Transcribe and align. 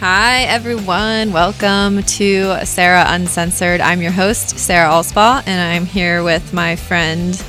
Hi, 0.00 0.42
everyone. 0.42 1.32
Welcome 1.32 2.02
to 2.02 2.66
Sarah 2.66 3.04
Uncensored. 3.08 3.80
I'm 3.80 4.02
your 4.02 4.10
host, 4.10 4.58
Sarah 4.58 4.90
Allspaw, 4.90 5.44
and 5.46 5.60
I'm 5.60 5.86
here 5.86 6.22
with 6.22 6.52
my 6.52 6.76
friend, 6.76 7.42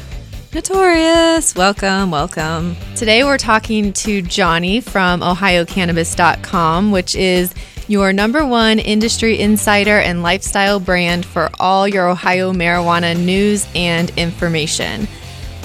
Notorious. 0.54 1.54
Welcome, 1.56 2.12
welcome. 2.12 2.78
Today 2.96 3.26
we're 3.26 3.40
talking 3.40 3.92
to 3.94 4.22
Johnny 4.22 4.80
from 4.80 5.20
OhioCannabis.com, 5.20 6.92
which 6.92 7.16
is 7.16 7.54
your 7.90 8.14
number 8.14 8.46
one 8.46 8.80
industry 8.80 9.42
insider 9.42 9.98
and 9.98 10.24
lifestyle 10.24 10.80
brand 10.80 11.26
for 11.26 11.50
all 11.60 11.88
your 11.88 12.08
Ohio 12.08 12.54
marijuana 12.54 13.20
news 13.20 13.68
and 13.76 14.12
information. 14.12 15.10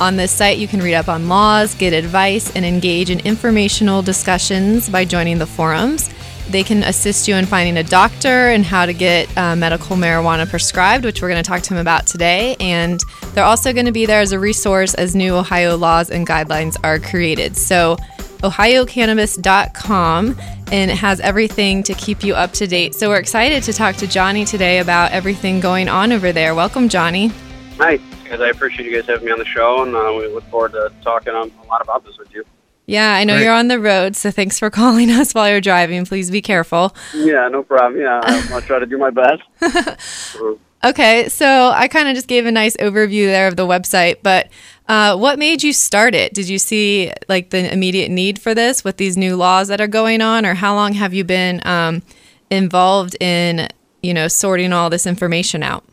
On 0.01 0.17
this 0.17 0.33
site, 0.33 0.59
you 0.59 0.67
can 0.67 0.81
read 0.81 0.95
up 0.95 1.09
on 1.09 1.29
laws, 1.29 1.75
get 1.75 1.93
advice, 1.93 2.57
and 2.57 2.65
engage 2.65 3.11
in 3.11 3.21
informational 3.21 4.01
discussions 4.01 4.89
by 4.89 5.05
joining 5.05 5.39
the 5.39 5.47
forums. 5.47 6.09
They 6.49 6.63
can 6.63 6.83
assist 6.83 7.29
you 7.29 7.37
in 7.37 7.47
finding 7.47 7.77
a 7.77 7.83
doctor 7.83 8.49
and 8.49 8.65
how 8.65 8.87
to 8.87 8.93
get 8.93 9.37
uh, 9.37 9.55
medical 9.57 9.97
marijuana 9.97 10.49
prescribed, 10.49 11.05
which 11.05 11.23
we're 11.23 11.29
going 11.29 11.43
to 11.43 11.49
talk 11.49 11.63
to 11.63 11.75
him 11.75 11.81
about 11.81 12.07
today. 12.07 12.57
And 12.59 13.01
they're 13.35 13.45
also 13.45 13.73
going 13.73 13.87
to 13.87 13.93
be 13.93 14.07
there 14.07 14.21
as 14.21 14.33
a 14.33 14.39
resource 14.39 14.95
as 14.95 15.15
new 15.15 15.37
Ohio 15.37 15.77
laws 15.77 16.11
and 16.11 16.27
guidelines 16.27 16.77
are 16.83 16.99
created. 16.99 17.57
So, 17.57 17.97
ohiocannabis.com, 18.41 20.37
and 20.73 20.91
it 20.91 20.97
has 20.97 21.21
everything 21.21 21.83
to 21.83 21.95
keep 21.95 22.25
you 22.25 22.35
up 22.35 22.53
to 22.55 22.67
date. 22.67 22.95
So, 22.95 23.11
we're 23.11 23.19
excited 23.19 23.63
to 23.65 23.73
talk 23.73 23.97
to 23.97 24.07
Johnny 24.07 24.45
today 24.45 24.79
about 24.79 25.13
everything 25.13 25.61
going 25.61 25.89
on 25.89 26.11
over 26.11 26.33
there. 26.33 26.55
Welcome, 26.55 26.89
Johnny. 26.89 27.31
Hi, 27.79 27.99
guys. 28.29 28.41
I 28.41 28.49
appreciate 28.49 28.91
you 28.91 28.97
guys 28.97 29.07
having 29.07 29.27
me 29.27 29.33
on 29.33 29.39
the 29.39 29.45
show, 29.45 29.83
and 29.83 29.95
uh, 29.95 30.15
we 30.19 30.27
look 30.29 30.45
forward 30.45 30.73
to 30.73 30.93
talking 31.03 31.35
um, 31.35 31.53
a 31.63 31.67
lot 31.67 31.81
about 31.81 32.05
this 32.05 32.19
with 32.19 32.33
you. 32.35 32.45
Yeah, 32.91 33.15
I 33.15 33.23
know 33.23 33.39
you're 33.39 33.55
on 33.55 33.69
the 33.69 33.79
road, 33.79 34.17
so 34.17 34.33
thanks 34.33 34.59
for 34.59 34.69
calling 34.81 35.13
us 35.13 35.33
while 35.33 35.49
you're 35.49 35.61
driving. 35.61 36.05
Please 36.05 36.29
be 36.29 36.43
careful. 36.43 36.93
Yeah, 37.15 37.47
no 37.47 37.63
problem. 37.63 38.01
Yeah, 38.01 38.21
I'll 38.53 38.61
try 38.63 38.81
to 38.81 38.87
do 38.87 38.99
my 38.99 39.11
best. 39.11 39.43
okay, 40.85 41.29
so 41.29 41.71
I 41.73 41.87
kind 41.87 42.09
of 42.09 42.17
just 42.17 42.27
gave 42.27 42.47
a 42.47 42.51
nice 42.51 42.77
overview 42.79 43.27
there 43.27 43.47
of 43.47 43.55
the 43.55 43.65
website, 43.65 44.17
but 44.25 44.49
uh, 44.89 45.17
what 45.17 45.39
made 45.39 45.63
you 45.63 45.73
start 45.73 46.17
it? 46.17 46.35
Did 46.35 46.49
you 46.49 46.59
see 46.59 47.13
like 47.29 47.51
the 47.51 47.73
immediate 47.73 48.11
need 48.11 48.41
for 48.41 48.57
this 48.57 48.83
with 48.83 48.97
these 48.97 49.17
new 49.17 49.37
laws 49.37 49.69
that 49.69 49.81
are 49.81 49.87
going 49.87 50.21
on, 50.21 50.45
or 50.45 50.55
how 50.55 50.75
long 50.75 50.95
have 50.95 51.15
you 51.15 51.23
been 51.23 51.65
um, 51.65 52.03
involved 52.51 53.17
in 53.21 53.69
you 54.03 54.13
know 54.13 54.27
sorting 54.27 54.73
all 54.73 54.91
this 54.91 55.07
information 55.07 55.63
out? 55.63 55.85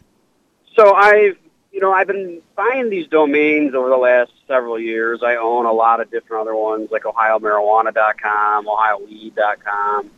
So 0.76 0.96
I've 0.96 1.38
you 1.78 1.82
know, 1.84 1.94
I've 1.94 2.08
been 2.08 2.42
buying 2.56 2.90
these 2.90 3.08
domains 3.08 3.76
over 3.76 3.88
the 3.88 3.98
last 3.98 4.32
several 4.48 4.80
years. 4.80 5.22
I 5.22 5.36
own 5.36 5.68
a 5.68 5.72
lot 5.72 6.02
of 6.02 6.10
different 6.10 6.42
other 6.42 6.56
ones 6.56 6.90
like 6.90 7.04
OhioMarijuana.com, 7.04 8.66
OhioWeed.com, 8.66 10.10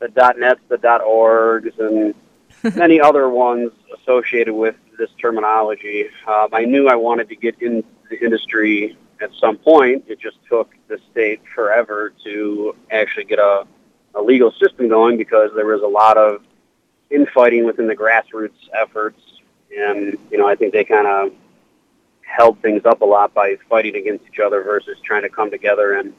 the 0.00 0.34
.nets, 0.36 0.60
the 0.66 0.78
.orgs, 0.78 1.78
and 1.78 2.12
many 2.76 3.00
other 3.00 3.28
ones 3.28 3.70
associated 3.96 4.52
with 4.52 4.74
this 4.98 5.08
terminology. 5.22 6.06
Um, 6.26 6.48
I 6.52 6.64
knew 6.64 6.88
I 6.88 6.96
wanted 6.96 7.28
to 7.28 7.36
get 7.36 7.62
into 7.62 7.86
the 8.10 8.20
industry 8.20 8.98
at 9.20 9.30
some 9.40 9.58
point. 9.58 10.06
It 10.08 10.18
just 10.18 10.38
took 10.48 10.74
the 10.88 10.98
state 11.12 11.40
forever 11.54 12.14
to 12.24 12.74
actually 12.90 13.26
get 13.26 13.38
a, 13.38 13.64
a 14.16 14.22
legal 14.22 14.50
system 14.60 14.88
going 14.88 15.18
because 15.18 15.52
there 15.54 15.66
was 15.66 15.82
a 15.82 15.86
lot 15.86 16.18
of 16.18 16.42
infighting 17.10 17.64
within 17.64 17.86
the 17.86 17.94
grassroots 17.94 18.58
efforts 18.74 19.20
and 19.76 20.18
you 20.30 20.38
know 20.38 20.48
I 20.48 20.54
think 20.54 20.72
they 20.72 20.84
kind 20.84 21.06
of 21.06 21.32
held 22.22 22.60
things 22.60 22.84
up 22.84 23.00
a 23.00 23.04
lot 23.04 23.32
by 23.32 23.56
fighting 23.68 23.96
against 23.96 24.24
each 24.26 24.40
other 24.40 24.62
versus 24.62 24.98
trying 25.02 25.22
to 25.22 25.28
come 25.28 25.50
together 25.50 25.94
and 25.94 26.12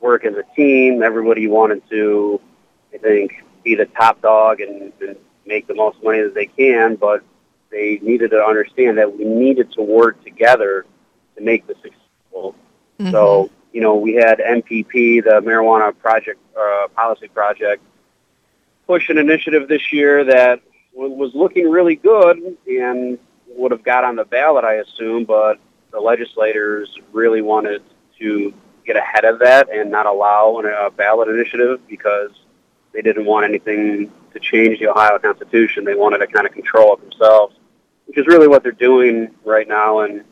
work 0.00 0.24
as 0.24 0.34
a 0.34 0.42
team. 0.54 1.02
Everybody 1.02 1.46
wanted 1.46 1.88
to, 1.90 2.40
I 2.92 2.98
think, 2.98 3.44
be 3.62 3.74
the 3.74 3.86
top 3.86 4.20
dog 4.20 4.60
and, 4.60 4.92
and 5.00 5.16
make 5.46 5.66
the 5.66 5.74
most 5.74 6.02
money 6.02 6.20
that 6.22 6.34
they 6.34 6.46
can, 6.46 6.96
but 6.96 7.22
they 7.70 7.98
needed 8.02 8.30
to 8.32 8.44
understand 8.44 8.98
that 8.98 9.16
we 9.16 9.24
needed 9.24 9.72
to 9.72 9.82
work 9.82 10.22
together 10.24 10.84
to 11.36 11.42
make 11.42 11.66
this 11.66 11.76
successful. 11.82 12.54
Mm-hmm. 12.98 13.10
So, 13.12 13.50
you 13.72 13.80
know, 13.80 13.96
we 13.96 14.14
had 14.14 14.38
MPP, 14.38 15.24
the 15.24 15.40
Marijuana 15.42 15.96
Project 15.96 16.40
uh, 16.58 16.88
Policy 16.88 17.28
Project, 17.28 17.82
push 18.86 19.08
an 19.08 19.18
initiative 19.18 19.68
this 19.68 19.92
year 19.92 20.24
that 20.24 20.60
was 20.96 21.32
looking 21.34 21.68
really 21.70 21.96
good 21.96 22.56
and 22.66 23.18
would 23.48 23.70
have 23.70 23.84
got 23.84 24.04
on 24.04 24.16
the 24.16 24.24
ballot, 24.24 24.64
I 24.64 24.74
assume, 24.74 25.24
but 25.24 25.58
the 25.92 26.00
legislators 26.00 26.88
really 27.12 27.42
wanted 27.42 27.82
to 28.18 28.52
get 28.84 28.96
ahead 28.96 29.24
of 29.24 29.38
that 29.40 29.68
and 29.70 29.90
not 29.90 30.06
allow 30.06 30.58
a 30.58 30.90
ballot 30.90 31.28
initiative 31.28 31.80
because 31.88 32.30
they 32.92 33.02
didn't 33.02 33.26
want 33.26 33.44
anything 33.44 34.10
to 34.32 34.40
change 34.40 34.78
the 34.78 34.88
Ohio 34.88 35.18
Constitution. 35.18 35.84
They 35.84 35.94
wanted 35.94 36.18
to 36.18 36.26
kind 36.26 36.46
of 36.46 36.52
control 36.52 36.94
it 36.94 37.00
themselves, 37.02 37.56
which 38.06 38.16
is 38.16 38.26
really 38.26 38.48
what 38.48 38.62
they're 38.62 38.72
doing 38.72 39.34
right 39.44 39.68
now 39.68 40.00
and 40.00 40.24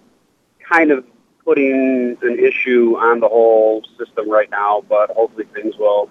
kind 0.66 0.90
of 0.90 1.04
putting 1.44 2.16
an 2.22 2.38
issue 2.38 2.96
on 2.98 3.20
the 3.20 3.28
whole 3.28 3.84
system 3.98 4.30
right 4.30 4.50
now, 4.50 4.82
but 4.88 5.10
hopefully 5.10 5.44
things 5.52 5.76
will 5.76 6.08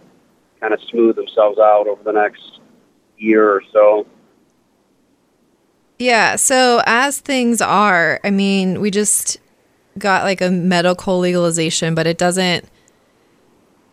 kind 0.60 0.74
of 0.74 0.82
smooth 0.90 1.16
themselves 1.16 1.58
out 1.58 1.88
over 1.88 2.04
the 2.04 2.12
next 2.12 2.60
year 3.18 3.50
or 3.50 3.64
so. 3.72 4.06
Yeah. 6.00 6.36
So 6.36 6.82
as 6.86 7.20
things 7.20 7.62
are, 7.62 8.20
I 8.24 8.30
mean, 8.30 8.82
we 8.82 8.92
just 8.92 9.38
got 9.98 10.24
like 10.24 10.42
a 10.42 10.50
medical 10.50 11.20
legalization, 11.20 11.96
but 11.96 12.08
it 12.08 12.18
doesn't. 12.18 12.66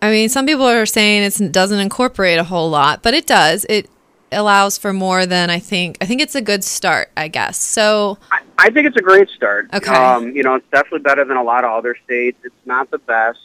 I 0.02 0.10
mean, 0.10 0.28
some 0.30 0.46
people 0.46 0.66
are 0.66 0.86
saying 0.86 1.24
it 1.24 1.52
doesn't 1.52 1.78
incorporate 1.78 2.38
a 2.38 2.44
whole 2.44 2.70
lot, 2.70 3.02
but 3.02 3.12
it 3.12 3.26
does. 3.26 3.66
It 3.68 3.88
allows 4.32 4.78
for 4.78 4.92
more 4.92 5.26
than 5.26 5.50
I 5.50 5.58
think. 5.58 5.98
I 6.00 6.06
think 6.06 6.22
it's 6.22 6.34
a 6.34 6.40
good 6.40 6.64
start, 6.64 7.10
I 7.16 7.28
guess. 7.28 7.58
So 7.58 8.16
I, 8.32 8.40
I 8.58 8.70
think 8.70 8.86
it's 8.86 8.96
a 8.96 9.02
great 9.02 9.28
start. 9.28 9.68
Okay. 9.72 9.94
Um, 9.94 10.34
you 10.34 10.42
know, 10.42 10.54
it's 10.54 10.66
definitely 10.70 11.00
better 11.00 11.24
than 11.24 11.36
a 11.36 11.42
lot 11.42 11.64
of 11.64 11.70
other 11.70 11.96
states. 12.04 12.38
It's 12.44 12.54
not 12.64 12.90
the 12.90 12.98
best, 12.98 13.40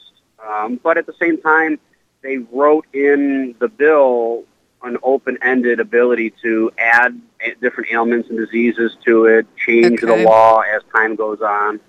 um, 0.48 0.80
but 0.82 0.98
at 0.98 1.06
the 1.06 1.16
same 1.20 1.42
time, 1.42 1.80
they 2.22 2.38
wrote 2.38 2.86
in 2.94 3.56
the 3.60 3.68
bill 3.68 4.46
an 4.86 4.98
open-ended 5.04 5.80
ability 5.80 6.34
to 6.42 6.72
add 6.78 7.20
different 7.62 7.92
ailments 7.92 8.30
and 8.30 8.38
diseases 8.38 8.96
to 9.06 9.26
it, 9.26 9.48
change 9.58 10.04
okay. 10.04 10.24
the 10.24 10.30
law 10.30 10.62
as 10.62 10.82
time 10.96 11.16
goes 11.16 11.42
on. 11.42 11.80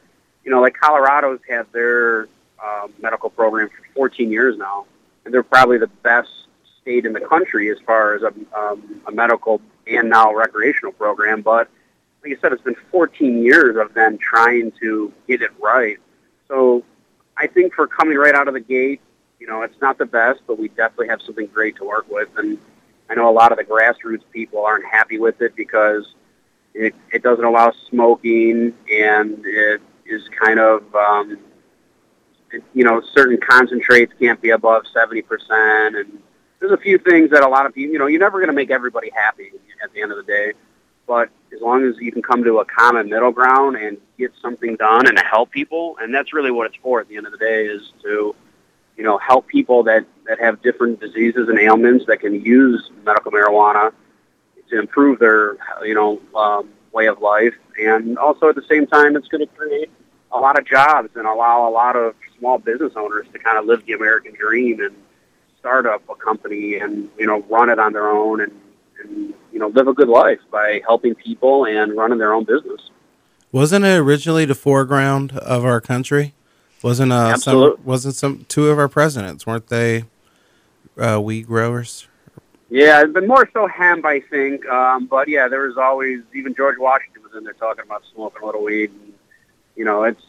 You 0.44 0.50
know, 0.50 0.60
like 0.60 0.76
Colorado's 0.78 1.40
had 1.48 1.66
their 1.72 2.28
uh, 2.62 2.88
medical 3.00 3.30
program 3.30 3.68
for 3.68 3.84
14 3.94 4.30
years 4.30 4.56
now, 4.56 4.86
and 5.24 5.34
they're 5.34 5.42
probably 5.42 5.78
the 5.78 5.88
best 5.88 6.30
state 6.80 7.04
in 7.04 7.12
the 7.12 7.20
country 7.20 7.70
as 7.70 7.78
far 7.80 8.14
as 8.14 8.22
a, 8.22 8.32
um, 8.58 9.00
a 9.06 9.12
medical 9.12 9.60
and 9.86 10.08
now 10.08 10.32
recreational 10.34 10.92
program. 10.92 11.42
But 11.42 11.68
like 12.22 12.30
you 12.30 12.38
said, 12.40 12.52
it's 12.52 12.62
been 12.62 12.76
14 12.90 13.42
years 13.42 13.76
of 13.76 13.94
them 13.94 14.18
trying 14.18 14.72
to 14.80 15.12
get 15.26 15.42
it 15.42 15.50
right. 15.60 15.98
So 16.48 16.84
I 17.36 17.46
think 17.46 17.74
for 17.74 17.86
coming 17.86 18.16
right 18.16 18.34
out 18.34 18.48
of 18.48 18.54
the 18.54 18.60
gate, 18.60 19.00
you 19.38 19.46
know, 19.46 19.62
it's 19.62 19.80
not 19.80 19.98
the 19.98 20.06
best, 20.06 20.40
but 20.46 20.58
we 20.58 20.68
definitely 20.68 21.08
have 21.08 21.20
something 21.22 21.46
great 21.46 21.76
to 21.76 21.84
work 21.84 22.10
with. 22.10 22.28
And 22.36 22.58
I 23.08 23.14
know 23.14 23.28
a 23.28 23.32
lot 23.32 23.52
of 23.52 23.58
the 23.58 23.64
grassroots 23.64 24.22
people 24.32 24.64
aren't 24.64 24.84
happy 24.84 25.18
with 25.18 25.40
it 25.40 25.54
because 25.56 26.14
it, 26.74 26.94
it 27.12 27.22
doesn't 27.22 27.44
allow 27.44 27.72
smoking 27.88 28.74
and 28.90 29.44
it 29.44 29.80
is 30.04 30.28
kind 30.44 30.58
of, 30.58 30.94
um, 30.94 31.38
it, 32.52 32.62
you 32.74 32.84
know, 32.84 33.00
certain 33.14 33.38
concentrates 33.40 34.12
can't 34.18 34.40
be 34.40 34.50
above 34.50 34.84
70%. 34.94 35.22
And 36.00 36.20
there's 36.60 36.72
a 36.72 36.76
few 36.76 36.98
things 36.98 37.30
that 37.30 37.42
a 37.42 37.48
lot 37.48 37.66
of 37.66 37.74
people, 37.74 37.92
you 37.92 37.98
know, 37.98 38.06
you're 38.06 38.20
never 38.20 38.38
going 38.38 38.48
to 38.48 38.54
make 38.54 38.70
everybody 38.70 39.10
happy 39.10 39.52
at 39.82 39.92
the 39.92 40.02
end 40.02 40.10
of 40.10 40.18
the 40.18 40.24
day. 40.24 40.52
But 41.06 41.30
as 41.54 41.60
long 41.60 41.84
as 41.84 41.94
you 42.00 42.10
can 42.10 42.22
come 42.22 42.42
to 42.42 42.58
a 42.58 42.64
common 42.64 43.08
middle 43.08 43.30
ground 43.30 43.76
and 43.76 43.98
get 44.18 44.32
something 44.42 44.74
done 44.76 45.06
and 45.06 45.18
help 45.18 45.50
people, 45.50 45.96
and 46.00 46.12
that's 46.12 46.32
really 46.32 46.50
what 46.50 46.66
it's 46.66 46.76
for 46.82 47.00
at 47.00 47.08
the 47.08 47.16
end 47.16 47.26
of 47.26 47.32
the 47.32 47.38
day 47.38 47.66
is 47.66 47.92
to 48.02 48.34
you 48.96 49.04
know, 49.04 49.18
help 49.18 49.46
people 49.46 49.82
that, 49.84 50.04
that 50.26 50.40
have 50.40 50.62
different 50.62 51.00
diseases 51.00 51.48
and 51.48 51.58
ailments 51.58 52.06
that 52.06 52.20
can 52.20 52.34
use 52.44 52.90
medical 53.04 53.30
marijuana 53.30 53.92
to 54.70 54.78
improve 54.78 55.18
their, 55.18 55.56
you 55.84 55.94
know, 55.94 56.20
um, 56.34 56.68
way 56.92 57.06
of 57.06 57.20
life. 57.20 57.54
And 57.78 58.18
also 58.18 58.48
at 58.48 58.54
the 58.54 58.64
same 58.68 58.86
time, 58.86 59.16
it's 59.16 59.28
going 59.28 59.46
to 59.46 59.54
create 59.54 59.90
a 60.32 60.38
lot 60.38 60.58
of 60.58 60.66
jobs 60.66 61.10
and 61.14 61.26
allow 61.26 61.68
a 61.68 61.70
lot 61.70 61.94
of 61.94 62.14
small 62.38 62.58
business 62.58 62.92
owners 62.96 63.26
to 63.32 63.38
kind 63.38 63.58
of 63.58 63.66
live 63.66 63.84
the 63.86 63.92
American 63.92 64.34
dream 64.34 64.80
and 64.80 64.94
start 65.58 65.86
up 65.86 66.02
a 66.08 66.14
company 66.14 66.76
and, 66.76 67.08
you 67.18 67.26
know, 67.26 67.42
run 67.48 67.68
it 67.70 67.78
on 67.78 67.92
their 67.92 68.08
own 68.08 68.40
and, 68.40 68.52
and 69.02 69.34
you 69.52 69.58
know, 69.58 69.68
live 69.68 69.88
a 69.88 69.94
good 69.94 70.08
life 70.08 70.40
by 70.50 70.80
helping 70.86 71.14
people 71.14 71.66
and 71.66 71.96
running 71.96 72.18
their 72.18 72.32
own 72.32 72.44
business. 72.44 72.90
Wasn't 73.52 73.84
it 73.84 73.98
originally 73.98 74.44
the 74.44 74.54
foreground 74.54 75.36
of 75.38 75.64
our 75.64 75.80
country? 75.80 76.34
Wasn't 76.86 77.10
uh 77.10 77.36
some 77.36 77.74
wasn't 77.84 78.14
some 78.14 78.44
two 78.48 78.68
of 78.68 78.78
our 78.78 78.88
presidents 78.88 79.44
weren't 79.44 79.66
they 79.66 80.04
uh, 80.96 81.20
weed 81.20 81.48
growers? 81.48 82.06
Yeah, 82.70 83.02
it's 83.02 83.26
more 83.26 83.50
so 83.52 83.66
hemp, 83.66 84.04
I 84.04 84.20
think. 84.20 84.64
Um, 84.68 85.06
but 85.06 85.26
yeah, 85.26 85.48
there 85.48 85.66
was 85.66 85.76
always 85.76 86.20
even 86.32 86.54
George 86.54 86.78
Washington 86.78 87.24
was 87.24 87.32
in 87.36 87.42
there 87.42 87.54
talking 87.54 87.82
about 87.82 88.04
smoking 88.14 88.40
a 88.40 88.46
little 88.46 88.62
weed. 88.62 88.92
And, 88.92 89.14
you 89.74 89.84
know, 89.84 90.04
it's 90.04 90.22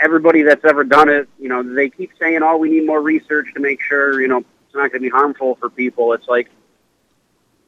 everybody 0.00 0.40
that's 0.40 0.64
ever 0.64 0.82
done 0.82 1.10
it. 1.10 1.28
You 1.38 1.50
know, 1.50 1.62
they 1.62 1.90
keep 1.90 2.12
saying, 2.18 2.40
"Oh, 2.42 2.56
we 2.56 2.70
need 2.70 2.86
more 2.86 3.02
research 3.02 3.52
to 3.52 3.60
make 3.60 3.82
sure 3.82 4.18
you 4.18 4.28
know 4.28 4.38
it's 4.38 4.74
not 4.74 4.90
going 4.90 4.92
to 4.92 5.00
be 5.00 5.10
harmful 5.10 5.56
for 5.56 5.68
people. 5.68 6.14
It's 6.14 6.26
like 6.26 6.48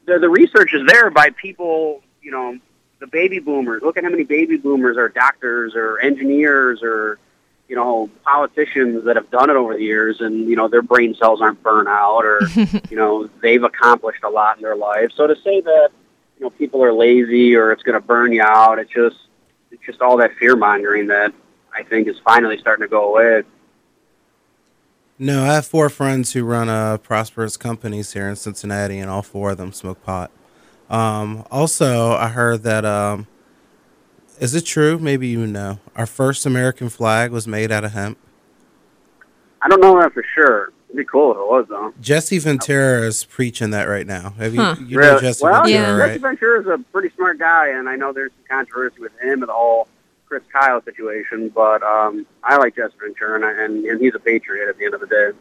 the 0.07 0.17
the 0.17 0.29
research 0.29 0.73
is 0.73 0.81
there 0.87 1.11
by 1.11 1.29
people, 1.29 2.01
you 2.23 2.31
know, 2.31 2.57
the 2.97 3.05
baby 3.05 3.37
boomers. 3.37 3.83
Look 3.83 3.97
at 3.97 4.03
how 4.03 4.09
many 4.09 4.23
baby 4.23 4.57
boomers 4.57 4.97
are 4.97 5.09
doctors 5.09 5.75
or 5.75 5.99
engineers 5.99 6.81
or 6.81 7.19
you 7.67 7.75
know 7.75 8.09
politicians 8.23 9.05
that 9.05 9.15
have 9.15 9.29
done 9.31 9.49
it 9.49 9.55
over 9.55 9.75
the 9.75 9.83
years, 9.83 10.21
and 10.21 10.47
you 10.49 10.55
know 10.55 10.67
their 10.67 10.81
brain 10.81 11.15
cells 11.15 11.41
aren't 11.41 11.61
burnt 11.63 11.87
out, 11.87 12.25
or 12.25 12.41
you 12.89 12.97
know 12.97 13.29
they've 13.41 13.63
accomplished 13.63 14.23
a 14.23 14.29
lot 14.29 14.57
in 14.57 14.63
their 14.63 14.75
life. 14.75 15.11
So 15.15 15.27
to 15.27 15.35
say 15.43 15.61
that 15.61 15.89
you 16.37 16.43
know 16.43 16.49
people 16.49 16.83
are 16.83 16.93
lazy 16.93 17.55
or 17.55 17.71
it's 17.71 17.83
going 17.83 17.99
to 17.99 18.05
burn 18.05 18.31
you 18.31 18.41
out, 18.41 18.79
it's 18.79 18.91
just 18.91 19.17
it's 19.71 19.83
just 19.85 20.01
all 20.01 20.17
that 20.17 20.35
fear 20.35 20.55
mongering 20.55 21.07
that 21.07 21.33
I 21.73 21.83
think 21.83 22.07
is 22.07 22.19
finally 22.19 22.57
starting 22.57 22.83
to 22.83 22.89
go 22.89 23.09
away. 23.09 23.43
No, 25.19 25.43
I 25.43 25.53
have 25.53 25.65
four 25.65 25.89
friends 25.89 26.33
who 26.33 26.43
run 26.43 26.69
uh, 26.69 26.97
prosperous 26.97 27.55
companies 27.55 28.13
here 28.13 28.27
in 28.27 28.35
Cincinnati, 28.35 28.99
and 28.99 29.09
all 29.09 29.21
four 29.21 29.51
of 29.51 29.57
them 29.57 29.71
smoke 29.71 30.03
pot. 30.03 30.31
Um, 30.89 31.45
also, 31.49 32.11
I 32.11 32.27
heard 32.29 32.63
that. 32.63 32.83
Um, 32.83 33.27
is 34.39 34.55
it 34.55 34.65
true? 34.65 34.99
Maybe 34.99 35.27
you 35.27 35.45
know. 35.45 35.79
Our 35.95 36.05
first 36.05 36.45
American 36.45 36.89
flag 36.89 37.31
was 37.31 37.47
made 37.47 37.71
out 37.71 37.83
of 37.83 37.91
hemp. 37.93 38.17
I 39.61 39.69
don't 39.69 39.81
know 39.81 39.99
that 39.99 40.13
for 40.13 40.25
sure. 40.35 40.73
It'd 40.89 40.97
be 40.97 41.05
cool 41.05 41.31
if 41.31 41.37
it 41.37 41.47
was 41.47 41.65
though. 41.69 41.93
Jesse 42.01 42.37
Ventura 42.37 43.01
is 43.01 43.23
preaching 43.23 43.71
that 43.71 43.85
right 43.85 44.05
now. 44.05 44.31
Have 44.31 44.53
you? 44.53 44.61
Huh. 44.61 44.75
You 44.85 44.99
really? 44.99 45.13
know 45.13 45.19
Jesse 45.21 45.43
well, 45.43 45.63
Ventura, 45.63 45.87
yeah. 45.87 45.91
right? 45.95 46.07
Jesse 46.09 46.19
Ventura 46.19 46.61
is 46.61 46.67
a 46.67 46.77
pretty 46.91 47.09
smart 47.15 47.39
guy, 47.39 47.69
and 47.69 47.89
I 47.89 47.95
know 47.95 48.13
there's 48.13 48.31
some 48.31 48.57
controversy 48.57 48.99
with 48.99 49.11
him 49.19 49.41
and 49.41 49.49
the 49.49 49.53
whole 49.53 49.87
Chris 50.27 50.43
Kyle 50.51 50.83
situation, 50.83 51.49
but 51.49 51.81
um, 51.83 52.25
I 52.43 52.57
like 52.57 52.75
Jesse 52.75 52.93
Ventura, 52.99 53.35
and, 53.35 53.59
and, 53.59 53.85
and 53.85 54.01
he's 54.01 54.13
a 54.15 54.19
patriot 54.19 54.69
at 54.69 54.77
the 54.77 54.85
end 54.85 54.93
of 54.93 54.99
the 54.99 55.07
day. 55.07 55.31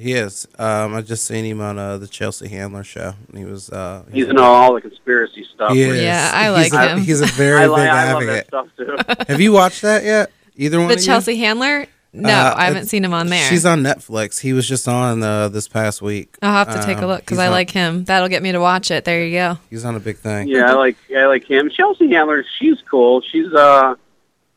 He 0.00 0.12
is. 0.14 0.48
Um, 0.58 0.94
I 0.94 1.02
just 1.02 1.24
seen 1.24 1.44
him 1.44 1.60
on 1.60 1.78
uh, 1.78 1.98
the 1.98 2.06
Chelsea 2.08 2.48
Handler 2.48 2.82
show. 2.84 3.12
and 3.28 3.38
He 3.38 3.44
was. 3.44 3.70
Uh, 3.70 4.04
He's 4.12 4.28
in 4.28 4.38
all 4.38 4.74
the 4.74 4.80
conspiracy 4.80 5.44
stuff. 5.54 5.72
He 5.72 5.86
where- 5.86 5.94
is. 5.96 6.02
Yeah, 6.02 6.30
I 6.32 6.62
He's 6.62 6.72
like 6.72 6.88
a- 6.88 6.92
him. 6.94 7.00
He's 7.00 7.20
a 7.20 7.26
very 7.36 7.58
I, 7.58 7.64
big 7.64 7.70
like, 7.70 7.88
I 7.90 8.12
love 8.12 8.26
that 8.26 8.46
advocate. 8.46 8.46
stuff 8.46 9.16
too. 9.18 9.24
Have 9.32 9.40
you 9.40 9.52
watched 9.52 9.82
that 9.82 10.04
yet? 10.04 10.30
Either 10.56 10.78
one 10.78 10.88
The 10.88 10.94
of 10.94 11.00
you? 11.00 11.06
Chelsea 11.06 11.36
Handler? 11.36 11.86
No, 12.12 12.28
Uh, 12.28 12.54
I 12.56 12.64
haven't 12.64 12.86
seen 12.86 13.04
him 13.04 13.14
on 13.14 13.28
there. 13.28 13.48
She's 13.48 13.64
on 13.64 13.82
Netflix. 13.84 14.40
He 14.40 14.52
was 14.52 14.66
just 14.66 14.88
on 14.88 15.22
uh, 15.22 15.48
this 15.48 15.68
past 15.68 16.02
week. 16.02 16.36
I'll 16.42 16.64
have 16.64 16.74
to 16.80 16.84
take 16.84 16.98
a 16.98 17.02
Um, 17.02 17.06
look 17.08 17.20
because 17.20 17.38
I 17.38 17.46
on- 17.46 17.52
like 17.52 17.70
him. 17.70 18.04
That'll 18.04 18.28
get 18.28 18.42
me 18.42 18.50
to 18.52 18.58
watch 18.58 18.90
it. 18.90 19.04
There 19.04 19.24
you 19.24 19.32
go. 19.38 19.58
He's 19.70 19.84
on 19.84 19.94
a 19.94 20.00
big 20.00 20.16
thing. 20.18 20.48
yeah, 20.48 20.70
I 20.70 20.74
like 20.74 20.96
I 21.16 21.26
like 21.26 21.44
him. 21.48 21.70
Chelsea 21.70 22.08
Handler, 22.10 22.44
she's 22.58 22.78
cool. 22.90 23.20
She's 23.20 23.52
uh 23.52 23.94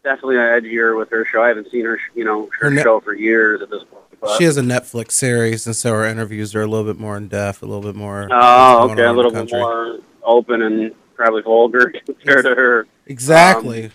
definitely 0.04 0.38
an 0.38 0.42
edgier 0.42 0.98
with 0.98 1.12
her 1.12 1.26
show. 1.26 1.44
I 1.44 1.50
haven't 1.50 1.70
seen 1.70 1.86
her, 1.86 2.00
you 2.16 2.26
know, 2.26 2.50
her, 2.60 2.70
Her 2.70 2.72
ne- 2.72 2.82
show 2.82 3.00
for 3.02 3.14
years 3.14 3.62
at 3.62 3.70
this 3.70 3.84
point. 3.84 4.03
But, 4.24 4.38
She 4.38 4.46
has 4.46 4.56
a 4.56 4.62
Netflix 4.62 5.12
series, 5.12 5.66
and 5.68 5.76
so 5.76 5.92
her 5.92 6.06
interviews 6.06 6.56
are 6.56 6.62
a 6.62 6.68
little 6.68 6.86
bit 6.86 6.98
more 6.98 7.18
in 7.18 7.28
depth, 7.28 7.62
a 7.62 7.66
little 7.66 7.82
bit 7.82 7.94
more. 7.96 8.30
oh, 8.32 8.90
okay, 8.90 9.04
a 9.04 9.12
little 9.12 9.32
bit 9.32 9.52
more 9.52 10.00
open 10.24 10.62
and 10.62 10.96
probably 11.16 11.42
vulgar 11.42 11.94
compared 12.06 12.46
to 12.46 12.56
her 12.56 12.88
Exactly. 13.06 13.92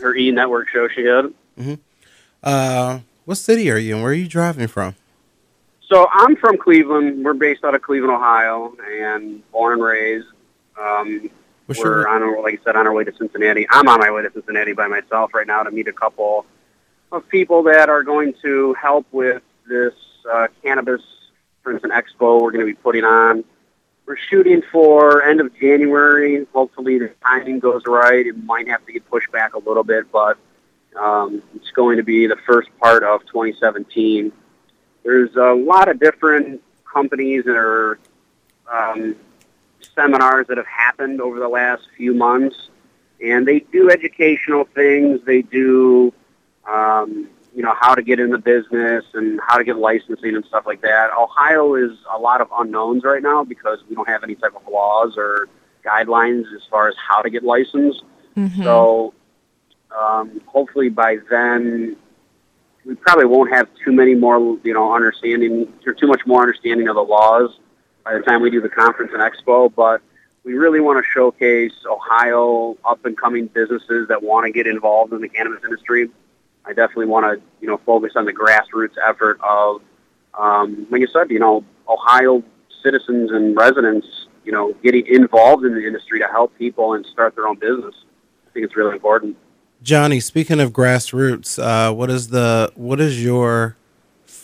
her 0.00 0.16
E 0.16 0.30
Network 0.30 0.68
show 0.68 0.88
she 0.88 1.04
had. 1.04 1.78
uh, 2.42 3.00
what 3.26 3.34
city 3.36 3.70
are 3.70 3.76
you 3.76 3.96
in? 3.96 4.02
Where 4.02 4.12
are 4.12 4.14
you 4.14 4.26
driving 4.26 4.68
from? 4.68 4.94
So 5.86 6.08
I'm 6.10 6.36
from 6.36 6.56
Cleveland. 6.56 7.22
We're 7.22 7.34
based 7.34 7.62
out 7.62 7.74
of 7.74 7.82
Cleveland, 7.82 8.14
Ohio, 8.14 8.74
and 8.90 9.42
born 9.52 9.74
and 9.74 9.82
raised. 9.82 10.26
Um, 10.80 11.28
What's 11.66 11.78
we're 11.82 12.00
your, 12.00 12.08
on 12.08 12.22
our, 12.22 12.42
like 12.42 12.60
I 12.60 12.64
said, 12.64 12.76
on 12.76 12.86
our 12.86 12.92
way 12.94 13.04
to 13.04 13.14
Cincinnati. 13.14 13.66
I'm 13.68 13.86
on 13.88 14.00
my 14.00 14.10
way 14.10 14.22
to 14.22 14.32
Cincinnati 14.32 14.72
by 14.72 14.86
myself 14.86 15.34
right 15.34 15.46
now 15.46 15.62
to 15.62 15.70
meet 15.70 15.88
a 15.88 15.92
couple 15.92 16.46
of 17.12 17.28
people 17.28 17.62
that 17.64 17.90
are 17.90 18.02
going 18.02 18.32
to 18.42 18.72
help 18.74 19.06
with 19.12 19.42
this 19.68 19.94
uh, 20.30 20.48
cannabis, 20.62 21.02
instance, 21.70 21.92
expo 21.92 22.40
we're 22.40 22.50
going 22.50 22.66
to 22.66 22.72
be 22.72 22.74
putting 22.74 23.04
on. 23.04 23.44
We're 24.06 24.16
shooting 24.16 24.62
for 24.72 25.22
end 25.22 25.40
of 25.40 25.54
January. 25.58 26.46
Hopefully 26.54 26.98
the 26.98 27.12
timing 27.22 27.58
goes 27.58 27.82
right. 27.86 28.26
It 28.26 28.42
might 28.42 28.66
have 28.68 28.84
to 28.86 28.92
get 28.92 29.08
pushed 29.10 29.30
back 29.30 29.54
a 29.54 29.58
little 29.58 29.84
bit, 29.84 30.10
but 30.10 30.38
um, 30.98 31.42
it's 31.54 31.70
going 31.72 31.98
to 31.98 32.02
be 32.02 32.26
the 32.26 32.38
first 32.46 32.70
part 32.80 33.02
of 33.02 33.20
2017. 33.26 34.32
There's 35.04 35.36
a 35.36 35.52
lot 35.52 35.88
of 35.88 36.00
different 36.00 36.62
companies 36.90 37.44
that 37.44 37.56
are 37.56 37.98
um, 38.70 39.16
seminars 39.94 40.46
that 40.48 40.56
have 40.56 40.66
happened 40.66 41.20
over 41.20 41.38
the 41.38 41.48
last 41.48 41.82
few 41.96 42.14
months, 42.14 42.70
and 43.22 43.46
they 43.46 43.60
do 43.60 43.90
educational 43.90 44.64
things. 44.64 45.20
They 45.24 45.42
do, 45.42 46.12
um, 46.66 47.28
you 47.58 47.64
know, 47.64 47.74
how 47.76 47.92
to 47.92 48.02
get 48.02 48.20
in 48.20 48.30
the 48.30 48.38
business 48.38 49.04
and 49.14 49.40
how 49.44 49.58
to 49.58 49.64
get 49.64 49.76
licensing 49.76 50.36
and 50.36 50.44
stuff 50.44 50.64
like 50.64 50.80
that. 50.80 51.10
Ohio 51.18 51.74
is 51.74 51.90
a 52.14 52.16
lot 52.16 52.40
of 52.40 52.46
unknowns 52.56 53.02
right 53.02 53.20
now 53.20 53.42
because 53.42 53.80
we 53.88 53.96
don't 53.96 54.08
have 54.08 54.22
any 54.22 54.36
type 54.36 54.54
of 54.54 54.62
laws 54.72 55.14
or 55.16 55.48
guidelines 55.84 56.44
as 56.54 56.62
far 56.70 56.86
as 56.86 56.94
how 56.96 57.20
to 57.20 57.28
get 57.28 57.42
licensed. 57.42 58.04
Mhm. 58.36 58.62
So 58.62 59.12
um, 59.90 60.40
hopefully 60.46 60.88
by 60.88 61.16
then 61.28 61.96
we 62.84 62.94
probably 62.94 63.24
won't 63.24 63.50
have 63.52 63.66
too 63.84 63.90
many 63.90 64.14
more, 64.14 64.38
you 64.62 64.72
know, 64.72 64.94
understanding 64.94 65.72
or 65.84 65.94
too 65.94 66.06
much 66.06 66.24
more 66.26 66.42
understanding 66.42 66.86
of 66.86 66.94
the 66.94 67.02
laws 67.02 67.58
by 68.04 68.14
the 68.14 68.20
time 68.20 68.40
we 68.40 68.50
do 68.50 68.60
the 68.60 68.68
conference 68.68 69.10
and 69.12 69.20
expo. 69.20 69.68
But 69.74 70.00
we 70.44 70.54
really 70.54 70.78
want 70.78 71.04
to 71.04 71.10
showcase 71.12 71.74
Ohio 71.90 72.78
up 72.84 73.04
and 73.04 73.18
coming 73.18 73.48
businesses 73.48 74.06
that 74.06 74.22
want 74.22 74.46
to 74.46 74.52
get 74.52 74.68
involved 74.68 75.12
in 75.12 75.22
the 75.22 75.28
cannabis 75.28 75.64
industry. 75.64 76.08
I 76.64 76.72
definitely 76.72 77.06
want 77.06 77.24
to, 77.26 77.44
you 77.60 77.68
know, 77.68 77.80
focus 77.86 78.12
on 78.16 78.24
the 78.24 78.32
grassroots 78.32 78.94
effort 79.06 79.40
of, 79.42 79.80
um, 80.34 80.86
like 80.90 81.00
you 81.00 81.08
said, 81.12 81.30
you 81.30 81.38
know, 81.38 81.64
Ohio 81.88 82.42
citizens 82.82 83.30
and 83.32 83.56
residents, 83.56 84.06
you 84.44 84.52
know, 84.52 84.74
getting 84.82 85.06
involved 85.06 85.64
in 85.64 85.74
the 85.74 85.86
industry 85.86 86.18
to 86.20 86.26
help 86.26 86.56
people 86.58 86.94
and 86.94 87.04
start 87.06 87.34
their 87.34 87.48
own 87.48 87.58
business. 87.58 87.94
I 88.46 88.50
think 88.52 88.66
it's 88.66 88.76
really 88.76 88.92
important. 88.92 89.36
Johnny? 89.82 90.20
Speaking 90.20 90.60
of 90.60 90.72
grassroots, 90.72 91.58
uh, 91.62 91.92
what 91.94 92.10
is 92.10 92.28
the 92.28 92.72
what 92.74 93.00
is 93.00 93.22
your 93.22 93.76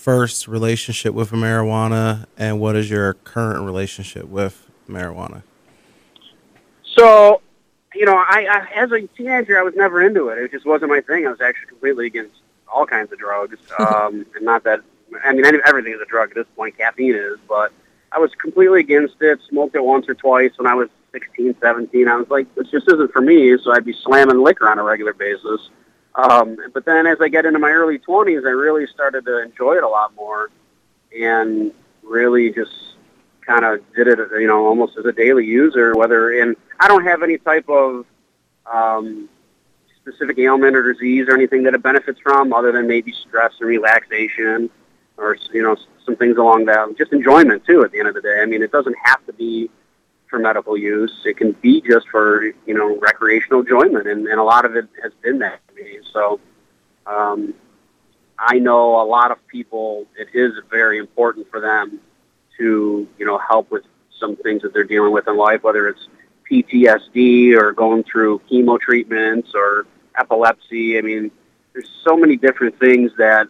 first 0.05 0.47
relationship 0.47 1.15
with 1.15 1.31
marijuana, 1.31 2.27
and 2.37 2.61
what 2.61 2.77
is 2.77 2.91
your 2.91 3.15
current 3.15 3.65
relationship 3.65 4.27
with 4.27 4.71
marijuana? 4.89 5.43
So, 6.97 7.41
you 7.95 8.07
know, 8.07 8.17
I, 8.17 8.47
I 8.51 8.69
as 8.75 8.93
a 8.93 9.07
teenager, 9.17 9.59
I 9.59 9.63
was 9.63 9.75
never 9.75 10.03
into 10.03 10.29
it. 10.29 10.39
It 10.39 10.51
just 10.51 10.67
wasn't 10.67 10.91
my 10.91 11.01
thing. 11.01 11.27
I 11.27 11.31
was 11.31 11.41
actually 11.41 11.69
completely 11.69 12.07
against 12.07 12.37
all 12.73 12.87
kinds 12.87 13.13
of 13.13 13.19
drugs. 13.19 13.59
Um, 13.79 14.25
and 14.37 14.45
not 14.45 14.65
that, 14.65 14.81
I 15.25 15.33
mean, 15.33 15.45
everything 15.45 15.93
is 15.93 16.01
a 16.01 16.07
drug 16.07 16.31
at 16.31 16.35
this 16.37 16.47
point. 16.57 16.77
Caffeine 16.77 17.15
is, 17.15 17.39
but 17.49 17.73
I 18.13 18.19
was 18.19 18.31
completely 18.41 18.81
against 18.81 19.17
it. 19.21 19.41
Smoked 19.49 19.75
it 19.75 19.85
once 19.85 20.09
or 20.09 20.15
twice 20.15 20.53
when 20.57 20.67
I 20.67 20.75
was 20.75 20.89
16, 21.13 21.57
17. 21.61 22.09
I 22.09 22.17
was 22.17 22.29
like, 22.31 22.53
this 22.55 22.69
just 22.71 22.87
isn't 22.89 23.13
for 23.13 23.21
me. 23.21 23.57
So 23.59 23.73
I'd 23.73 23.85
be 23.85 23.93
slamming 23.93 24.43
liquor 24.43 24.69
on 24.69 24.79
a 24.79 24.83
regular 24.83 25.13
basis. 25.13 25.71
Um, 26.15 26.57
but 26.73 26.85
then 26.85 27.07
as 27.07 27.19
I 27.21 27.29
get 27.29 27.45
into 27.45 27.59
my 27.59 27.71
early 27.71 27.99
20s, 27.99 28.47
I 28.47 28.51
really 28.51 28.87
started 28.87 29.25
to 29.27 29.43
enjoy 29.43 29.77
it 29.77 29.83
a 29.83 29.89
lot 29.89 30.15
more 30.15 30.51
and 31.19 31.73
really 32.03 32.53
just 32.53 32.94
kind 33.47 33.65
of 33.65 33.81
did 33.95 34.09
it, 34.09 34.19
you 34.39 34.47
know, 34.47 34.67
almost 34.67 34.97
as 34.99 35.05
a 35.05 35.13
daily 35.13 35.45
user, 35.45 35.95
whether 35.95 36.33
in, 36.33 36.57
I 36.81 36.89
don't 36.89 37.05
have 37.05 37.23
any 37.23 37.39
type 37.39 37.69
of, 37.69 38.07
um, 38.73 39.29
specific 40.01 40.39
ailment 40.39 40.77
or 40.77 40.93
disease 40.93 41.27
or 41.29 41.35
anything 41.35 41.63
that 41.63 41.75
it 41.75 41.83
benefits 41.83 42.21
from 42.21 42.53
other 42.53 42.73
than 42.73 42.87
maybe 42.87 43.13
stress 43.27 43.53
and 43.61 43.69
relaxation 43.69 44.69
or, 45.17 45.37
you 45.53 45.63
know, 45.63 45.77
some 46.05 46.17
things 46.17 46.37
along 46.37 46.67
that, 46.67 46.97
just 46.99 47.13
enjoyment 47.13 47.65
too 47.65 47.83
at 47.85 47.93
the 47.93 47.99
end 47.99 48.09
of 48.09 48.15
the 48.15 48.21
day. 48.21 48.41
I 48.43 48.47
mean, 48.47 48.63
it 48.63 48.71
doesn't 48.71 48.97
have 49.03 49.25
to 49.27 49.33
be 49.33 49.71
for 50.27 50.39
medical 50.39 50.77
use. 50.77 51.23
It 51.25 51.37
can 51.37 51.53
be 51.53 51.81
just 51.81 52.09
for, 52.09 52.43
you 52.45 52.75
know, 52.75 52.99
recreational 52.99 53.61
enjoyment 53.61 54.07
and, 54.07 54.27
and 54.27 54.39
a 54.39 54.45
lot 54.45 54.65
of 54.65 54.77
it 54.77 54.89
has 55.03 55.13
been 55.23 55.39
that 55.39 55.61
to 55.69 55.75
me. 55.75 55.99
So, 56.13 56.41
um, 57.07 57.55
I 58.39 58.59
know 58.59 59.01
a 59.01 59.07
lot 59.07 59.31
of 59.31 59.47
people, 59.47 60.07
it 60.19 60.29
is 60.35 60.53
very 60.71 60.99
important 60.99 61.49
for 61.51 61.61
them 61.61 62.01
to, 62.59 63.09
you 63.19 63.27
know, 63.27 63.39
help 63.39 63.71
with 63.71 63.85
some 64.19 64.37
things 64.37 64.63
that 64.63 64.73
they're 64.73 64.85
dealing 64.85 65.13
with 65.13 65.29
in 65.29 65.37
life, 65.37 65.63
whether 65.63 65.89
it's 65.89 66.09
PTSD 66.51 67.61
or 67.61 67.73
going 67.73 68.05
through 68.05 68.41
chemo 68.51 68.79
treatments 68.79 69.53
or 69.55 69.87
epilepsy. 70.17 70.99
I 70.99 71.01
mean, 71.03 71.31
there's 71.73 71.91
so 72.05 72.17
many 72.17 72.37
different 72.37 72.79
things 72.79 73.13
that 73.19 73.49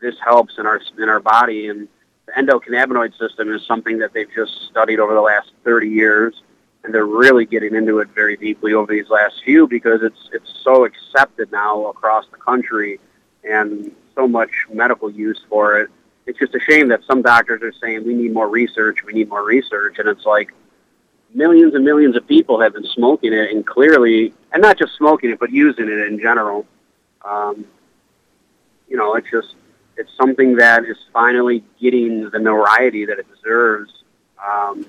this 0.00 0.14
helps 0.24 0.58
in 0.58 0.66
our 0.66 0.80
in 0.98 1.08
our 1.08 1.20
body, 1.20 1.68
and 1.68 1.88
the 2.26 2.32
endocannabinoid 2.32 3.16
system 3.18 3.52
is 3.52 3.64
something 3.66 3.98
that 3.98 4.12
they've 4.12 4.30
just 4.34 4.52
studied 4.70 4.98
over 4.98 5.14
the 5.14 5.20
last 5.20 5.52
30 5.64 5.88
years, 5.88 6.42
and 6.82 6.94
they're 6.94 7.06
really 7.06 7.44
getting 7.44 7.74
into 7.74 7.98
it 7.98 8.08
very 8.14 8.36
deeply 8.36 8.72
over 8.72 8.92
these 8.92 9.10
last 9.10 9.42
few 9.44 9.68
because 9.68 10.02
it's 10.02 10.30
it's 10.32 10.52
so 10.62 10.84
accepted 10.84 11.52
now 11.52 11.86
across 11.86 12.24
the 12.30 12.38
country, 12.38 12.98
and 13.44 13.94
so 14.14 14.26
much 14.26 14.50
medical 14.72 15.10
use 15.10 15.40
for 15.48 15.78
it. 15.78 15.90
It's 16.26 16.38
just 16.38 16.54
a 16.54 16.60
shame 16.60 16.88
that 16.88 17.02
some 17.04 17.22
doctors 17.22 17.62
are 17.62 17.72
saying 17.72 18.04
we 18.04 18.14
need 18.14 18.32
more 18.32 18.48
research, 18.48 19.04
we 19.04 19.12
need 19.12 19.28
more 19.28 19.44
research, 19.44 19.98
and 19.98 20.08
it's 20.08 20.24
like 20.24 20.52
millions 21.34 21.74
and 21.74 21.84
millions 21.84 22.16
of 22.16 22.26
people 22.26 22.60
have 22.60 22.74
been 22.74 22.86
smoking 22.86 23.32
it, 23.32 23.50
and 23.50 23.66
clearly, 23.66 24.32
and 24.52 24.62
not 24.62 24.78
just 24.78 24.96
smoking 24.96 25.30
it, 25.30 25.38
but 25.38 25.50
using 25.50 25.86
it 25.86 26.06
in 26.06 26.18
general. 26.18 26.66
Um, 27.24 27.64
you 28.88 28.96
know, 28.96 29.14
it's 29.14 29.30
just 29.30 29.54
it's 29.96 30.10
something 30.16 30.56
that 30.56 30.84
is 30.84 30.96
finally 31.12 31.62
getting 31.80 32.30
the 32.30 32.38
notoriety 32.38 33.04
that 33.06 33.18
it 33.18 33.26
deserves 33.34 33.92
um, 34.44 34.86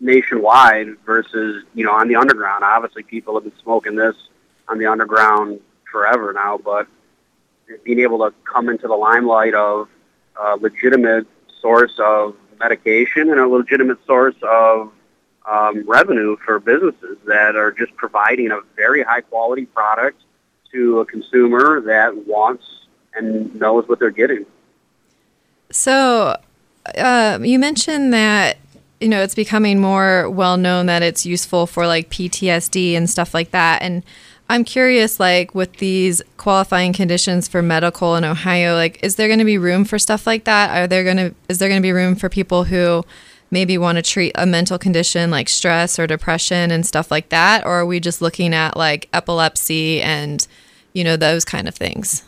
nationwide 0.00 0.98
versus 1.06 1.64
you 1.74 1.84
know 1.84 1.92
on 1.92 2.08
the 2.08 2.16
underground. 2.16 2.64
Obviously, 2.64 3.02
people 3.02 3.34
have 3.34 3.44
been 3.44 3.62
smoking 3.62 3.96
this 3.96 4.16
on 4.68 4.78
the 4.78 4.86
underground 4.86 5.60
forever 5.90 6.32
now, 6.32 6.58
but 6.58 6.86
being 7.84 8.00
able 8.00 8.18
to 8.18 8.34
come 8.44 8.68
into 8.68 8.86
the 8.86 8.94
limelight 8.94 9.54
of 9.54 9.88
a 10.40 10.56
legitimate 10.56 11.26
source 11.60 11.92
of 11.98 12.34
medication 12.58 13.30
and 13.30 13.40
a 13.40 13.48
legitimate 13.48 13.98
source 14.06 14.36
of 14.42 14.92
um, 15.50 15.84
revenue 15.86 16.36
for 16.44 16.58
businesses 16.58 17.18
that 17.26 17.56
are 17.56 17.72
just 17.72 17.94
providing 17.96 18.50
a 18.50 18.60
very 18.76 19.02
high 19.02 19.20
quality 19.20 19.66
product 19.66 20.22
to 20.72 21.00
a 21.00 21.06
consumer 21.06 21.80
that 21.82 22.26
wants 22.26 22.86
and 23.14 23.54
knows 23.54 23.86
what 23.88 23.98
they're 23.98 24.10
getting. 24.10 24.46
So, 25.70 26.38
uh, 26.96 27.38
you 27.42 27.58
mentioned 27.58 28.12
that 28.12 28.58
you 29.00 29.08
know 29.08 29.22
it's 29.22 29.34
becoming 29.34 29.80
more 29.80 30.30
well 30.30 30.56
known 30.56 30.86
that 30.86 31.02
it's 31.02 31.26
useful 31.26 31.66
for 31.66 31.86
like 31.86 32.10
PTSD 32.10 32.94
and 32.94 33.08
stuff 33.08 33.34
like 33.34 33.50
that, 33.50 33.82
and 33.82 34.02
I'm 34.48 34.64
curious, 34.64 35.18
like 35.18 35.54
with 35.54 35.74
these 35.78 36.20
qualifying 36.36 36.92
conditions 36.92 37.48
for 37.48 37.62
medical 37.62 38.14
in 38.16 38.24
Ohio, 38.24 38.74
like 38.74 39.02
is 39.02 39.16
there 39.16 39.26
going 39.26 39.38
to 39.38 39.44
be 39.44 39.58
room 39.58 39.84
for 39.84 39.98
stuff 39.98 40.26
like 40.26 40.44
that? 40.44 40.76
Are 40.76 40.86
there 40.86 41.02
going 41.02 41.16
to 41.16 41.34
is 41.48 41.58
there 41.58 41.68
going 41.68 41.80
to 41.80 41.86
be 41.86 41.92
room 41.92 42.14
for 42.14 42.28
people 42.28 42.64
who 42.64 43.04
maybe 43.50 43.78
want 43.78 43.96
to 43.96 44.02
treat 44.02 44.32
a 44.34 44.44
mental 44.44 44.78
condition 44.78 45.30
like 45.30 45.48
stress 45.48 45.98
or 45.98 46.06
depression 46.06 46.70
and 46.70 46.84
stuff 46.84 47.10
like 47.10 47.30
that, 47.30 47.64
or 47.64 47.70
are 47.70 47.86
we 47.86 48.00
just 48.00 48.20
looking 48.20 48.52
at 48.52 48.76
like 48.76 49.08
epilepsy 49.12 50.02
and 50.02 50.46
you 50.92 51.04
know 51.04 51.16
those 51.16 51.44
kind 51.44 51.66
of 51.66 51.74
things? 51.74 52.24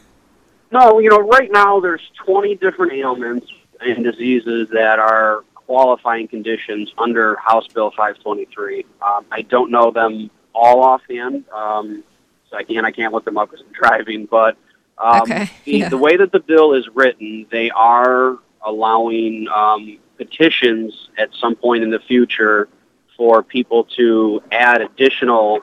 No, 0.73 0.99
you 0.99 1.11
know, 1.11 1.18
right 1.18 1.50
now 1.52 1.80
there's 1.80 2.02
20 2.25 2.56
different 2.56 2.92
ailments 2.92 3.46
and 3.80 4.02
diseases 4.02 4.68
that 4.70 4.99
are 4.99 5.44
qualifying 5.54 6.28
conditions 6.28 6.92
under 6.99 7.37
House 7.37 7.66
Bill 7.68 7.90
523. 7.90 8.85
Um, 9.04 9.26
I 9.30 9.42
don't 9.42 9.70
know 9.70 9.90
them 9.90 10.30
all 10.56 10.82
offhand. 10.82 11.44
Um, 11.52 12.02
so 12.50 12.56
again, 12.56 12.84
I 12.84 12.90
can't 12.90 13.12
look 13.12 13.25
them 13.25 13.36
up 13.36 13.50
because 13.50 13.64
I'm 13.66 13.72
driving. 13.72 14.26
But 14.26 14.56
um, 14.98 15.22
okay. 15.22 15.50
the, 15.64 15.72
yeah. 15.72 15.88
the 15.88 15.98
way 15.98 16.16
that 16.16 16.32
the 16.32 16.40
bill 16.40 16.72
is 16.72 16.88
written, 16.94 17.46
they 17.50 17.70
are 17.70 18.38
allowing 18.64 19.46
um, 19.54 19.98
petitions 20.16 21.10
at 21.18 21.28
some 21.34 21.54
point 21.54 21.82
in 21.82 21.90
the 21.90 22.00
future 22.00 22.68
for 23.16 23.42
people 23.42 23.84
to 23.96 24.42
add 24.50 24.80
additional 24.80 25.60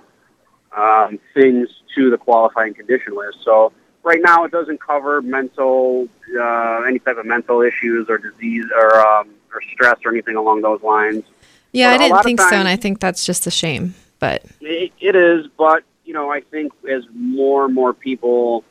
um, 0.75 1.19
things 1.33 1.69
to 1.95 2.09
the 2.09 2.17
qualifying 2.17 2.73
condition 2.73 3.15
list. 3.15 3.39
So 3.43 3.73
right 4.03 4.21
now, 4.21 4.43
it 4.43 4.51
doesn't 4.51 4.79
cover 4.81 5.21
mental, 5.21 6.07
uh, 6.39 6.81
any 6.83 6.99
type 6.99 7.17
of 7.17 7.25
mental 7.25 7.61
issues 7.61 8.07
or 8.09 8.17
disease 8.17 8.65
or 8.75 8.99
um, 8.99 9.29
or 9.53 9.61
stress 9.61 9.99
or 10.03 10.11
anything 10.11 10.35
along 10.35 10.61
those 10.61 10.81
lines. 10.81 11.23
Yeah, 11.71 11.97
But 11.97 12.01
I 12.01 12.07
didn't 12.07 12.23
think 12.23 12.41
so, 12.41 12.55
and 12.55 12.67
I 12.67 12.75
think 12.75 12.99
that's 12.99 13.25
just 13.25 13.47
a 13.47 13.51
shame. 13.51 13.95
But 14.23 14.41
It, 14.61 14.93
it 15.01 15.15
is, 15.17 15.47
but 15.57 15.83
you 16.05 16.13
know, 16.13 16.31
I 16.31 16.39
think 16.39 16.71
as 16.89 17.03
more 17.13 17.65
and 17.65 17.73
more 17.75 17.93
people, 17.93 18.63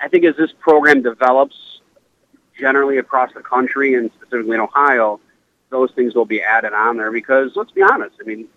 I 0.00 0.08
think 0.08 0.24
as 0.24 0.34
this 0.36 0.52
program 0.58 1.02
develops 1.02 1.80
generally 2.58 2.96
across 2.96 3.30
the 3.34 3.42
country 3.42 3.92
and 3.94 4.10
specifically 4.14 4.54
in 4.54 4.60
Ohio, 4.62 5.20
those 5.68 5.90
things 5.92 6.14
will 6.14 6.24
be 6.24 6.40
added 6.42 6.72
on 6.72 6.96
there 6.96 7.12
because 7.12 7.52
let's 7.56 7.72
be 7.72 7.82
honest, 7.82 8.16
I 8.22 8.24
mean, 8.24 8.48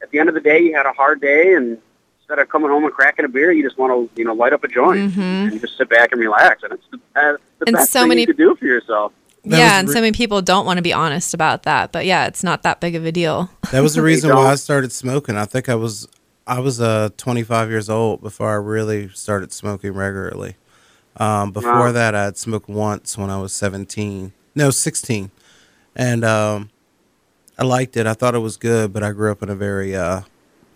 at 0.00 0.10
the 0.12 0.20
end 0.20 0.28
of 0.28 0.36
the 0.36 0.40
day, 0.40 0.60
you 0.62 0.72
had 0.76 0.86
a 0.86 0.92
hard 0.92 1.20
day 1.20 1.54
and 1.54 1.78
instead 2.20 2.38
of 2.38 2.48
coming 2.48 2.70
home 2.70 2.84
and 2.84 2.92
cracking 2.92 3.24
a 3.24 3.28
beer, 3.28 3.50
you 3.50 3.64
just 3.64 3.76
want 3.76 3.92
to, 3.92 4.20
you 4.20 4.24
know, 4.24 4.34
light 4.34 4.52
up 4.52 4.62
a 4.62 4.68
joint 4.68 5.12
Mhm. 5.14 5.50
and 5.50 5.60
just 5.60 5.76
sit 5.76 5.88
back 5.88 6.12
and 6.12 6.20
relax. 6.20 6.62
And 6.62 6.74
it's 6.74 6.84
the, 6.92 6.98
uh, 7.16 7.36
the 7.58 7.66
And 7.66 7.74
best 7.74 7.90
so 7.90 8.00
thing 8.02 8.10
many- 8.10 8.20
you 8.20 8.26
could 8.28 8.36
do 8.36 8.54
for 8.54 8.66
yourself. 8.66 9.12
That 9.44 9.58
yeah, 9.58 9.64
was 9.64 9.72
and 9.80 9.88
re- 9.88 9.94
so 9.94 10.00
many 10.00 10.12
people 10.12 10.40
don't 10.40 10.64
want 10.66 10.76
to 10.78 10.82
be 10.82 10.92
honest 10.92 11.34
about 11.34 11.64
that. 11.64 11.90
But 11.90 12.06
yeah, 12.06 12.26
it's 12.26 12.44
not 12.44 12.62
that 12.62 12.80
big 12.80 12.94
of 12.94 13.04
a 13.04 13.10
deal. 13.12 13.50
That 13.72 13.82
was 13.82 13.94
the 13.94 14.02
reason 14.02 14.30
why. 14.30 14.52
I 14.52 14.54
started 14.54 14.92
smoking. 14.92 15.36
I 15.36 15.46
think 15.46 15.68
I 15.68 15.74
was 15.74 16.06
I 16.46 16.60
was 16.60 16.80
uh 16.80 17.10
25 17.16 17.68
years 17.70 17.88
old 17.90 18.20
before 18.22 18.50
I 18.50 18.54
really 18.54 19.08
started 19.10 19.52
smoking 19.52 19.92
regularly. 19.92 20.56
Um, 21.16 21.50
before 21.52 21.72
Wow. 21.72 21.92
that, 21.92 22.14
I 22.14 22.24
had 22.24 22.38
smoked 22.38 22.68
once 22.68 23.18
when 23.18 23.30
I 23.30 23.38
was 23.38 23.52
17. 23.52 24.32
No, 24.54 24.70
16, 24.70 25.30
and 25.94 26.24
um, 26.24 26.70
I 27.58 27.64
liked 27.64 27.96
it. 27.96 28.06
I 28.06 28.14
thought 28.14 28.34
it 28.34 28.38
was 28.40 28.56
good, 28.56 28.92
but 28.92 29.02
I 29.02 29.12
grew 29.12 29.30
up 29.30 29.42
in 29.42 29.48
a 29.48 29.54
very 29.54 29.94
uh, 29.96 30.22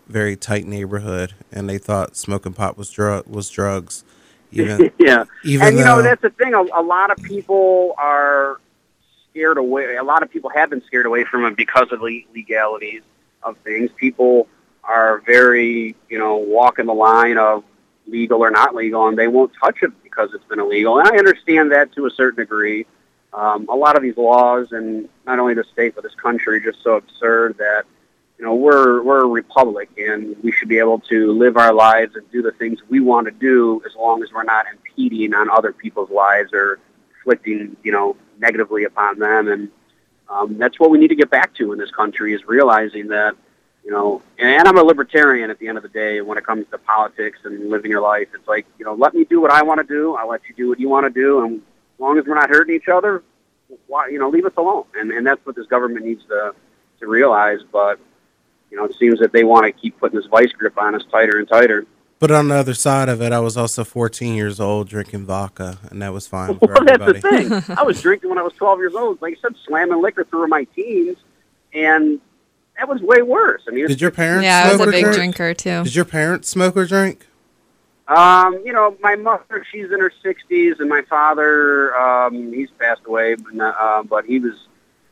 very 0.07 0.35
tight 0.35 0.65
neighborhood, 0.65 1.33
and 1.51 1.69
they 1.69 1.77
thought 1.77 2.15
smoking 2.15 2.53
pot 2.53 2.77
was 2.77 2.89
drug 2.91 3.27
was 3.27 3.49
drugs. 3.49 4.03
Even 4.51 4.91
yeah. 4.99 5.25
even 5.43 5.67
and 5.67 5.77
you 5.77 5.83
though 5.83 5.97
know 5.97 6.01
that's 6.01 6.21
the 6.21 6.29
thing. 6.29 6.53
A, 6.53 6.61
a 6.61 6.81
lot 6.81 7.11
of 7.11 7.17
people 7.23 7.95
are 7.97 8.59
scared 9.29 9.57
away. 9.57 9.95
A 9.95 10.03
lot 10.03 10.23
of 10.23 10.29
people 10.29 10.49
have 10.49 10.69
been 10.69 10.83
scared 10.85 11.05
away 11.05 11.23
from 11.23 11.45
it 11.45 11.55
because 11.55 11.91
of 11.91 11.99
the 11.99 12.25
legalities 12.33 13.01
of 13.43 13.57
things. 13.59 13.91
People 13.95 14.47
are 14.83 15.19
very, 15.25 15.95
you 16.09 16.17
know, 16.17 16.37
walking 16.37 16.85
the 16.85 16.93
line 16.93 17.37
of 17.37 17.63
legal 18.07 18.43
or 18.43 18.49
not 18.49 18.73
legal, 18.73 19.07
and 19.07 19.17
they 19.17 19.27
won't 19.27 19.51
touch 19.61 19.77
it 19.81 19.91
because 20.03 20.33
it's 20.33 20.45
been 20.45 20.59
illegal. 20.59 20.99
And 20.99 21.07
I 21.07 21.17
understand 21.17 21.71
that 21.71 21.91
to 21.93 22.05
a 22.05 22.11
certain 22.11 22.37
degree. 22.37 22.85
Um, 23.33 23.67
a 23.69 23.75
lot 23.75 23.95
of 23.95 24.01
these 24.01 24.17
laws, 24.17 24.71
and 24.71 25.09
not 25.25 25.39
only 25.39 25.53
the 25.53 25.65
state 25.65 25.93
but 25.93 26.03
this 26.03 26.15
country, 26.15 26.57
are 26.57 26.71
just 26.71 26.81
so 26.81 26.95
absurd 26.95 27.57
that 27.57 27.83
you 28.37 28.45
know 28.45 28.53
we're 28.55 29.01
we're 29.01 29.23
a 29.23 29.27
republic, 29.27 29.89
and 29.97 30.35
we 30.43 30.51
should 30.51 30.69
be 30.69 30.77
able 30.77 30.99
to 30.99 31.31
live 31.31 31.57
our 31.57 31.73
lives 31.73 32.15
and 32.15 32.29
do 32.31 32.41
the 32.41 32.51
things 32.51 32.79
we 32.89 32.99
want 32.99 33.25
to 33.25 33.31
do 33.31 33.81
as 33.85 33.95
long 33.95 34.21
as 34.23 34.31
we're 34.31 34.43
not 34.43 34.65
impeding 34.71 35.33
on 35.33 35.49
other 35.49 35.73
people's 35.73 36.11
lives 36.11 36.53
or 36.53 36.79
inflicting, 37.15 37.75
you 37.83 37.91
know, 37.91 38.15
negatively 38.39 38.83
upon 38.83 39.19
them. 39.19 39.47
And 39.47 39.69
um, 40.29 40.57
that's 40.57 40.79
what 40.79 40.91
we 40.91 40.97
need 40.97 41.09
to 41.09 41.15
get 41.15 41.29
back 41.29 41.53
to 41.55 41.71
in 41.73 41.79
this 41.79 41.91
country 41.91 42.33
is 42.33 42.45
realizing 42.47 43.07
that, 43.07 43.35
you 43.83 43.91
know, 43.91 44.21
and 44.37 44.67
I'm 44.67 44.77
a 44.77 44.83
libertarian 44.83 45.49
at 45.49 45.59
the 45.59 45.67
end 45.67 45.77
of 45.77 45.83
the 45.83 45.89
day 45.89 46.21
when 46.21 46.37
it 46.37 46.45
comes 46.45 46.65
to 46.71 46.77
politics 46.77 47.39
and 47.43 47.69
living 47.69 47.89
your 47.89 48.01
life. 48.01 48.27
It's 48.35 48.47
like, 48.47 48.65
you 48.77 48.85
know, 48.85 48.93
let 48.93 49.13
me 49.13 49.23
do 49.23 49.41
what 49.41 49.51
I 49.51 49.63
want 49.63 49.79
to 49.79 49.87
do. 49.87 50.15
I'll 50.15 50.29
let 50.29 50.41
you 50.47 50.55
do 50.55 50.69
what 50.69 50.79
you 50.79 50.89
want 50.89 51.05
to 51.05 51.09
do. 51.09 51.43
And 51.43 51.57
as 51.57 51.99
long 51.99 52.17
as 52.17 52.25
we're 52.25 52.35
not 52.35 52.49
hurting 52.49 52.75
each 52.75 52.87
other, 52.87 53.23
why, 53.87 54.09
you 54.09 54.19
know, 54.19 54.29
leave 54.29 54.45
us 54.45 54.53
alone. 54.57 54.85
And, 54.95 55.11
and 55.11 55.25
that's 55.25 55.43
what 55.45 55.55
this 55.55 55.67
government 55.67 56.05
needs 56.05 56.23
to, 56.25 56.53
to 56.99 57.07
realize. 57.07 57.59
But, 57.71 57.99
you 58.71 58.77
know, 58.77 58.85
it 58.85 58.95
seems 58.99 59.19
that 59.19 59.31
they 59.31 59.43
want 59.43 59.65
to 59.65 59.71
keep 59.71 59.99
putting 59.99 60.19
this 60.19 60.27
vice 60.27 60.51
grip 60.51 60.77
on 60.77 60.95
us 60.95 61.03
tighter 61.11 61.37
and 61.37 61.47
tighter. 61.47 61.85
But 62.19 62.31
on 62.31 62.47
the 62.47 62.55
other 62.55 62.73
side 62.73 63.09
of 63.09 63.21
it, 63.21 63.31
I 63.31 63.39
was 63.39 63.57
also 63.57 63.83
14 63.83 64.33
years 64.33 64.59
old 64.59 64.89
drinking 64.89 65.25
vodka, 65.25 65.77
and 65.91 66.01
that 66.01 66.11
was 66.13 66.27
fine 66.27 66.55
for 66.59 66.67
Well, 66.73 66.83
that's 66.85 67.05
the 67.05 67.21
thing. 67.21 67.77
I 67.77 67.83
was 67.83 68.01
drinking 68.03 68.29
when 68.29 68.39
I 68.39 68.41
was 68.41 68.53
12 68.53 68.79
years 68.79 68.95
old. 68.95 69.21
Like 69.21 69.37
I 69.37 69.41
said, 69.41 69.55
slamming 69.67 70.01
liquor 70.01 70.23
through 70.23 70.47
my 70.47 70.63
teens, 70.75 71.17
and 71.73 72.19
that 72.77 72.89
was 72.89 73.01
way 73.01 73.21
worse. 73.21 73.63
I 73.67 73.71
mean, 73.71 73.87
Did 73.87 74.01
your 74.01 74.11
parents 74.11 74.45
yeah, 74.45 74.63
I 74.65 74.71
was 74.71 74.81
a 74.81 74.85
big 74.91 75.03
drink? 75.03 75.15
drinker 75.15 75.53
too. 75.53 75.83
Did 75.83 75.95
your 75.95 76.05
parents 76.05 76.49
smoke 76.49 76.75
or 76.75 76.85
drink? 76.85 77.27
um, 78.07 78.61
you 78.65 78.71
know, 78.71 78.95
my 79.01 79.15
mother, 79.15 79.65
she's 79.69 79.91
in 79.91 79.99
her 79.99 80.11
60s, 80.23 80.79
and 80.79 80.89
my 80.89 81.01
father, 81.09 81.95
um, 81.95 82.53
he's 82.53 82.69
passed 82.79 83.01
away, 83.05 83.35
but, 83.35 83.53
not, 83.53 83.75
uh, 83.79 84.01
but 84.03 84.25
he 84.25 84.39
was 84.39 84.53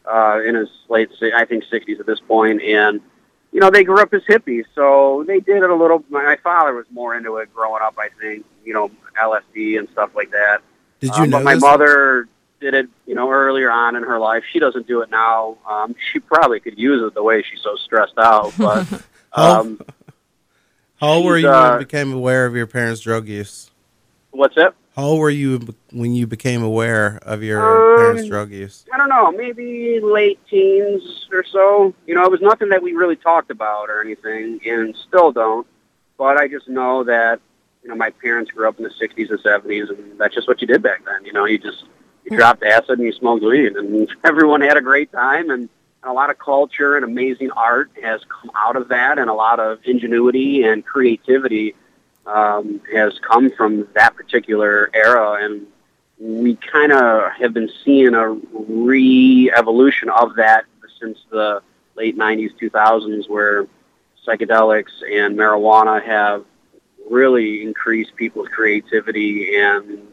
uh, 0.05 0.39
in 0.45 0.55
his 0.55 0.69
late, 0.87 1.09
I 1.35 1.43
think, 1.45 1.65
60s 1.65 1.99
at 1.99 2.05
this 2.05 2.21
point, 2.21 2.61
and 2.61 3.01
you 3.55 3.61
know, 3.61 3.69
they 3.69 3.85
grew 3.85 4.01
up 4.01 4.13
as 4.13 4.21
hippies, 4.23 4.65
so 4.75 5.23
they 5.25 5.39
did 5.39 5.63
it 5.63 5.69
a 5.69 5.73
little. 5.73 6.03
My 6.09 6.35
father 6.43 6.73
was 6.75 6.85
more 6.91 7.15
into 7.15 7.37
it 7.37 7.53
growing 7.55 7.81
up, 7.81 7.95
I 7.97 8.09
think. 8.19 8.45
You 8.65 8.73
know, 8.73 8.91
LSD 9.17 9.79
and 9.79 9.87
stuff 9.93 10.09
like 10.13 10.31
that. 10.31 10.57
Did 10.99 11.15
you 11.15 11.23
Um, 11.23 11.29
know 11.29 11.37
but 11.37 11.43
my 11.45 11.55
mother 11.55 12.27
did 12.59 12.73
it, 12.73 12.89
you 13.05 13.15
know, 13.15 13.29
earlier 13.31 13.71
on 13.71 13.95
in 13.95 14.03
her 14.03 14.19
life. 14.19 14.43
She 14.51 14.59
doesn't 14.59 14.87
do 14.87 14.99
it 15.03 15.09
now. 15.09 15.55
Um, 15.65 15.95
she 16.11 16.19
probably 16.19 16.59
could 16.59 16.77
use 16.77 17.01
it 17.01 17.13
the 17.13 17.23
way 17.23 17.43
she's 17.49 17.61
so 17.61 17.77
stressed 17.77 18.17
out. 18.17 18.51
But 18.57 18.91
um, 19.31 19.79
How 20.99 21.07
old 21.13 21.25
were 21.25 21.37
you 21.37 21.47
when 21.47 21.55
uh, 21.55 21.73
you 21.73 21.79
became 21.79 22.11
aware 22.11 22.45
of 22.45 22.57
your 22.57 22.67
parents' 22.67 22.99
drug 22.99 23.25
use? 23.29 23.71
what's 24.31 24.57
it? 24.57 24.73
How 24.95 25.03
old 25.03 25.19
were 25.19 25.29
you 25.29 25.59
when 25.91 26.13
you 26.13 26.25
became 26.25 26.63
aware 26.63 27.19
of 27.23 27.43
your 27.43 27.59
Um, 27.59 27.97
parents' 27.97 28.29
drug 28.29 28.51
use? 28.51 28.85
I 28.93 28.97
don't 28.97 29.09
know, 29.09 29.29
maybe 29.31 29.99
late 29.99 30.39
teens 30.49 31.27
or 31.33 31.43
so. 31.43 31.93
You 32.07 32.15
know, 32.15 32.23
it 32.23 32.31
was 32.31 32.39
nothing 32.41 32.69
that 32.69 32.81
we 32.81 32.93
really 32.93 33.17
talked 33.17 33.51
about 33.51 33.89
or 33.89 33.99
anything, 34.01 34.61
and 34.65 34.95
still 34.95 35.33
don't. 35.33 35.67
But 36.17 36.37
I 36.37 36.47
just 36.47 36.69
know 36.69 37.03
that 37.03 37.41
you 37.83 37.89
know 37.89 37.95
my 37.95 38.09
parents 38.09 38.51
grew 38.51 38.69
up 38.69 38.77
in 38.77 38.85
the 38.85 38.89
'60s 38.89 39.29
and 39.29 39.39
'70s, 39.39 39.89
and 39.89 40.17
that's 40.17 40.33
just 40.33 40.47
what 40.47 40.61
you 40.61 40.67
did 40.67 40.81
back 40.81 41.03
then. 41.03 41.25
You 41.25 41.33
know, 41.33 41.43
you 41.45 41.57
just 41.57 41.83
you 42.23 42.37
dropped 42.37 42.63
acid 42.63 42.97
and 42.97 43.03
you 43.03 43.11
smoked 43.11 43.43
weed, 43.43 43.75
and 43.75 44.07
everyone 44.23 44.61
had 44.61 44.77
a 44.77 44.81
great 44.81 45.11
time, 45.11 45.49
and 45.49 45.67
a 46.03 46.13
lot 46.13 46.29
of 46.29 46.37
culture 46.39 46.95
and 46.95 47.03
amazing 47.03 47.51
art 47.51 47.89
has 48.01 48.21
come 48.29 48.49
out 48.55 48.77
of 48.77 48.87
that, 48.87 49.19
and 49.19 49.29
a 49.29 49.33
lot 49.33 49.59
of 49.59 49.79
ingenuity 49.83 50.63
and 50.63 50.85
creativity 50.85 51.75
um, 52.25 52.81
has 52.93 53.19
come 53.19 53.51
from 53.51 53.87
that 53.93 54.15
particular 54.15 54.89
era, 54.93 55.43
and 55.43 55.67
we 56.19 56.55
kind 56.55 56.91
of 56.91 57.31
have 57.33 57.53
been 57.53 57.69
seeing 57.83 58.13
a 58.13 58.29
re-evolution 58.29 60.09
of 60.09 60.35
that 60.35 60.65
since 60.99 61.19
the 61.29 61.61
late 61.95 62.17
90s, 62.17 62.51
2000s, 62.59 63.29
where 63.29 63.67
psychedelics 64.25 64.91
and 65.09 65.37
marijuana 65.37 66.03
have 66.03 66.45
really 67.09 67.61
increased 67.61 68.15
people's 68.15 68.47
creativity 68.47 69.55
and 69.57 70.07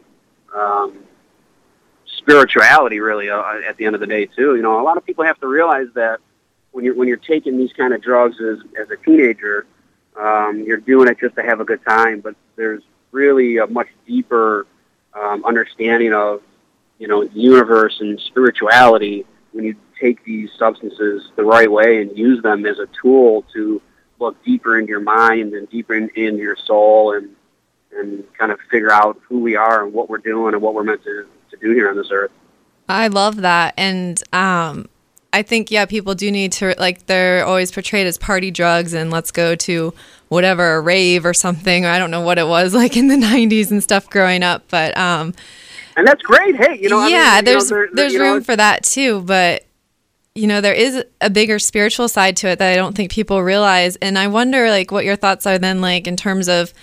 um, 0.55 1.03
spirituality 2.05 2.99
really 2.99 3.29
uh, 3.29 3.41
at 3.67 3.77
the 3.77 3.85
end 3.85 3.95
of 3.95 4.01
the 4.01 4.07
day 4.07 4.25
too. 4.25 4.55
You 4.55 4.61
know, 4.61 4.79
a 4.79 4.83
lot 4.83 4.97
of 4.97 5.05
people 5.05 5.23
have 5.23 5.39
to 5.39 5.47
realize 5.47 5.87
that 5.95 6.19
when 6.71 6.85
you're 6.85 6.95
when 6.95 7.07
you're 7.07 7.17
taking 7.17 7.57
these 7.57 7.73
kind 7.73 7.93
of 7.93 8.01
drugs 8.01 8.39
as 8.39 8.59
as 8.79 8.89
a 8.91 8.97
teenager, 8.97 9.65
um, 10.19 10.63
you're 10.65 10.77
doing 10.77 11.07
it 11.07 11.19
just 11.19 11.35
to 11.35 11.43
have 11.43 11.59
a 11.59 11.65
good 11.65 11.83
time. 11.83 12.21
But 12.21 12.35
there's 12.55 12.83
really 13.11 13.57
a 13.57 13.67
much 13.67 13.87
deeper 14.07 14.65
um, 15.13 15.45
understanding 15.45 16.13
of 16.13 16.41
you 16.99 17.07
know 17.07 17.25
the 17.25 17.39
universe 17.39 17.97
and 17.99 18.19
spirituality 18.19 19.25
when 19.51 19.65
you 19.65 19.75
take 19.99 20.23
these 20.25 20.49
substances 20.57 21.29
the 21.35 21.43
right 21.43 21.71
way 21.71 22.01
and 22.01 22.17
use 22.17 22.41
them 22.41 22.65
as 22.65 22.79
a 22.79 22.87
tool 23.01 23.45
to 23.53 23.81
look 24.19 24.43
deeper 24.43 24.77
into 24.77 24.89
your 24.89 24.99
mind 24.99 25.53
and 25.53 25.69
deeper 25.69 25.95
in, 25.95 26.09
into 26.15 26.41
your 26.41 26.57
soul 26.65 27.13
and 27.13 27.35
and 27.95 28.23
kind 28.37 28.51
of 28.51 28.59
figure 28.71 28.91
out 28.91 29.19
who 29.27 29.39
we 29.39 29.55
are 29.55 29.83
and 29.83 29.93
what 29.93 30.09
we're 30.09 30.17
doing 30.17 30.53
and 30.53 30.61
what 30.63 30.73
we're 30.73 30.83
meant 30.83 31.03
to, 31.03 31.27
to 31.51 31.57
do 31.57 31.71
here 31.73 31.89
on 31.89 31.95
this 31.95 32.09
earth. 32.11 32.31
I 32.89 33.07
love 33.07 33.37
that. 33.37 33.75
And 33.77 34.21
um, 34.33 34.89
I 35.33 35.41
think, 35.41 35.71
yeah, 35.71 35.85
people 35.85 36.13
do 36.13 36.31
need 36.31 36.51
to, 36.53 36.75
like, 36.77 37.07
they're 37.07 37.43
always 37.43 37.71
portrayed 37.71 38.05
as 38.05 38.19
party 38.19 38.51
drugs 38.51 38.93
and 38.93 39.09
let's 39.09 39.31
go 39.31 39.55
to 39.55 39.93
whatever, 40.29 40.75
a 40.75 40.81
rave 40.81 41.25
or 41.25 41.33
something. 41.33 41.85
Or 41.85 41.89
I 41.89 41.97
don't 41.97 42.11
know 42.11 42.21
what 42.21 42.37
it 42.37 42.47
was 42.47 42.73
like 42.75 42.95
in 42.95 43.07
the 43.07 43.15
90s 43.15 43.71
and 43.71 43.81
stuff 43.81 44.09
growing 44.09 44.43
up. 44.43 44.63
But, 44.69 44.95
um, 44.95 45.33
and 45.97 46.07
that's 46.07 46.21
great. 46.21 46.55
Hey, 46.55 46.79
you 46.79 46.87
know, 46.87 47.07
yeah, 47.07 47.31
I 47.33 47.35
mean, 47.37 47.45
there's, 47.45 47.71
know, 47.71 47.77
there, 47.77 47.89
there's 47.93 48.13
you 48.13 48.21
room 48.21 48.37
know, 48.37 48.43
for 48.43 48.55
that 48.55 48.83
too. 48.83 49.21
But, 49.21 49.65
you 50.35 50.47
know, 50.47 50.61
there 50.61 50.73
is 50.73 51.03
a 51.19 51.29
bigger 51.31 51.57
spiritual 51.57 52.07
side 52.07 52.37
to 52.37 52.49
it 52.49 52.59
that 52.59 52.71
I 52.71 52.75
don't 52.75 52.95
think 52.95 53.11
people 53.11 53.41
realize. 53.41 53.95
And 53.97 54.17
I 54.17 54.27
wonder, 54.27 54.69
like, 54.69 54.91
what 54.91 55.03
your 55.03 55.15
thoughts 55.15 55.47
are 55.47 55.57
then, 55.57 55.81
like, 55.81 56.07
in 56.07 56.15
terms 56.15 56.47
of, 56.47 56.73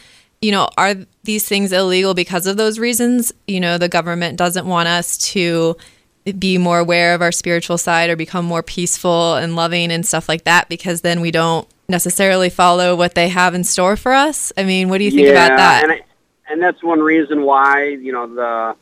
you 0.42 0.50
know, 0.50 0.68
are 0.76 0.94
these 1.22 1.46
things 1.46 1.70
illegal 1.72 2.14
because 2.14 2.46
of 2.48 2.56
those 2.56 2.80
reasons? 2.80 3.32
You 3.46 3.60
know, 3.60 3.78
the 3.78 3.88
government 3.88 4.38
doesn't 4.38 4.66
want 4.66 4.88
us 4.88 5.18
to 5.18 5.76
be 6.38 6.58
more 6.58 6.78
aware 6.78 7.14
of 7.14 7.22
our 7.22 7.32
spiritual 7.32 7.78
side 7.78 8.10
or 8.10 8.16
become 8.16 8.44
more 8.44 8.62
peaceful 8.62 9.34
and 9.34 9.56
loving 9.56 9.90
and 9.90 10.06
stuff 10.06 10.28
like 10.28 10.44
that 10.44 10.68
because 10.68 11.00
then 11.00 11.20
we 11.20 11.30
don't 11.30 11.68
necessarily 11.88 12.50
follow 12.50 12.94
what 12.96 13.14
they 13.14 13.28
have 13.28 13.54
in 13.54 13.64
store 13.64 13.96
for 13.96 14.12
us. 14.12 14.52
I 14.56 14.64
mean, 14.64 14.88
what 14.88 14.98
do 14.98 15.04
you 15.04 15.10
think 15.10 15.26
yeah, 15.26 15.46
about 15.46 15.56
that? 15.56 15.82
And, 15.84 15.92
I, 15.92 16.02
and 16.50 16.62
that's 16.62 16.82
one 16.82 17.00
reason 17.00 17.42
why, 17.42 17.88
you 17.88 18.12
know, 18.12 18.26
the 18.26 18.76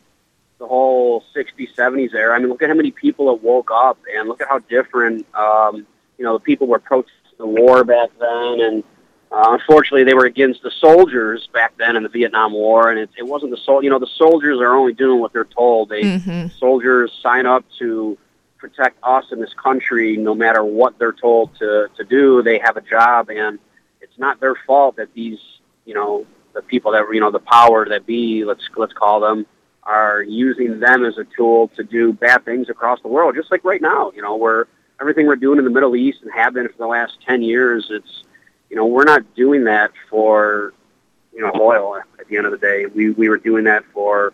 the 0.59 0.67
whole 0.67 1.23
60s, 1.37 1.73
70s 1.76 2.14
era. 2.14 2.35
I 2.35 2.40
mean, 2.40 2.49
look 2.49 2.62
at 2.62 2.69
how 2.69 2.75
many 2.75 2.90
people 2.90 3.33
have 3.33 3.45
woke 3.45 3.71
up 3.73 3.97
and 4.12 4.28
look 4.28 4.40
at 4.40 4.49
how 4.49 4.59
different, 4.59 5.25
um, 5.35 5.87
you 6.19 6.25
know, 6.25 6.33
the 6.33 6.43
people 6.43 6.67
were 6.67 6.81
protesting 6.81 7.14
the 7.38 7.47
war 7.47 7.85
back 7.85 8.11
then 8.19 8.61
and 8.61 8.85
uh, 9.30 9.44
unfortunately, 9.49 10.04
they 10.04 10.14
were 10.14 10.25
against 10.25 10.62
the 10.62 10.70
soldiers 10.70 11.49
back 11.52 11.76
then 11.76 11.97
in 11.97 12.02
the 12.02 12.08
Vietnam 12.08 12.52
War, 12.52 12.90
and 12.90 12.99
it, 12.99 13.11
it 13.18 13.25
wasn't 13.26 13.50
the 13.50 13.58
sol. 13.58 13.82
You 13.82 13.90
know, 13.90 13.99
the 13.99 14.06
soldiers 14.16 14.58
are 14.61 14.75
only 14.75 14.94
doing 14.94 15.20
what 15.20 15.32
they're 15.32 15.44
told. 15.44 15.90
They 15.90 16.02
Mhm. 16.02 16.50
soldiers 16.58 17.12
sign 17.23 17.44
up 17.47 17.64
to 17.78 18.16
protect 18.56 18.99
us 19.02 19.26
in 19.30 19.40
this 19.40 19.52
country, 19.54 20.16
no 20.16 20.35
matter 20.35 20.64
what 20.64 20.99
they're 20.99 21.12
told 21.12 21.54
to 21.58 21.88
to 21.97 22.04
do. 22.04 22.42
They 22.42 22.58
have 22.58 22.76
a 22.76 22.80
job, 22.80 23.28
and 23.30 23.58
it's 24.00 24.18
not 24.18 24.40
their 24.40 24.54
fault 24.66 24.97
that 24.97 25.12
these, 25.14 25.38
you 25.85 25.94
know, 25.94 26.26
the 26.54 26.62
people 26.62 26.92
that 26.92 27.04
you 27.12 27.20
know, 27.20 27.30
the 27.30 27.38
power 27.38 27.87
that 27.88 28.06
be, 28.06 28.44
let's 28.44 28.66
let's 28.76 28.94
call 28.94 29.20
them, 29.20 29.44
are 29.82 30.23
using 30.23 30.80
them 30.80 31.04
as 31.04 31.18
a 31.18 31.25
tool 31.37 31.68
to 31.76 31.85
do 31.85 32.12
bad 32.14 32.44
things 32.44 32.68
across 32.70 33.00
the 33.02 33.08
world. 33.08 33.35
Just 33.35 33.50
like 33.50 33.62
right 33.64 33.82
now, 33.82 34.11
you 34.16 34.23
know, 34.23 34.37
where 34.37 34.66
everything 35.00 35.26
we're 35.26 35.37
doing 35.37 35.58
in 35.58 35.64
the 35.64 35.70
Middle 35.70 35.94
East 35.94 36.23
and 36.23 36.32
have 36.32 36.54
been 36.54 36.66
for 36.68 36.78
the 36.78 36.87
last 36.87 37.18
ten 37.25 37.42
years, 37.42 37.88
it's 37.90 38.25
you 38.70 38.76
know, 38.76 38.87
we're 38.87 39.04
not 39.04 39.34
doing 39.34 39.64
that 39.64 39.92
for, 40.10 40.72
you 41.32 41.40
know, 41.40 41.52
oil 41.58 41.96
at 42.18 42.28
the 42.28 42.37
end 42.37 42.46
of 42.46 42.52
the 42.52 42.58
day. 42.58 42.87
We, 42.87 43.10
we 43.10 43.28
were 43.28 43.38
doing 43.38 43.64
that 43.64 43.84
for 43.92 44.32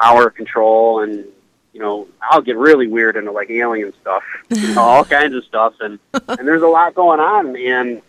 power 0.00 0.30
control 0.30 1.02
and, 1.02 1.24
you 1.72 1.80
know, 1.80 2.08
I'll 2.22 2.40
get 2.40 2.56
really 2.56 2.86
weird 2.86 3.16
into 3.16 3.32
like 3.32 3.50
alien 3.50 3.92
stuff, 4.00 4.22
you 4.50 4.74
know, 4.74 4.80
all 4.80 5.04
kinds 5.04 5.34
of 5.34 5.44
stuff. 5.44 5.74
And, 5.80 5.98
and 6.28 6.48
there's 6.48 6.62
a 6.62 6.68
lot 6.68 6.94
going 6.94 7.20
on. 7.20 7.56
And, 7.56 8.02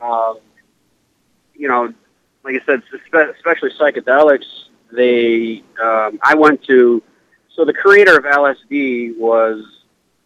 um, 0.00 0.38
you 1.54 1.68
know, 1.68 1.92
like 2.44 2.62
I 2.62 2.64
said, 2.64 2.82
especially 3.36 3.70
psychedelics, 3.70 4.46
they, 4.92 5.62
um, 5.82 6.18
I 6.22 6.34
went 6.34 6.62
to, 6.64 7.02
so 7.54 7.64
the 7.64 7.74
creator 7.74 8.16
of 8.16 8.24
LSD 8.24 9.18
was 9.18 9.64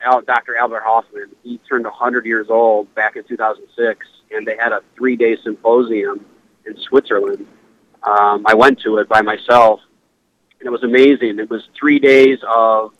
Al, 0.02 0.20
Dr. 0.20 0.56
Albert 0.56 0.82
Hofmann. 0.84 1.30
He 1.42 1.58
turned 1.68 1.84
100 1.84 2.26
years 2.26 2.48
old 2.50 2.94
back 2.94 3.16
in 3.16 3.24
2006 3.24 4.06
and 4.34 4.46
they 4.46 4.56
had 4.56 4.72
a 4.72 4.82
three 4.96 5.16
day 5.16 5.36
symposium 5.42 6.24
in 6.66 6.76
Switzerland. 6.76 7.46
Um, 8.02 8.44
I 8.46 8.54
went 8.54 8.80
to 8.80 8.98
it 8.98 9.08
by 9.08 9.22
myself, 9.22 9.80
and 10.58 10.66
it 10.66 10.70
was 10.70 10.82
amazing. 10.82 11.38
It 11.38 11.50
was 11.50 11.62
three 11.78 11.98
days 11.98 12.38
of 12.48 12.92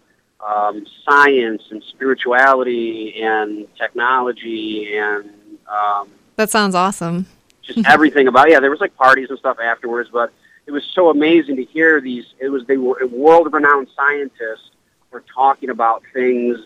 um, 0.45 0.87
science 1.09 1.63
and 1.71 1.83
spirituality 1.91 3.23
and 3.23 3.67
technology 3.77 4.97
and 4.97 5.31
um, 5.69 6.09
that 6.37 6.51
sounds 6.51 6.75
awesome. 6.75 7.27
just 7.63 7.87
everything 7.87 8.29
about 8.29 8.51
yeah. 8.51 8.61
There 8.61 8.71
was 8.71 8.81
like 8.81 8.97
parties 8.97 9.31
and 9.31 9.39
stuff 9.39 9.59
afterwards, 9.61 10.11
but 10.13 10.33
it 10.67 10.73
was 10.73 10.85
so 10.95 11.11
amazing 11.11 11.57
to 11.57 11.65
hear 11.65 12.01
these. 12.01 12.25
It 12.41 12.49
was 12.49 12.65
they 12.67 12.77
were 12.77 13.07
world 13.07 13.53
renowned 13.53 13.89
scientists 13.95 14.71
were 15.11 15.25
talking 15.33 15.71
about 15.71 16.03
things 16.13 16.59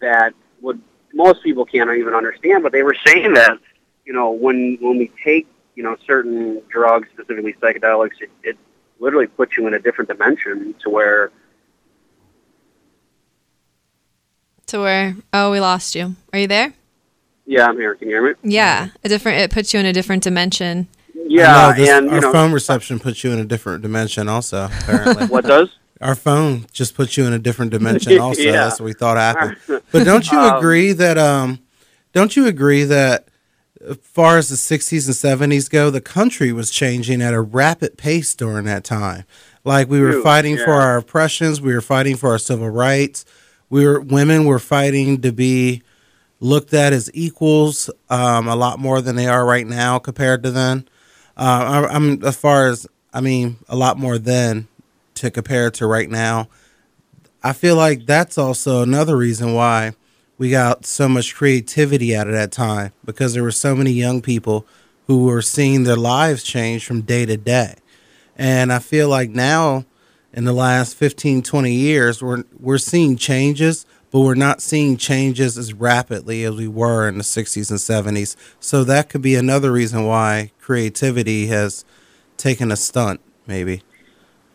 that 0.00 0.34
would 0.60 0.80
most 1.12 1.42
people 1.42 1.64
can't 1.64 1.90
even 1.90 2.14
understand, 2.14 2.62
but 2.62 2.72
they 2.72 2.82
were 2.82 2.96
saying 3.06 3.32
that 3.34 3.58
you 4.06 4.12
know, 4.12 4.30
when 4.30 4.78
when 4.80 4.96
we 4.98 5.10
take 5.22 5.46
you 5.74 5.82
know 5.82 5.96
certain 6.06 6.62
drugs, 6.68 7.08
specifically 7.12 7.54
psychedelics, 7.54 8.20
it, 8.20 8.30
it 8.42 8.56
literally 9.00 9.26
puts 9.26 9.56
you 9.56 9.66
in 9.66 9.74
a 9.74 9.78
different 9.78 10.08
dimension 10.08 10.74
to 10.82 10.88
where. 10.90 11.30
To 14.68 14.80
where? 14.80 15.16
Oh, 15.32 15.50
we 15.52 15.60
lost 15.60 15.94
you. 15.94 16.16
Are 16.32 16.38
you 16.38 16.46
there? 16.48 16.72
Yeah, 17.46 17.66
I'm 17.68 17.76
here. 17.76 17.94
Can 17.94 18.08
you 18.08 18.16
hear 18.16 18.22
me? 18.28 18.34
Yeah, 18.42 18.88
a 19.04 19.08
different. 19.08 19.38
It 19.40 19.50
puts 19.52 19.72
you 19.72 19.78
in 19.78 19.86
a 19.86 19.92
different 19.92 20.22
dimension. 20.24 20.88
Yeah, 21.14 21.54
I 21.56 21.70
know, 21.70 21.76
this- 21.76 21.90
and 21.90 22.06
you 22.06 22.12
our 22.12 22.20
know 22.20 22.32
phone 22.32 22.52
reception 22.52 22.98
puts 22.98 23.22
you 23.22 23.30
in 23.32 23.38
a 23.38 23.44
different 23.44 23.82
dimension. 23.82 24.28
Also, 24.28 24.64
apparently, 24.66 25.26
what 25.28 25.44
does? 25.44 25.68
our 26.02 26.14
phone 26.14 26.66
just 26.72 26.94
puts 26.94 27.16
you 27.16 27.24
in 27.26 27.32
a 27.32 27.38
different 27.38 27.70
dimension. 27.70 28.18
Also, 28.20 28.42
Yeah. 28.42 28.52
that's 28.52 28.78
what 28.80 28.84
we 28.86 28.92
thought 28.92 29.16
happened. 29.16 29.56
But 29.92 30.04
don't 30.04 30.30
you 30.30 30.38
Um, 30.38 30.56
agree 30.56 30.92
that 30.92 31.16
um, 31.16 31.60
don't 32.12 32.34
you 32.36 32.46
agree 32.46 32.84
that 32.84 33.28
as 33.88 33.98
far 34.02 34.38
as 34.38 34.48
the 34.48 34.56
60s 34.56 35.06
and 35.06 35.52
70s 35.52 35.70
go, 35.70 35.90
the 35.90 36.00
country 36.00 36.52
was 36.52 36.70
changing 36.70 37.22
at 37.22 37.34
a 37.34 37.40
rapid 37.40 37.96
pace 37.96 38.34
during 38.34 38.64
that 38.66 38.84
time. 38.84 39.24
Like 39.64 39.88
we 39.88 40.00
were 40.00 40.22
fighting 40.22 40.56
for 40.58 40.72
our 40.72 40.96
oppressions, 40.96 41.60
we 41.60 41.74
were 41.74 41.80
fighting 41.80 42.16
for 42.16 42.30
our 42.30 42.38
civil 42.38 42.70
rights. 42.70 43.24
We 43.68 43.84
were 43.84 44.00
women 44.00 44.44
were 44.44 44.60
fighting 44.60 45.20
to 45.22 45.32
be 45.32 45.82
looked 46.38 46.72
at 46.72 46.92
as 46.92 47.10
equals 47.14 47.90
um, 48.08 48.46
a 48.46 48.54
lot 48.54 48.78
more 48.78 49.00
than 49.00 49.16
they 49.16 49.26
are 49.26 49.44
right 49.44 49.66
now 49.66 49.98
compared 49.98 50.44
to 50.44 50.52
then. 50.52 50.86
Uh, 51.36 51.86
I, 51.88 51.94
I'm 51.94 52.22
as 52.24 52.36
far 52.36 52.68
as 52.68 52.86
I 53.12 53.20
mean, 53.20 53.56
a 53.68 53.74
lot 53.74 53.98
more 53.98 54.18
then 54.18 54.68
to 55.14 55.30
compare 55.30 55.70
to 55.72 55.86
right 55.86 56.08
now. 56.08 56.48
I 57.42 57.52
feel 57.52 57.76
like 57.76 58.06
that's 58.06 58.38
also 58.38 58.82
another 58.82 59.16
reason 59.16 59.54
why 59.54 59.94
we 60.38 60.50
got 60.50 60.84
so 60.84 61.08
much 61.08 61.34
creativity 61.34 62.14
out 62.14 62.26
of 62.26 62.34
that 62.34 62.52
time 62.52 62.92
because 63.04 63.34
there 63.34 63.42
were 63.42 63.50
so 63.50 63.74
many 63.74 63.92
young 63.92 64.20
people 64.20 64.66
who 65.06 65.24
were 65.24 65.42
seeing 65.42 65.84
their 65.84 65.96
lives 65.96 66.42
change 66.42 66.84
from 66.84 67.02
day 67.02 67.24
to 67.26 67.36
day. 67.36 67.76
And 68.36 68.72
I 68.72 68.78
feel 68.80 69.08
like 69.08 69.30
now 69.30 69.86
in 70.32 70.44
the 70.44 70.52
last 70.52 70.94
15 70.96 71.42
20 71.42 71.72
years 71.72 72.22
we're 72.22 72.44
we're 72.58 72.76
seeing 72.76 73.16
changes 73.16 73.86
but 74.10 74.20
we're 74.20 74.34
not 74.34 74.60
seeing 74.60 74.96
changes 74.96 75.58
as 75.58 75.72
rapidly 75.72 76.44
as 76.44 76.54
we 76.54 76.68
were 76.68 77.08
in 77.08 77.18
the 77.18 77.24
60s 77.24 77.70
and 77.70 78.16
70s. 78.16 78.36
So 78.60 78.84
that 78.84 79.08
could 79.08 79.20
be 79.20 79.34
another 79.34 79.72
reason 79.72 80.04
why 80.04 80.52
creativity 80.60 81.48
has 81.48 81.84
taken 82.36 82.70
a 82.70 82.76
stunt 82.76 83.20
maybe. 83.46 83.82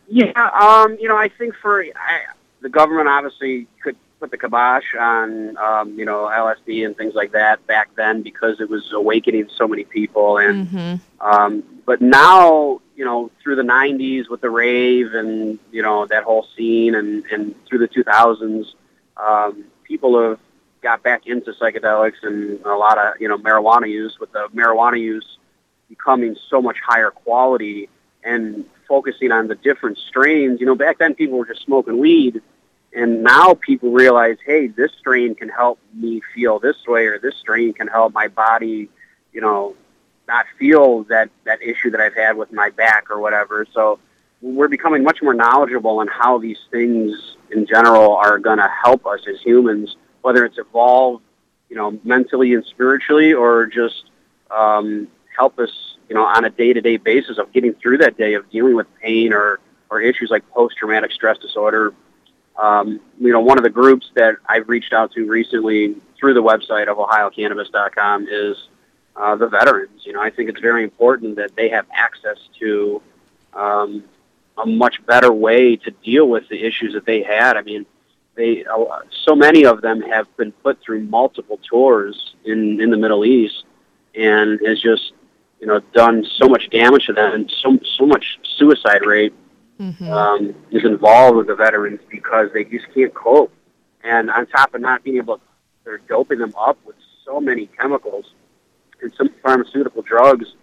Yeah, 0.07 0.49
um, 0.49 0.97
you 0.99 1.07
know, 1.07 1.15
I 1.15 1.29
think 1.29 1.55
for 1.55 1.83
I, 1.83 2.21
the 2.61 2.69
government 2.69 3.07
obviously 3.07 3.67
could 3.81 3.95
put 4.21 4.31
the 4.31 4.37
kibosh 4.37 4.95
on, 4.97 5.57
um, 5.57 5.97
you 5.99 6.05
know, 6.05 6.25
LSD 6.25 6.85
and 6.85 6.95
things 6.95 7.15
like 7.15 7.31
that 7.31 7.65
back 7.65 7.89
then 7.95 8.21
because 8.21 8.61
it 8.61 8.69
was 8.69 8.93
awakening 8.93 9.49
so 9.57 9.67
many 9.67 9.83
people. 9.83 10.37
And 10.37 10.67
hmm 10.67 10.95
um, 11.21 11.63
but 11.85 12.01
now, 12.01 12.81
you 12.95 13.05
know, 13.05 13.29
through 13.41 13.55
the 13.55 13.61
'90s 13.61 14.27
with 14.29 14.41
the 14.41 14.49
rave 14.49 15.13
and 15.13 15.59
you 15.71 15.81
know 15.83 16.05
that 16.07 16.23
whole 16.23 16.47
scene, 16.55 16.95
and 16.95 17.23
and 17.31 17.53
through 17.67 17.79
the 17.79 17.87
2000s, 17.87 18.65
um, 19.17 19.65
people 19.83 20.19
have 20.21 20.39
got 20.81 21.03
back 21.03 21.27
into 21.27 21.51
psychedelics 21.53 22.23
and 22.23 22.59
a 22.65 22.75
lot 22.75 22.97
of 22.97 23.21
you 23.21 23.27
know 23.27 23.37
marijuana 23.37 23.87
use. 23.87 24.19
With 24.19 24.31
the 24.31 24.47
marijuana 24.55 24.99
use 24.99 25.37
becoming 25.89 26.35
so 26.49 26.61
much 26.61 26.77
higher 26.83 27.11
quality 27.11 27.87
and 28.23 28.65
focusing 28.87 29.31
on 29.31 29.47
the 29.47 29.55
different 29.55 29.97
strains. 29.97 30.59
You 30.59 30.65
know, 30.65 30.75
back 30.75 30.97
then 30.97 31.13
people 31.13 31.37
were 31.37 31.45
just 31.45 31.63
smoking 31.63 31.99
weed, 31.99 32.41
and 32.93 33.23
now 33.23 33.53
people 33.53 33.91
realize, 33.91 34.37
hey, 34.45 34.67
this 34.67 34.91
strain 34.99 35.35
can 35.35 35.49
help 35.49 35.79
me 35.93 36.21
feel 36.33 36.59
this 36.59 36.75
way, 36.87 37.05
or 37.05 37.19
this 37.19 37.35
strain 37.35 37.73
can 37.73 37.87
help 37.87 38.13
my 38.13 38.27
body, 38.27 38.89
you 39.33 39.41
know, 39.41 39.75
not 40.27 40.45
feel 40.59 41.03
that 41.05 41.29
that 41.45 41.61
issue 41.61 41.89
that 41.91 42.01
I've 42.01 42.15
had 42.15 42.37
with 42.37 42.51
my 42.51 42.69
back 42.69 43.09
or 43.09 43.19
whatever. 43.19 43.65
So 43.73 43.99
we're 44.41 44.67
becoming 44.67 45.03
much 45.03 45.21
more 45.21 45.33
knowledgeable 45.33 45.99
on 45.99 46.07
how 46.07 46.37
these 46.37 46.59
things 46.71 47.37
in 47.49 47.65
general 47.65 48.15
are 48.15 48.39
going 48.39 48.57
to 48.57 48.69
help 48.83 49.05
us 49.05 49.21
as 49.27 49.39
humans, 49.41 49.95
whether 50.21 50.45
it's 50.45 50.57
evolve, 50.57 51.21
you 51.69 51.75
know, 51.75 51.99
mentally 52.03 52.53
and 52.53 52.65
spiritually, 52.65 53.33
or 53.33 53.67
just 53.67 54.05
um, 54.49 55.07
help 55.37 55.59
us, 55.59 55.97
you 56.09 56.15
know, 56.15 56.25
on 56.25 56.43
a 56.43 56.49
day-to-day 56.49 56.97
basis 56.97 57.37
of 57.37 57.51
getting 57.53 57.73
through 57.75 57.99
that 57.99 58.17
day 58.17 58.33
of 58.33 58.49
dealing 58.49 58.75
with 58.75 58.87
pain 58.99 59.33
or 59.33 59.59
or 59.89 60.01
issues 60.01 60.29
like 60.29 60.49
post-traumatic 60.51 61.11
stress 61.11 61.37
disorder. 61.37 61.93
Um, 62.61 62.99
you 63.19 63.33
know, 63.33 63.39
one 63.39 63.57
of 63.57 63.63
the 63.63 63.69
groups 63.71 64.11
that 64.15 64.35
I've 64.47 64.69
reached 64.69 64.93
out 64.93 65.11
to 65.13 65.25
recently 65.25 65.95
through 66.19 66.35
the 66.35 66.43
website 66.43 66.87
of 66.87 66.97
OhioCannabis.com 66.97 68.27
is 68.29 68.55
uh, 69.15 69.35
the 69.35 69.47
veterans. 69.47 70.05
You 70.05 70.13
know, 70.13 70.21
I 70.21 70.29
think 70.29 70.49
it's 70.49 70.59
very 70.59 70.83
important 70.83 71.37
that 71.37 71.55
they 71.55 71.69
have 71.69 71.87
access 71.91 72.37
to 72.59 73.01
um, 73.53 74.03
a 74.59 74.65
much 74.65 75.03
better 75.07 75.33
way 75.33 75.75
to 75.77 75.91
deal 76.03 76.27
with 76.29 76.47
the 76.49 76.63
issues 76.63 76.93
that 76.93 77.05
they 77.05 77.23
had. 77.23 77.57
I 77.57 77.63
mean, 77.63 77.87
they 78.35 78.63
uh, 78.63 78.99
so 79.25 79.35
many 79.35 79.65
of 79.65 79.81
them 79.81 80.01
have 80.01 80.27
been 80.37 80.51
put 80.51 80.79
through 80.81 81.01
multiple 81.05 81.59
tours 81.67 82.35
in 82.45 82.79
in 82.79 82.91
the 82.91 82.97
Middle 82.97 83.25
East, 83.25 83.65
and 84.13 84.59
has 84.65 84.79
just 84.79 85.13
you 85.59 85.65
know 85.67 85.79
done 85.93 86.25
so 86.37 86.47
much 86.47 86.69
damage 86.69 87.07
to 87.07 87.13
them, 87.13 87.33
and 87.33 87.53
so 87.61 87.79
so 87.97 88.05
much 88.05 88.39
suicide 88.57 89.05
rate 89.05 89.33
mm-hmm. 89.81 90.11
um, 90.11 90.55
is 90.71 90.85
involved 90.85 91.37
with 91.37 91.47
the 91.47 91.55
veterans 91.55 91.99
because 92.09 92.49
they 92.53 92.63
just 92.63 92.85
can't 92.93 93.13
cope. 93.13 93.51
And 94.03 94.29
on 94.29 94.45
top 94.47 94.73
of 94.73 94.81
not 94.81 95.03
being 95.03 95.17
able, 95.17 95.37
to, 95.37 95.43
they're 95.83 95.97
doping 95.97 96.39
them 96.39 96.53
up 96.57 96.77
with 96.85 96.95
so 97.25 97.41
many 97.41 97.67
chemicals 97.67 98.25
and 99.01 99.13
some 99.15 99.29
pharmaceutical 99.41 100.01
drugs. 100.01 100.53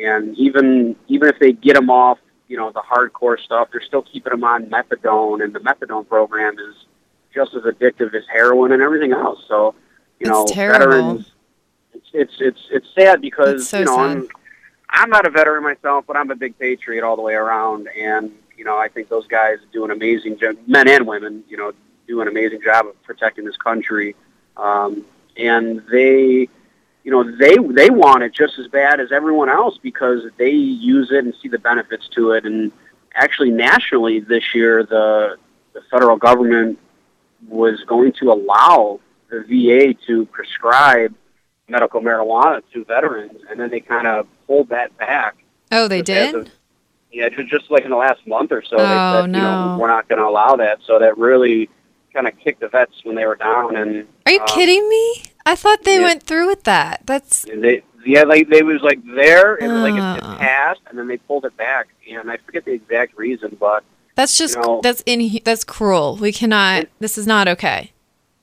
And 0.00 0.36
even 0.36 0.96
even 1.08 1.28
if 1.28 1.38
they 1.38 1.52
get 1.52 1.74
them 1.74 1.88
off, 1.90 2.18
you 2.48 2.56
know, 2.56 2.70
the 2.70 2.82
hardcore 2.82 3.38
stuff, 3.38 3.68
they're 3.72 3.82
still 3.82 4.02
keeping 4.02 4.30
them 4.30 4.44
on 4.44 4.66
methadone, 4.66 5.42
and 5.42 5.54
the 5.54 5.60
methadone 5.60 6.06
program 6.06 6.58
is 6.58 6.86
just 7.34 7.54
as 7.54 7.62
addictive 7.62 8.14
as 8.14 8.24
heroin 8.30 8.72
and 8.72 8.82
everything 8.82 9.12
else. 9.12 9.42
So, 9.48 9.74
you 10.20 10.28
know, 10.28 10.46
terrible. 10.46 10.86
veterans. 10.86 11.32
It's 11.94 12.08
it's 12.12 12.34
it's 12.40 12.68
it's 12.70 12.86
sad 12.94 13.22
because 13.22 13.66
so 13.68 13.78
you 13.78 13.84
know 13.86 13.96
sad. 13.96 14.16
I'm 14.18 14.28
I'm 14.90 15.10
not 15.10 15.26
a 15.26 15.30
veteran 15.30 15.64
myself, 15.64 16.04
but 16.06 16.16
I'm 16.16 16.30
a 16.30 16.36
big 16.36 16.58
patriot 16.58 17.02
all 17.02 17.16
the 17.16 17.22
way 17.22 17.34
around, 17.34 17.88
and 17.88 18.32
you 18.56 18.64
know 18.64 18.76
I 18.76 18.88
think 18.88 19.08
those 19.08 19.26
guys 19.26 19.58
do 19.72 19.84
an 19.84 19.90
amazing 19.90 20.38
job, 20.38 20.56
men 20.66 20.88
and 20.88 21.06
women, 21.06 21.44
you 21.48 21.56
know, 21.56 21.72
do 22.06 22.20
an 22.20 22.28
amazing 22.28 22.60
job 22.62 22.86
of 22.86 23.02
protecting 23.02 23.44
this 23.44 23.56
country, 23.56 24.14
um, 24.56 25.04
and 25.36 25.82
they 25.90 26.48
you 27.04 27.10
know 27.10 27.22
they 27.36 27.56
they 27.56 27.90
want 27.90 28.22
it 28.22 28.32
just 28.32 28.58
as 28.58 28.68
bad 28.68 29.00
as 29.00 29.12
everyone 29.12 29.48
else 29.48 29.78
because 29.82 30.22
they 30.36 30.50
use 30.50 31.10
it 31.10 31.24
and 31.24 31.34
see 31.42 31.48
the 31.48 31.58
benefits 31.58 32.08
to 32.08 32.32
it. 32.32 32.44
And 32.44 32.72
actually 33.14 33.50
nationally 33.50 34.20
this 34.20 34.54
year 34.54 34.84
the 34.84 35.36
the 35.72 35.82
federal 35.90 36.16
government 36.16 36.78
was 37.48 37.82
going 37.84 38.12
to 38.12 38.32
allow 38.32 39.00
the 39.28 39.40
VA 39.42 39.94
to 40.06 40.26
prescribe 40.26 41.14
medical 41.68 42.00
marijuana 42.00 42.62
to 42.72 42.84
veterans. 42.84 43.40
And 43.50 43.58
then 43.58 43.70
they 43.70 43.80
kind 43.80 44.06
of 44.06 44.26
pulled 44.46 44.68
that 44.70 44.96
back. 44.98 45.36
Oh, 45.72 45.88
they 45.88 46.02
did? 46.02 46.34
of- 46.34 46.48
yeah 47.12 47.28
just, 47.28 47.70
like 47.70 47.84
in 47.84 47.90
the 47.90 47.96
last 47.96 48.26
month 48.26 48.52
or 48.52 48.62
so 48.62 48.76
Oh, 48.78 48.82
they 48.82 49.20
said 49.22 49.36
you 49.36 49.42
know 49.42 49.78
we're 49.80 49.88
not 49.88 50.08
going 50.08 50.18
to 50.18 50.26
allow 50.26 50.56
that 50.56 50.78
so 50.86 50.98
that 50.98 51.16
really 51.18 51.68
kind 52.12 52.26
of 52.26 52.38
kicked 52.38 52.60
the 52.60 52.68
vets 52.68 52.92
when 53.04 53.14
they 53.16 53.26
were 53.26 53.36
down 53.36 53.76
and 53.76 54.06
Are 54.26 54.32
you 54.32 54.40
um, 54.40 54.46
kidding 54.46 54.88
me? 54.88 55.22
I 55.44 55.54
thought 55.54 55.84
they 55.84 55.96
yeah. 55.96 56.02
went 56.02 56.22
through 56.22 56.46
with 56.48 56.64
that. 56.64 57.02
That's 57.06 57.44
And 57.44 57.62
they 57.62 57.82
yeah 58.04 58.22
like 58.22 58.48
they 58.48 58.62
was 58.62 58.80
like 58.82 59.00
there 59.14 59.54
and 59.62 59.82
like 59.82 59.94
it, 59.94 60.00
Uh. 60.24 60.32
it 60.34 60.38
passed 60.38 60.80
and 60.88 60.98
then 60.98 61.08
they 61.08 61.16
pulled 61.18 61.44
it 61.44 61.56
back 61.56 61.88
and 62.10 62.30
I 62.30 62.36
forget 62.38 62.64
the 62.64 62.72
exact 62.72 63.16
reason 63.18 63.56
but 63.60 63.84
that's 64.14 64.38
just 64.38 64.56
You 64.56 64.62
know- 64.62 64.80
that's 64.82 65.02
in 65.06 65.40
that's 65.44 65.62
cruel. 65.64 66.16
We 66.16 66.32
cannot. 66.32 66.86
This 67.00 67.18
is 67.18 67.26
not 67.26 67.48
okay. 67.48 67.92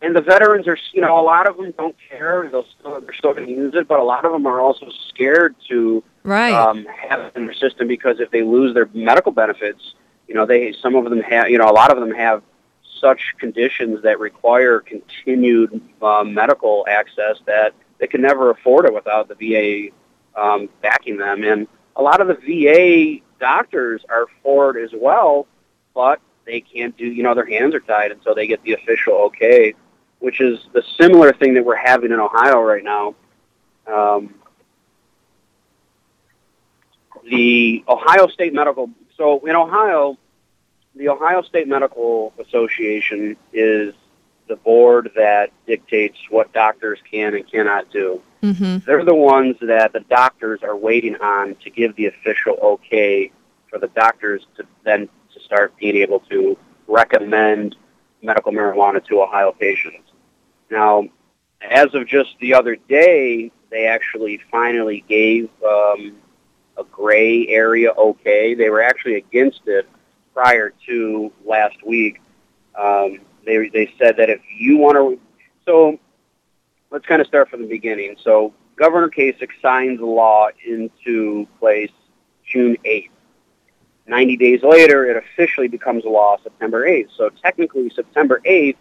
and 0.04 0.16
the 0.16 0.22
veterans 0.22 0.68
are 0.68 0.78
you 0.94 1.02
know 1.02 1.20
a 1.20 1.24
lot 1.24 1.50
of 1.50 1.58
them 1.58 1.74
don't 1.78 1.96
care 2.10 2.48
they'll 2.52 2.66
still 2.80 3.00
they're 3.02 3.14
still 3.14 3.34
going 3.34 3.48
to 3.48 3.52
use 3.54 3.74
it 3.74 3.88
but 3.88 4.00
a 4.00 4.04
lot 4.04 4.24
of 4.26 4.32
them 4.32 4.46
are 4.46 4.60
also 4.62 4.88
scared 5.10 5.56
to 5.70 6.04
Right. 6.24 6.54
um, 6.54 6.86
have 6.86 7.36
in 7.36 7.46
their 7.46 7.56
system 7.56 7.88
because 7.88 8.20
if 8.20 8.32
they 8.32 8.44
lose 8.44 8.74
their 8.74 8.90
medical 8.94 9.32
benefits 9.32 9.96
you 10.28 10.36
know 10.36 10.46
they 10.46 10.74
some 10.82 10.96
of 10.96 11.10
them 11.10 11.20
have 11.20 11.50
you 11.50 11.58
know 11.58 11.70
a 11.70 11.74
lot 11.74 11.92
of 11.92 12.00
them 12.00 12.12
have 12.12 12.42
such 13.04 13.36
conditions 13.38 14.02
that 14.04 14.20
require 14.20 14.80
continued 14.80 15.82
uh, 16.02 16.24
medical 16.24 16.86
access 16.90 17.38
that 17.46 17.74
they 18.00 18.08
can 18.08 18.22
never 18.22 18.50
afford 18.50 18.86
it 18.86 18.94
without 18.94 19.28
the 19.28 19.36
VA 19.36 20.42
um, 20.42 20.70
backing 20.82 21.18
them. 21.18 21.44
And 21.44 21.68
a 21.96 22.02
lot 22.02 22.22
of 22.22 22.28
the 22.28 22.36
VA 22.36 23.22
doctors 23.40 24.04
are 24.10 24.28
for 24.42 24.78
it 24.78 24.84
as 24.84 24.92
well, 24.94 25.48
but 25.94 26.22
they 26.46 26.62
can't 26.62 26.96
do, 26.98 27.06
you 27.06 27.24
know, 27.24 27.36
their 27.36 27.46
hands 27.46 27.76
are 27.76 27.82
tied 27.82 28.12
until 28.12 28.34
they 28.34 28.48
get 28.48 28.64
the 28.64 28.74
official 28.74 29.14
okay, 29.14 29.74
which 30.20 30.42
is 30.42 30.60
the 30.74 30.84
similar 31.00 31.34
thing 31.34 31.54
that 31.54 31.66
we're 31.66 31.76
having 31.76 32.12
in 32.12 32.20
Ohio 32.20 32.62
right 32.62 32.84
now. 32.84 33.16
Um, 33.86 34.36
the 37.30 37.84
Ohio 37.88 38.28
State 38.28 38.54
Medical, 38.54 38.90
so 39.18 39.46
in 39.46 39.56
Ohio, 39.56 40.18
the 40.96 41.10
Ohio 41.10 41.42
State 41.42 41.68
Medical 41.68 42.34
Association 42.40 43.36
is 43.52 43.94
the 44.48 44.56
board 44.58 45.12
that 45.16 45.52
dictates 45.66 46.18
what 46.30 46.52
doctors 46.54 47.00
can 47.10 47.34
and 47.34 47.50
cannot 47.50 47.90
do. 47.92 48.22
mm-hmm. 48.42 48.80
They're 48.86 49.06
the 49.06 49.16
ones 49.16 49.56
that 49.62 49.94
the 49.94 50.02
doctors 50.02 50.62
are 50.64 50.76
waiting 50.76 51.16
on 51.16 51.56
to 51.64 51.70
give 51.70 51.96
the 51.96 52.08
official 52.08 52.58
okay 52.62 53.32
for 53.70 53.80
the 53.80 53.88
doctors 53.88 54.46
to 54.58 54.66
then 54.84 55.08
to 55.34 55.40
start 55.40 55.76
being 55.78 55.96
able 55.96 56.20
to 56.32 56.58
recommend 56.88 57.76
medical 58.22 58.52
marijuana 58.52 59.04
to 59.08 59.22
Ohio 59.22 59.52
patients. 59.52 60.12
Now, 60.70 61.06
as 61.62 61.94
of 61.94 62.08
just 62.08 62.36
the 62.40 62.54
other 62.54 62.76
day, 62.76 63.52
they 63.72 63.88
actually 63.88 64.42
finally 64.52 65.04
gave 65.08 65.50
um, 65.66 66.16
a 66.78 66.84
gray 66.84 67.48
area 67.48 67.92
okay. 67.92 68.54
They 68.54 68.70
were 68.70 68.82
actually 68.82 69.16
against 69.16 69.62
it 69.66 69.88
prior 70.34 70.74
to 70.88 71.32
last 71.46 71.78
week. 71.86 72.22
Um, 72.76 73.20
they 73.46 73.70
they 73.70 73.94
said 74.00 74.18
that 74.18 74.30
if 74.30 74.42
you 74.58 74.78
want 74.78 74.96
to, 74.96 75.20
so 75.66 76.00
let's 76.92 77.06
kind 77.06 77.22
of 77.22 77.28
start 77.28 77.50
from 77.50 77.62
the 77.62 77.68
beginning. 77.68 78.16
So 78.24 78.54
Governor 78.76 79.10
Kasich 79.10 79.50
signs 79.62 80.00
the 80.00 80.06
law 80.06 80.48
into 80.66 81.48
place 81.60 81.92
June 82.46 82.78
8th. 82.86 83.10
90 84.06 84.38
days 84.38 84.64
later, 84.64 85.06
it 85.06 85.16
officially 85.16 85.68
becomes 85.68 86.04
law 86.04 86.38
September 86.44 86.86
8th. 86.86 87.10
So 87.16 87.30
technically, 87.30 87.90
September 87.90 88.42
8th, 88.46 88.76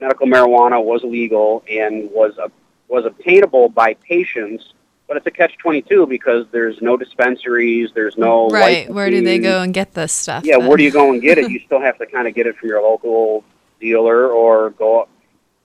medical 0.00 0.26
marijuana 0.26 0.82
was 0.82 1.02
legal 1.04 1.62
and 1.70 2.10
was 2.10 2.36
uh, 2.38 2.48
was 2.88 3.04
obtainable 3.04 3.68
by 3.68 3.94
patients. 3.94 4.72
But 5.08 5.18
it's 5.18 5.26
a 5.26 5.30
catch-22 5.30 6.08
because 6.08 6.46
there's 6.50 6.82
no 6.82 6.96
dispensaries, 6.96 7.90
there's 7.94 8.16
no 8.16 8.48
right. 8.48 8.90
Where 8.92 9.08
do 9.08 9.22
they 9.22 9.38
go 9.38 9.62
and 9.62 9.72
get 9.72 9.94
this 9.94 10.12
stuff? 10.12 10.44
Yeah, 10.44 10.58
then? 10.58 10.66
where 10.66 10.76
do 10.76 10.82
you 10.82 10.90
go 10.90 11.12
and 11.12 11.22
get 11.22 11.38
it? 11.38 11.50
You 11.56 11.60
still 11.64 11.80
have 11.80 11.96
to 11.98 12.06
kind 12.06 12.26
of 12.26 12.34
get 12.34 12.46
it 12.46 12.56
from 12.56 12.68
your 12.68 12.82
local 12.82 13.44
dealer 13.80 14.28
or 14.28 14.70
go. 14.70 15.08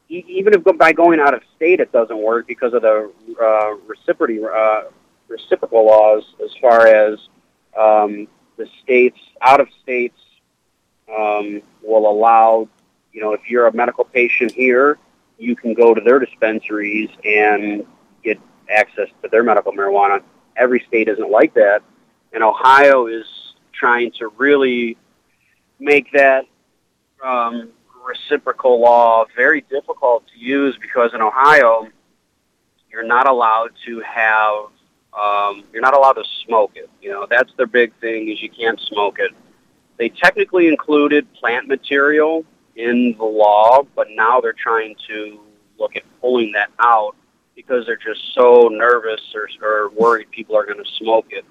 Even 0.10 0.54
if 0.54 0.64
go- 0.64 0.74
by 0.74 0.94
going 0.94 1.20
out 1.20 1.34
of 1.34 1.42
state, 1.56 1.80
it 1.80 1.92
doesn't 1.92 2.18
work 2.18 2.46
because 2.46 2.74
of 2.74 2.84
the 2.84 3.12
uh, 3.42 3.76
reciprocity 3.88 4.44
uh, 4.44 4.84
reciprocal 5.28 5.86
laws 5.86 6.24
as 6.44 6.52
far 6.62 6.86
as 6.86 7.18
um, 7.78 8.28
the 8.58 8.68
states 8.84 9.18
out 9.42 9.60
of 9.60 9.68
states 9.82 10.18
um, 11.10 11.62
will 11.82 12.10
allow. 12.10 12.68
You 13.14 13.22
know, 13.22 13.34
if 13.34 13.50
you're 13.50 13.68
a 13.68 13.74
medical 13.74 14.04
patient 14.04 14.52
here, 14.52 14.98
you 15.38 15.56
can 15.56 15.74
go 15.74 15.94
to 15.94 16.02
their 16.02 16.20
dispensaries 16.20 17.10
and 17.26 17.86
access 18.72 19.08
to 19.22 19.30
their 19.30 19.44
medical 19.44 19.72
marijuana. 19.72 20.22
Every 20.56 20.84
state 20.88 21.08
isn't 21.08 21.30
like 21.30 21.54
that, 21.56 21.82
and 22.34 22.44
Ohio 22.44 23.08
is 23.08 23.26
trying 23.72 24.12
to 24.20 24.30
really 24.38 24.98
make 25.80 26.12
that 26.14 26.46
um, 27.24 27.70
reciprocal 28.06 28.80
law 28.80 29.26
very 29.36 29.62
difficult 29.62 30.24
to 30.28 30.40
use 30.40 30.78
because 30.82 31.14
in 31.14 31.22
Ohio, 31.22 31.88
you're 32.92 33.04
not 33.04 33.28
allowed 33.28 33.72
to 33.86 34.00
have, 34.02 34.56
um, 35.18 35.64
you're 35.72 35.82
not 35.82 35.96
allowed 35.96 36.14
to 36.14 36.24
smoke 36.46 36.72
it. 36.76 36.90
You 37.02 37.12
know, 37.12 37.28
that's 37.30 37.52
their 37.58 37.68
big 37.68 37.94
thing 38.00 38.30
is 38.30 38.42
you 38.42 38.50
can't 38.50 38.80
smoke 38.80 39.18
it. 39.20 39.32
They 39.98 40.10
technically 40.10 40.68
included 40.68 41.32
plant 41.34 41.68
material 41.68 42.44
in 42.76 43.16
the 43.18 43.26
law, 43.26 43.84
but 43.96 44.08
now 44.12 44.42
they're 44.42 44.54
trying 44.54 44.96
to 45.08 45.40
look 45.78 45.96
at 45.96 46.04
pulling 46.20 46.52
that 46.54 46.70
out 46.80 47.16
because 47.56 47.86
they're 47.86 47.96
just 47.98 48.34
so 48.34 48.70
nervous 48.72 49.22
or, 49.36 49.48
or 49.62 49.90
worried 49.90 50.32
people 50.32 50.56
are 50.56 50.66
going 50.66 50.84
to 50.84 50.90
smoke 50.98 51.28
it. 51.30 51.46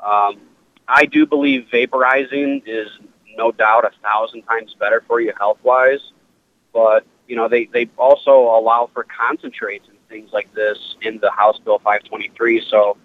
Um, 0.00 0.40
I 0.86 1.06
do 1.06 1.26
believe 1.26 1.68
vaporizing 1.72 2.62
is 2.66 2.88
no 3.36 3.52
doubt 3.52 3.84
a 3.84 3.90
thousand 4.02 4.42
times 4.42 4.74
better 4.78 5.02
for 5.06 5.20
you 5.20 5.32
health 5.38 5.58
wise, 5.62 6.12
but 6.72 7.06
you 7.26 7.36
know 7.36 7.48
they 7.48 7.66
they 7.66 7.88
also 7.96 8.32
allow 8.32 8.90
for 8.92 9.04
concentrates 9.04 9.88
and 9.88 9.96
things 10.08 10.30
like 10.32 10.52
this 10.54 10.78
in 11.02 11.18
the 11.18 11.30
House 11.30 11.58
Bill 11.58 11.78
523. 11.78 12.66
So 12.68 12.96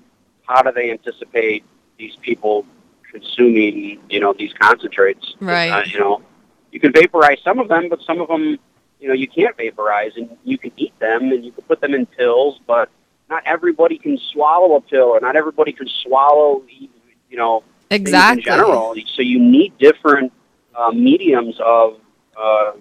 how 0.45 0.61
do 0.61 0.71
they 0.71 0.91
anticipate 0.91 1.63
these 1.97 2.15
people 2.17 2.65
consuming, 3.11 3.99
you 4.09 4.19
know, 4.19 4.33
these 4.33 4.53
concentrates. 4.53 5.35
Right. 5.39 5.69
Uh, 5.69 5.83
you 5.85 5.99
know, 5.99 6.21
you 6.71 6.79
can 6.79 6.91
vaporize 6.91 7.39
some 7.43 7.59
of 7.59 7.67
them, 7.67 7.89
but 7.89 8.01
some 8.01 8.21
of 8.21 8.27
them, 8.27 8.57
you 8.99 9.07
know, 9.07 9.13
you 9.13 9.27
can't 9.27 9.55
vaporize, 9.55 10.11
and 10.17 10.37
you 10.43 10.57
can 10.57 10.71
eat 10.77 10.97
them, 10.99 11.31
and 11.31 11.43
you 11.45 11.51
can 11.51 11.63
put 11.63 11.81
them 11.81 11.93
in 11.93 12.05
pills, 12.05 12.59
but 12.67 12.89
not 13.29 13.43
everybody 13.45 13.97
can 13.97 14.17
swallow 14.17 14.75
a 14.75 14.81
pill, 14.81 15.09
or 15.09 15.19
not 15.19 15.35
everybody 15.35 15.71
can 15.71 15.87
swallow, 15.87 16.63
you 17.29 17.37
know, 17.37 17.63
Exactly. 17.91 18.39
in 18.39 18.43
general. 18.43 18.95
So 19.15 19.21
you 19.21 19.39
need 19.39 19.77
different 19.77 20.31
uh, 20.75 20.91
mediums 20.91 21.55
of 21.59 21.99
uh, 22.37 22.73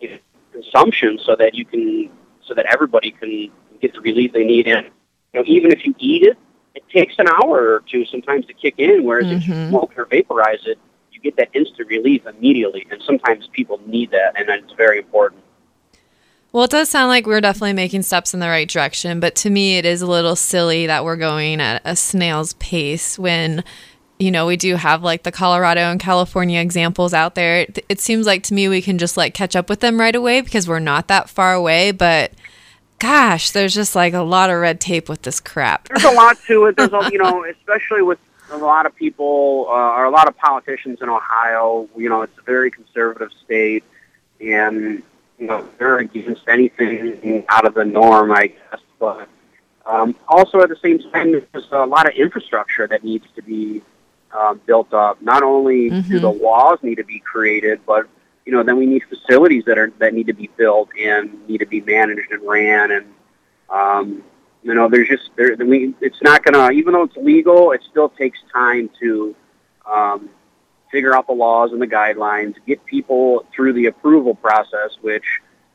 you 0.00 0.10
know, 0.10 0.18
consumption 0.52 1.18
so 1.24 1.36
that 1.36 1.54
you 1.54 1.64
can, 1.64 2.10
so 2.44 2.54
that 2.54 2.66
everybody 2.66 3.12
can 3.12 3.50
get 3.80 3.92
the 3.94 4.00
relief 4.00 4.32
they 4.32 4.44
need. 4.44 4.66
And 4.66 4.86
you 5.32 5.40
know, 5.40 5.44
even 5.46 5.72
if 5.72 5.86
you 5.86 5.94
eat 5.98 6.24
it, 6.24 6.36
it 6.74 6.82
takes 6.88 7.14
an 7.18 7.28
hour 7.28 7.74
or 7.74 7.82
two 7.90 8.04
sometimes 8.06 8.46
to 8.46 8.52
kick 8.54 8.74
in. 8.78 9.04
Whereas 9.04 9.26
if 9.30 9.46
you 9.46 9.54
Mhm. 9.54 9.68
smoke 9.68 9.92
or 9.96 10.04
vaporize 10.06 10.66
it, 10.66 10.78
you 11.22 11.30
get 11.30 11.36
that 11.36 11.56
instant 11.58 11.88
relief 11.88 12.26
immediately. 12.26 12.86
And 12.90 13.02
sometimes 13.02 13.48
people 13.52 13.80
need 13.86 14.10
that, 14.10 14.32
and 14.36 14.48
it's 14.48 14.72
very 14.76 14.98
important. 14.98 15.42
Well, 16.52 16.64
it 16.64 16.70
does 16.70 16.90
sound 16.90 17.08
like 17.08 17.26
we're 17.26 17.40
definitely 17.40 17.74
making 17.74 18.02
steps 18.02 18.34
in 18.34 18.40
the 18.40 18.48
right 18.48 18.68
direction, 18.68 19.20
but 19.20 19.36
to 19.36 19.50
me, 19.50 19.78
it 19.78 19.84
is 19.84 20.02
a 20.02 20.06
little 20.06 20.34
silly 20.34 20.86
that 20.86 21.04
we're 21.04 21.16
going 21.16 21.60
at 21.60 21.80
a 21.84 21.94
snail's 21.94 22.54
pace 22.54 23.16
when, 23.20 23.62
you 24.18 24.32
know, 24.32 24.46
we 24.46 24.56
do 24.56 24.74
have 24.74 25.04
like 25.04 25.22
the 25.22 25.30
Colorado 25.30 25.82
and 25.82 26.00
California 26.00 26.60
examples 26.60 27.14
out 27.14 27.36
there. 27.36 27.60
It, 27.60 27.84
it 27.88 28.00
seems 28.00 28.26
like 28.26 28.42
to 28.44 28.54
me 28.54 28.66
we 28.66 28.82
can 28.82 28.98
just 28.98 29.16
like 29.16 29.32
catch 29.32 29.54
up 29.54 29.68
with 29.68 29.78
them 29.78 30.00
right 30.00 30.14
away 30.16 30.40
because 30.40 30.66
we're 30.66 30.80
not 30.80 31.06
that 31.06 31.30
far 31.30 31.54
away, 31.54 31.92
but 31.92 32.32
gosh, 32.98 33.52
there's 33.52 33.74
just 33.74 33.94
like 33.94 34.12
a 34.12 34.22
lot 34.22 34.50
of 34.50 34.58
red 34.60 34.80
tape 34.80 35.08
with 35.08 35.22
this 35.22 35.38
crap. 35.38 35.86
There's 35.88 36.02
a 36.02 36.10
lot 36.10 36.36
to 36.48 36.66
it. 36.66 36.76
There's 36.76 36.92
a, 36.92 37.10
you 37.12 37.18
know, 37.18 37.44
especially 37.44 38.02
with 38.02 38.18
a 38.50 38.56
lot 38.56 38.86
of 38.86 38.94
people 38.94 39.66
uh, 39.68 39.72
or 39.72 40.04
a 40.04 40.10
lot 40.10 40.28
of 40.28 40.36
politicians 40.36 40.98
in 41.00 41.08
Ohio. 41.08 41.88
You 41.96 42.08
know, 42.08 42.22
it's 42.22 42.36
a 42.38 42.42
very 42.42 42.70
conservative 42.70 43.30
state, 43.44 43.84
and 44.40 45.02
you 45.38 45.46
know 45.46 45.66
they're 45.78 45.98
against 45.98 46.42
anything 46.48 47.44
out 47.48 47.66
of 47.66 47.74
the 47.74 47.84
norm, 47.84 48.32
I 48.32 48.48
guess. 48.48 48.80
But 48.98 49.28
um, 49.86 50.14
also 50.28 50.60
at 50.60 50.68
the 50.68 50.76
same 50.76 50.98
time, 50.98 51.32
there's 51.52 51.68
a 51.72 51.86
lot 51.86 52.06
of 52.08 52.14
infrastructure 52.14 52.86
that 52.88 53.04
needs 53.04 53.26
to 53.36 53.42
be 53.42 53.82
um, 54.36 54.60
built 54.66 54.92
up. 54.92 55.20
Not 55.22 55.42
only 55.42 55.90
do 55.90 55.96
Mhm. 56.02 56.20
the 56.20 56.30
laws 56.30 56.78
need 56.82 56.96
to 56.96 57.04
be 57.04 57.18
created, 57.20 57.80
but 57.86 58.06
you 58.44 58.52
know 58.52 58.62
then 58.62 58.76
we 58.76 58.86
need 58.86 59.02
facilities 59.04 59.64
that 59.66 59.78
are 59.78 59.92
that 59.98 60.12
need 60.14 60.26
to 60.26 60.32
be 60.34 60.50
built 60.56 60.88
and 61.00 61.46
need 61.48 61.58
to 61.58 61.66
be 61.66 61.80
managed 61.80 62.30
and 62.32 62.42
ran 62.46 62.90
and 62.90 63.06
um, 63.68 64.24
you 64.62 64.74
know, 64.74 64.88
there's 64.88 65.08
just 65.08 65.30
there. 65.36 65.54
We, 65.56 65.94
it's 66.00 66.20
not 66.22 66.44
gonna, 66.44 66.70
even 66.72 66.92
though 66.92 67.04
it's 67.04 67.16
legal, 67.16 67.72
it 67.72 67.82
still 67.90 68.08
takes 68.08 68.38
time 68.52 68.90
to 69.00 69.34
um, 69.90 70.30
figure 70.90 71.14
out 71.14 71.26
the 71.26 71.32
laws 71.32 71.72
and 71.72 71.80
the 71.80 71.86
guidelines, 71.86 72.54
get 72.66 72.84
people 72.84 73.46
through 73.54 73.72
the 73.72 73.86
approval 73.86 74.34
process, 74.34 74.96
which 75.00 75.24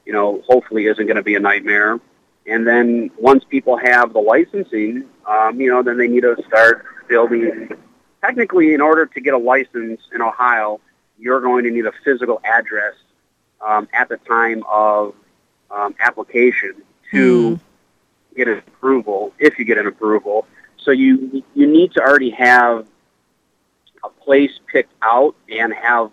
you 0.05 0.13
know, 0.13 0.41
hopefully 0.47 0.85
isn't 0.85 1.05
going 1.05 1.17
to 1.17 1.23
be 1.23 1.35
a 1.35 1.39
nightmare. 1.39 1.99
And 2.47 2.65
then 2.65 3.09
once 3.17 3.43
people 3.43 3.75
have 3.77 4.13
the 4.13 4.19
licensing, 4.19 5.05
um, 5.27 5.59
you 5.59 5.69
know, 5.69 5.81
then 5.81 5.97
they 5.97 6.07
need 6.07 6.21
to 6.21 6.37
start 6.47 6.85
building. 7.07 7.69
Technically, 8.21 8.73
in 8.73 8.81
order 8.81 9.05
to 9.07 9.21
get 9.21 9.33
a 9.33 9.37
license 9.37 10.01
in 10.13 10.21
Ohio, 10.21 10.79
you're 11.17 11.41
going 11.41 11.63
to 11.63 11.71
need 11.71 11.85
a 11.85 11.91
physical 12.03 12.39
address 12.43 12.93
um, 13.65 13.87
at 13.93 14.09
the 14.09 14.17
time 14.17 14.63
of 14.69 15.15
um, 15.71 15.95
application 15.99 16.75
to 17.11 17.59
get 18.35 18.47
an 18.47 18.59
approval, 18.59 19.33
if 19.39 19.57
you 19.57 19.65
get 19.65 19.77
an 19.77 19.87
approval. 19.87 20.47
So 20.77 20.91
you 20.91 21.43
you 21.53 21.67
need 21.67 21.93
to 21.93 22.01
already 22.01 22.31
have 22.31 22.85
a 24.03 24.09
place 24.09 24.51
picked 24.71 24.93
out 25.01 25.35
and 25.49 25.73
have 25.73 26.11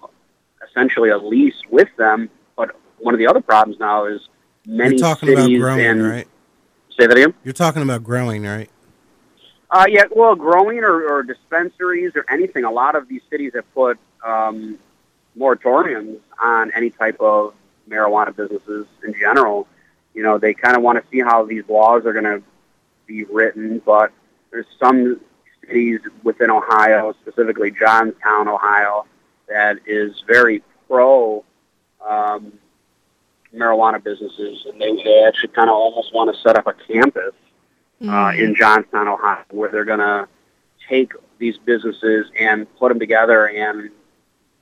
essentially 0.67 1.11
a 1.11 1.19
lease 1.19 1.61
with 1.71 1.89
them. 1.97 2.31
But 2.57 2.75
one 2.99 3.15
of 3.15 3.19
the 3.19 3.27
other 3.27 3.41
problems 3.41 3.79
now 3.79 4.07
is 4.07 4.29
many 4.67 4.91
You're 4.91 5.01
talking 5.01 5.33
about 5.33 5.45
cities 5.45 5.61
growing, 5.61 5.85
and 5.85 6.09
right? 6.09 6.29
say 6.97 7.07
that 7.07 7.17
again. 7.17 7.35
You're 7.45 7.53
talking 7.53 7.83
about 7.83 8.03
growing, 8.03 8.45
right? 8.45 8.71
Uh, 9.71 9.87
yeah, 9.89 10.05
well, 10.11 10.35
growing 10.35 10.81
or, 10.81 11.03
or 11.09 11.23
dispensaries 11.23 12.13
or 12.15 12.27
anything. 12.29 12.65
A 12.65 12.71
lot 12.71 12.95
of 12.95 13.09
these 13.09 13.23
cities 13.31 13.53
have 13.55 13.73
put 13.73 13.99
um, 14.23 14.79
moratoriums 15.39 16.19
on 16.43 16.71
any 16.75 16.91
type 16.91 17.19
of 17.21 17.55
marijuana 17.89 18.35
businesses 18.37 18.87
in 19.03 19.15
general. 19.15 19.67
You 20.15 20.23
know, 20.23 20.39
they 20.39 20.55
kind 20.55 20.77
of 20.77 20.83
want 20.83 21.03
to 21.03 21.11
see 21.11 21.21
how 21.21 21.45
these 21.45 21.65
laws 21.69 22.05
are 22.05 22.13
going 22.13 22.25
to 22.25 22.43
be 23.07 23.25
written, 23.25 23.81
but 23.85 24.13
there's 24.51 24.67
some 24.79 25.21
cities 25.67 26.01
within 26.23 26.51
Ohio, 26.51 27.15
specifically 27.23 27.71
Johnstown, 27.71 28.49
Ohio, 28.49 29.07
that 29.49 29.79
is 29.87 30.23
very 30.27 30.63
pro 30.89 31.45
um, 32.07 32.53
marijuana 33.55 34.03
businesses, 34.03 34.67
and 34.67 34.81
they, 34.81 34.93
they 35.03 35.25
actually 35.27 35.49
kind 35.49 35.69
of 35.71 35.75
almost 35.77 36.15
want 36.15 36.35
to 36.35 36.41
set 36.43 36.57
up 36.57 36.67
a 36.67 36.75
campus 36.75 37.35
uh, 38.03 38.05
Mm. 38.05 38.39
in 38.39 38.55
Johnstown, 38.57 39.07
Ohio, 39.07 39.45
where 39.51 39.71
they're 39.71 39.85
going 39.85 40.01
to 40.01 40.27
take 40.89 41.13
these 41.39 41.57
businesses 41.59 42.27
and 42.39 42.67
put 42.77 42.89
them 42.89 42.99
together 42.99 43.47
and, 43.47 43.91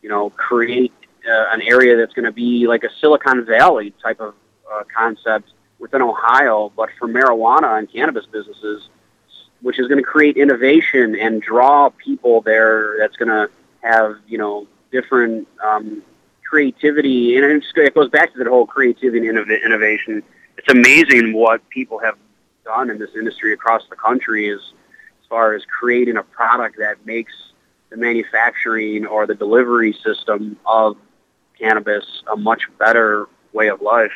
you 0.02 0.08
know, 0.10 0.28
create 0.30 0.92
uh, 1.26 1.46
an 1.50 1.62
area 1.62 1.96
that's 1.96 2.12
going 2.12 2.26
to 2.26 2.32
be 2.32 2.66
like 2.66 2.84
a 2.84 2.90
Silicon 3.00 3.46
Valley 3.46 3.94
type 4.02 4.20
of 4.20 4.34
uh, 4.72 4.85
concept 4.94 5.52
within 5.78 6.02
Ohio, 6.02 6.72
but 6.76 6.90
for 6.98 7.09
marijuana 7.09 7.78
and 7.78 7.90
cannabis 7.90 8.26
businesses, 8.26 8.88
which 9.62 9.78
is 9.78 9.88
going 9.88 9.98
to 9.98 10.04
create 10.04 10.37
innovation 10.37 11.16
and 11.16 11.42
draw 11.42 11.90
people 11.90 12.40
there. 12.40 12.96
That's 12.98 13.16
going 13.16 13.28
to 13.28 13.50
have, 13.83 14.16
you 14.28 14.38
know, 14.38 14.66
different 14.92 15.48
um, 15.62 16.02
creativity, 16.44 17.37
and 17.37 17.44
it's, 17.44 17.66
it 17.76 17.94
goes 17.94 18.11
back 18.11 18.33
to 18.33 18.38
that 18.38 18.46
whole 18.46 18.66
creativity 18.66 19.28
and 19.28 19.38
innov- 19.38 19.64
innovation. 19.64 20.22
It's 20.56 20.68
amazing 20.68 21.33
what 21.33 21.66
people 21.70 21.98
have 21.98 22.16
done 22.64 22.90
in 22.90 22.98
this 22.98 23.11
industry 23.14 23.52
across 23.52 23.83
the 23.88 23.96
country 23.96 24.48
is 24.48 24.61
as 25.22 25.26
far 25.28 25.54
as 25.54 25.62
creating 25.64 26.16
a 26.16 26.22
product 26.22 26.76
that 26.78 27.06
makes 27.06 27.33
the 27.90 27.96
manufacturing 27.96 29.06
or 29.06 29.26
the 29.26 29.35
delivery 29.35 29.96
system 30.04 30.56
of 30.66 30.96
cannabis 31.59 32.22
a 32.33 32.37
much 32.37 32.62
better 32.78 33.26
way 33.52 33.68
of 33.68 33.80
life. 33.80 34.12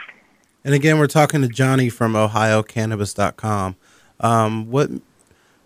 And 0.65 0.75
again, 0.75 0.99
we're 0.99 1.07
talking 1.09 1.43
to 1.43 1.49
Johnny 1.49 1.91
from 1.91 2.15
OhioCannabis.com. 2.15 3.77
Um, 4.21 4.71
what, 4.71 4.91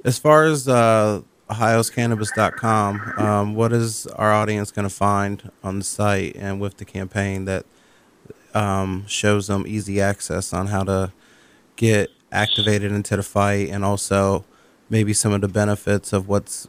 as 0.04 0.18
far 0.18 0.44
as 0.44 0.66
uh, 0.66 1.22
Ohio'sCannabis.com, 1.48 3.12
um, 3.16 3.54
what 3.54 3.72
is 3.72 4.08
our 4.08 4.32
audience 4.32 4.72
going 4.72 4.88
to 4.88 4.94
find 4.94 5.52
on 5.62 5.78
the 5.78 5.84
site 5.84 6.34
and 6.34 6.61
with 6.61 6.78
the 6.78 6.84
campaign 6.84 7.44
that 7.44 7.64
um, 8.54 9.04
shows 9.06 9.46
them 9.46 9.64
easy 9.68 10.00
access 10.00 10.52
on 10.52 10.66
how 10.66 10.82
to 10.82 11.12
get 11.76 12.11
activated 12.32 12.90
into 12.90 13.16
the 13.16 13.22
fight 13.22 13.68
and 13.68 13.84
also 13.84 14.44
maybe 14.90 15.12
some 15.12 15.32
of 15.32 15.40
the 15.40 15.48
benefits 15.48 16.12
of 16.12 16.28
what's 16.28 16.66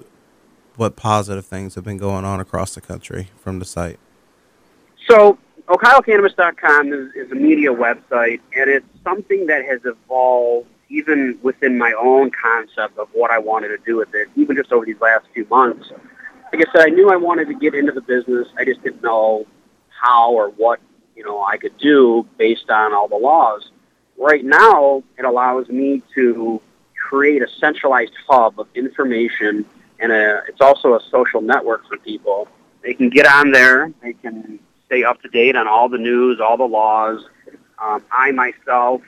what 0.75 0.95
positive 0.95 1.45
things 1.45 1.75
have 1.75 1.83
been 1.83 1.97
going 1.97 2.23
on 2.23 2.39
across 2.39 2.73
the 2.73 2.79
country 2.79 3.29
from 3.37 3.59
the 3.59 3.65
site. 3.65 3.99
So, 5.09 5.37
OhioCannabis.com 5.69 6.91
is, 6.93 7.13
is 7.13 7.31
a 7.31 7.35
media 7.35 7.69
website, 7.69 8.39
and 8.55 8.69
it's 8.69 8.85
something 9.03 9.45
that 9.45 9.63
has 9.65 9.79
evolved 9.85 10.67
even 10.89 11.37
within 11.43 11.77
my 11.77 11.93
own 11.93 12.31
concept 12.31 12.97
of 12.97 13.07
what 13.13 13.29
I 13.29 13.37
wanted 13.37 13.67
to 13.67 13.77
do 13.85 13.95
with 13.95 14.09
it, 14.15 14.29
even 14.35 14.55
just 14.55 14.71
over 14.71 14.83
these 14.83 14.99
last 14.99 15.27
few 15.31 15.45
months. 15.45 15.91
Like 16.51 16.67
I 16.67 16.71
said, 16.71 16.87
I 16.87 16.89
knew 16.89 17.11
I 17.11 17.17
wanted 17.17 17.49
to 17.49 17.53
get 17.53 17.75
into 17.75 17.91
the 17.91 18.01
business. 18.01 18.47
I 18.57 18.65
just 18.65 18.81
didn't 18.81 19.03
know 19.03 19.45
how 19.89 20.33
or 20.33 20.49
what 20.49 20.79
you 21.15 21.23
know 21.23 21.43
I 21.43 21.57
could 21.57 21.77
do 21.77 22.27
based 22.39 22.71
on 22.71 22.91
all 22.91 23.07
the 23.07 23.17
laws. 23.17 23.69
Right 24.17 24.43
now, 24.43 25.03
it 25.19 25.25
allows 25.25 25.69
me 25.69 26.01
to 26.15 26.59
create 26.97 27.43
a 27.43 27.47
centralized 27.59 28.13
hub 28.27 28.59
of 28.59 28.67
information, 28.73 29.65
and 29.99 30.11
a, 30.11 30.41
it's 30.47 30.61
also 30.61 30.95
a 30.95 30.99
social 31.11 31.41
network 31.41 31.87
for 31.87 31.97
people. 31.97 32.47
They 32.81 32.95
can 32.95 33.09
get 33.09 33.27
on 33.27 33.51
there. 33.51 33.91
Stay 34.89 35.03
up 35.03 35.21
to 35.21 35.29
date 35.29 35.55
on 35.55 35.67
all 35.67 35.87
the 35.87 35.99
news, 35.99 36.39
all 36.39 36.57
the 36.57 36.63
laws. 36.63 37.23
Um, 37.77 38.03
I 38.11 38.31
myself 38.31 39.03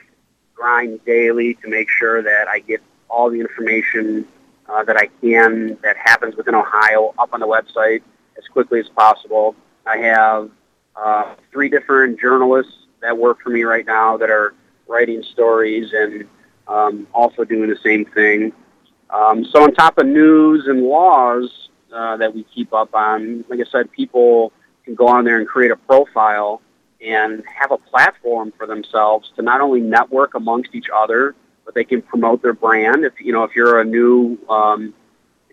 grind 0.54 1.04
daily 1.04 1.54
to 1.54 1.68
make 1.68 1.88
sure 1.90 2.22
that 2.22 2.46
I 2.46 2.60
get 2.60 2.80
all 3.08 3.28
the 3.30 3.40
information 3.40 4.24
uh, 4.68 4.84
that 4.84 4.96
I 4.96 5.08
can 5.20 5.76
that 5.82 5.96
happens 5.96 6.36
within 6.36 6.54
Ohio 6.54 7.12
up 7.18 7.30
on 7.32 7.40
the 7.40 7.48
website 7.48 8.02
as 8.38 8.46
quickly 8.46 8.78
as 8.78 8.88
possible. 8.90 9.56
I 9.84 9.96
have 9.96 10.50
uh, 10.94 11.34
three 11.50 11.68
different 11.68 12.20
journalists 12.20 12.86
that 13.00 13.18
work 13.18 13.40
for 13.42 13.50
me 13.50 13.64
right 13.64 13.84
now 13.84 14.16
that 14.18 14.30
are 14.30 14.54
writing 14.86 15.24
stories 15.24 15.92
and 15.92 16.28
um, 16.68 17.08
also 17.12 17.42
doing 17.42 17.68
the 17.68 17.78
same 17.82 18.04
thing. 18.04 18.52
Um, 19.10 19.44
so 19.44 19.64
on 19.64 19.74
top 19.74 19.98
of 19.98 20.06
news 20.06 20.68
and 20.68 20.84
laws 20.84 21.70
uh, 21.92 22.16
that 22.18 22.32
we 22.32 22.44
keep 22.44 22.72
up 22.72 22.94
on, 22.94 23.44
like 23.48 23.58
I 23.58 23.64
said, 23.68 23.90
people 23.90 24.52
can 24.84 24.94
go 24.94 25.08
on 25.08 25.24
there 25.24 25.38
and 25.38 25.46
create 25.46 25.70
a 25.70 25.76
profile 25.76 26.60
and 27.00 27.42
have 27.46 27.72
a 27.72 27.78
platform 27.78 28.52
for 28.56 28.66
themselves 28.66 29.30
to 29.36 29.42
not 29.42 29.60
only 29.60 29.80
network 29.80 30.34
amongst 30.34 30.74
each 30.74 30.86
other, 30.94 31.34
but 31.64 31.74
they 31.74 31.84
can 31.84 32.02
promote 32.02 32.42
their 32.42 32.52
brand. 32.52 33.04
If 33.04 33.14
you 33.20 33.32
know, 33.32 33.44
if 33.44 33.54
you're 33.54 33.80
a 33.80 33.84
new, 33.84 34.38
um, 34.48 34.94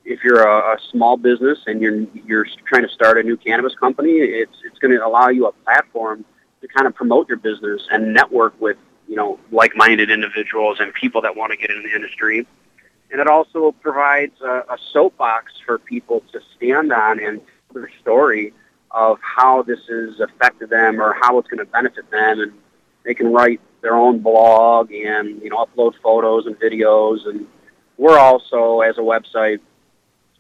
if 0.06 0.24
you're 0.24 0.44
a, 0.44 0.76
a 0.76 0.78
small 0.92 1.18
business 1.18 1.60
and 1.68 1.82
you're 1.82 2.02
you're 2.26 2.46
trying 2.68 2.84
to 2.84 2.90
start 2.90 3.18
a 3.18 3.24
new 3.24 3.38
cannabis 3.38 3.76
company, 3.76 4.12
it's 4.12 4.58
it's 4.64 4.78
going 4.80 4.92
to 4.92 5.06
allow 5.06 5.30
you 5.30 5.48
a 5.48 5.52
platform 5.52 6.26
to 6.62 6.68
kind 6.68 6.88
of 6.88 6.96
promote 6.96 7.28
your 7.28 7.38
business 7.38 7.82
and 7.92 8.14
network 8.14 8.60
with 8.60 8.78
you 9.08 9.16
know 9.16 9.40
like-minded 9.52 10.12
individuals 10.12 10.80
and 10.80 10.94
people 10.94 11.22
that 11.22 11.36
want 11.36 11.52
to 11.52 11.58
get 11.58 11.70
into 11.70 11.88
the 11.88 11.96
industry. 11.96 12.48
And 13.12 13.20
it 13.20 13.28
also 13.28 13.72
provides 13.72 14.40
a, 14.42 14.64
a 14.70 14.78
soapbox 14.94 15.54
for 15.66 15.80
people 15.80 16.24
to 16.32 16.40
stand 16.56 16.94
on 16.94 17.20
and 17.20 17.40
tell 17.40 17.82
their 17.82 17.92
story 18.02 18.54
of 18.92 19.20
how 19.22 19.62
this 19.62 19.80
has 19.88 20.20
affected 20.20 20.70
them 20.70 21.02
or 21.02 21.14
how 21.22 21.38
it's 21.38 21.48
going 21.48 21.60
to 21.60 21.72
benefit 21.72 22.10
them, 22.10 22.40
and 22.42 22.54
they 23.04 23.14
can 23.14 23.32
write 23.32 23.62
their 23.82 23.96
own 23.96 24.20
blog 24.20 24.92
and 24.92 25.42
you 25.42 25.50
know 25.50 25.66
upload 25.66 25.94
photos 26.02 26.46
and 26.46 26.60
videos. 26.60 27.28
And 27.28 27.48
we're 27.98 28.18
also, 28.18 28.82
as 28.82 28.98
a 28.98 29.02
website, 29.02 29.60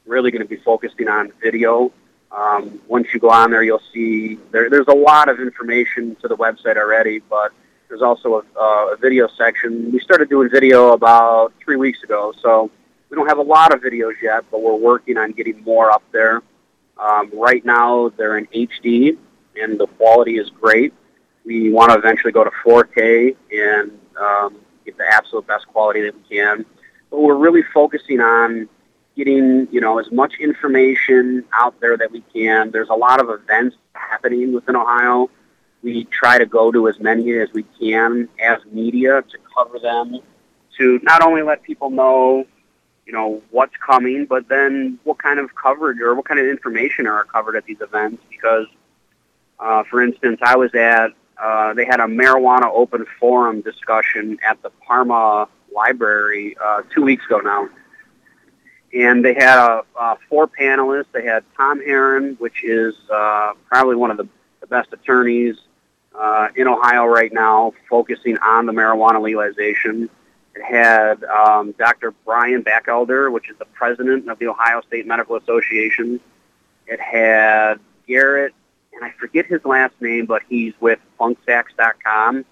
really 0.05 0.31
going 0.31 0.41
to 0.41 0.47
be 0.47 0.57
focusing 0.57 1.07
on 1.07 1.31
video. 1.41 1.91
Um, 2.31 2.79
once 2.87 3.07
you 3.13 3.19
go 3.19 3.29
on 3.29 3.51
there, 3.51 3.63
you'll 3.63 3.81
see 3.93 4.37
there, 4.51 4.69
there's 4.69 4.87
a 4.87 4.95
lot 4.95 5.29
of 5.29 5.39
information 5.39 6.15
to 6.21 6.27
the 6.27 6.37
website 6.37 6.77
already, 6.77 7.19
but 7.19 7.51
there's 7.87 8.01
also 8.01 8.35
a, 8.35 8.59
uh, 8.59 8.93
a 8.93 8.97
video 8.97 9.27
section. 9.27 9.91
We 9.91 9.99
started 9.99 10.29
doing 10.29 10.49
video 10.49 10.93
about 10.93 11.53
three 11.63 11.75
weeks 11.75 12.03
ago, 12.03 12.33
so 12.41 12.69
we 13.09 13.15
don't 13.15 13.27
have 13.27 13.39
a 13.39 13.43
lot 13.43 13.73
of 13.73 13.81
videos 13.81 14.13
yet, 14.21 14.45
but 14.51 14.61
we're 14.61 14.75
working 14.75 15.17
on 15.17 15.31
getting 15.31 15.63
more 15.63 15.89
up 15.89 16.03
there. 16.11 16.43
Um, 16.99 17.31
right 17.33 17.63
now, 17.63 18.09
they're 18.17 18.37
in 18.37 18.45
HD, 18.47 19.17
and 19.55 19.79
the 19.79 19.87
quality 19.87 20.37
is 20.37 20.49
great. 20.49 20.93
We 21.45 21.71
want 21.71 21.91
to 21.91 21.97
eventually 21.97 22.33
go 22.33 22.43
to 22.43 22.51
4K 22.65 23.35
and 23.51 23.97
um, 24.19 24.57
get 24.85 24.97
the 24.97 25.05
absolute 25.07 25.47
best 25.47 25.67
quality 25.67 26.01
that 26.01 26.13
we 26.13 26.37
can. 26.37 26.65
But 27.09 27.21
we're 27.21 27.35
really 27.35 27.63
focusing 27.63 28.19
on 28.19 28.69
getting 29.15 29.67
you 29.71 29.81
know 29.81 29.99
as 29.99 30.09
much 30.11 30.35
information 30.39 31.43
out 31.53 31.79
there 31.79 31.97
that 31.97 32.11
we 32.11 32.21
can. 32.33 32.71
There's 32.71 32.89
a 32.89 32.95
lot 32.95 33.19
of 33.19 33.29
events 33.29 33.75
happening 33.93 34.53
within 34.53 34.75
Ohio. 34.75 35.29
We 35.81 36.05
try 36.05 36.37
to 36.37 36.45
go 36.45 36.71
to 36.71 36.87
as 36.87 36.99
many 36.99 37.31
as 37.33 37.49
we 37.53 37.63
can 37.79 38.29
as 38.39 38.59
media 38.71 39.21
to 39.21 39.37
cover 39.55 39.79
them, 39.79 40.19
to 40.77 40.99
not 41.03 41.21
only 41.21 41.41
let 41.41 41.63
people 41.63 41.89
know, 41.89 42.45
you 43.09 43.15
know, 43.15 43.41
what's 43.49 43.73
coming, 43.83 44.25
but 44.25 44.47
then 44.47 44.99
what 45.03 45.17
kind 45.17 45.39
of 45.39 45.49
coverage 45.55 45.99
or 45.99 46.13
what 46.13 46.25
kind 46.25 46.39
of 46.39 46.45
information 46.45 47.07
are 47.07 47.23
covered 47.23 47.55
at 47.55 47.65
these 47.65 47.81
events. 47.81 48.21
Because, 48.29 48.67
uh, 49.59 49.83
for 49.89 50.03
instance, 50.03 50.39
I 50.43 50.55
was 50.55 50.73
at 50.75 51.07
uh, 51.41 51.73
they 51.73 51.85
had 51.85 51.99
a 51.99 52.05
marijuana 52.05 52.65
open 52.65 53.05
forum 53.19 53.61
discussion 53.61 54.37
at 54.47 54.61
the 54.61 54.69
Parma 54.85 55.47
Library 55.73 56.55
uh, 56.63 56.83
two 56.93 57.01
weeks 57.01 57.25
ago 57.25 57.39
now 57.39 57.69
and 58.93 59.23
they 59.23 59.33
had 59.33 59.57
uh, 59.57 59.81
uh, 59.99 60.15
four 60.29 60.47
panelists. 60.47 61.07
They 61.11 61.23
had 61.23 61.43
Tom 61.55 61.79
Haren, 61.79 62.39
which 62.39 62.63
is 62.63 62.95
uh, 63.11 63.53
probably 63.67 63.95
one 63.95 64.11
of 64.11 64.17
the, 64.17 64.27
the 64.61 64.67
best 64.67 64.91
attorneys 64.91 65.57
uh, 66.19 66.49
in 66.55 66.67
Ohio 66.67 67.05
right 67.05 67.31
now, 67.31 67.73
focusing 67.89 68.37
on 68.39 68.65
the 68.65 68.73
marijuana 68.73 69.21
legalization. 69.21 70.09
It 70.55 70.63
had 70.63 71.23
um, 71.23 71.73
Dr. 71.77 72.11
Brian 72.25 72.63
Bachelder, 72.63 73.31
which 73.31 73.49
is 73.49 73.57
the 73.57 73.65
president 73.65 74.29
of 74.29 74.39
the 74.39 74.47
Ohio 74.47 74.81
State 74.81 75.05
Medical 75.05 75.35
Association. 75.35 76.19
It 76.87 76.99
had 76.99 77.79
Garrett, 78.07 78.53
and 78.93 79.03
I 79.03 79.11
forget 79.19 79.45
his 79.45 79.63
last 79.63 79.93
name, 80.01 80.25
but 80.25 80.41
he's 80.49 80.73
with 80.79 80.99
FunkSacks.com. 81.19 82.45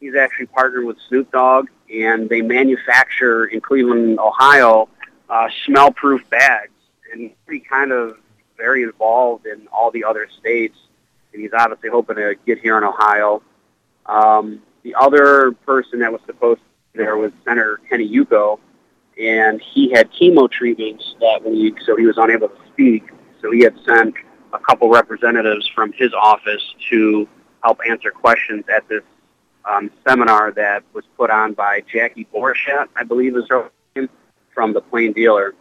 He's 0.00 0.14
actually 0.16 0.46
partnered 0.46 0.84
with 0.84 0.98
Snoop 1.08 1.30
Dogg, 1.30 1.68
and 1.92 2.28
they 2.28 2.42
manufacture 2.42 3.46
in 3.46 3.60
Cleveland, 3.60 4.18
Ohio, 4.18 4.88
uh, 5.30 5.48
smell-proof 5.64 6.28
bags, 6.28 6.72
and 7.10 7.20
he's 7.20 7.32
pretty 7.46 7.64
kind 7.64 7.92
of 7.92 8.18
very 8.56 8.82
involved 8.82 9.46
in 9.46 9.66
all 9.68 9.90
the 9.90 10.04
other 10.04 10.28
states, 10.38 10.76
and 11.32 11.40
he's 11.40 11.52
obviously 11.52 11.88
hoping 11.88 12.16
to 12.16 12.34
get 12.46 12.58
here 12.58 12.76
in 12.76 12.84
Ohio. 12.84 13.42
Um, 14.06 14.62
the 14.82 14.94
other 14.96 15.52
person 15.64 16.00
that 16.00 16.12
was 16.12 16.20
supposed 16.26 16.60
there 16.94 17.16
was 17.16 17.32
Senator 17.44 17.80
Kenny 17.88 18.08
Yuko, 18.08 18.58
and 19.20 19.60
he 19.60 19.90
had 19.90 20.10
chemo 20.12 20.50
treatments 20.50 21.14
that 21.20 21.44
week, 21.44 21.78
so 21.84 21.96
he 21.96 22.06
was 22.06 22.18
unable 22.18 22.48
to 22.48 22.58
speak. 22.72 23.04
So 23.40 23.50
he 23.50 23.60
had 23.60 23.74
sent 23.84 24.14
a 24.52 24.58
couple 24.58 24.88
representatives 24.88 25.68
from 25.74 25.92
his 25.92 26.12
office 26.14 26.62
to 26.90 27.28
help 27.62 27.80
answer 27.88 28.10
questions 28.10 28.64
at 28.74 28.88
this 28.88 29.02
um, 29.64 29.90
seminar 30.06 30.52
that 30.52 30.84
was 30.92 31.04
put 31.16 31.30
on 31.30 31.54
by 31.54 31.82
Jackie 31.92 32.26
Borchardt, 32.34 32.88
I 32.96 33.02
believe 33.02 33.36
is 33.36 33.44
her 33.48 33.70
name 33.96 34.08
from 34.54 34.72
the 34.72 34.80
Plain 34.80 35.12
Dealer. 35.12 35.54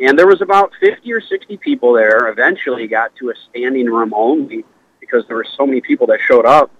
And 0.00 0.18
there 0.18 0.26
was 0.26 0.40
about 0.40 0.72
50 0.80 1.12
or 1.12 1.20
60 1.20 1.56
people 1.58 1.92
there. 1.92 2.28
Eventually 2.28 2.86
got 2.86 3.14
to 3.16 3.30
a 3.30 3.34
standing 3.50 3.86
room 3.86 4.12
only 4.14 4.64
because 5.00 5.24
there 5.26 5.36
were 5.36 5.46
so 5.56 5.66
many 5.66 5.80
people 5.80 6.06
that 6.06 6.20
showed 6.26 6.46
up. 6.46 6.70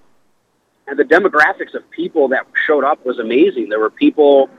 And 0.89 0.99
the 0.99 1.05
demographics 1.05 1.75
of 1.75 1.89
people 1.91 2.29
that 2.29 2.47
showed 2.67 2.85
up 2.85 3.05
was 3.07 3.19
amazing. 3.19 3.69
There 3.69 3.79
were 3.81 3.91
people, 3.91 4.51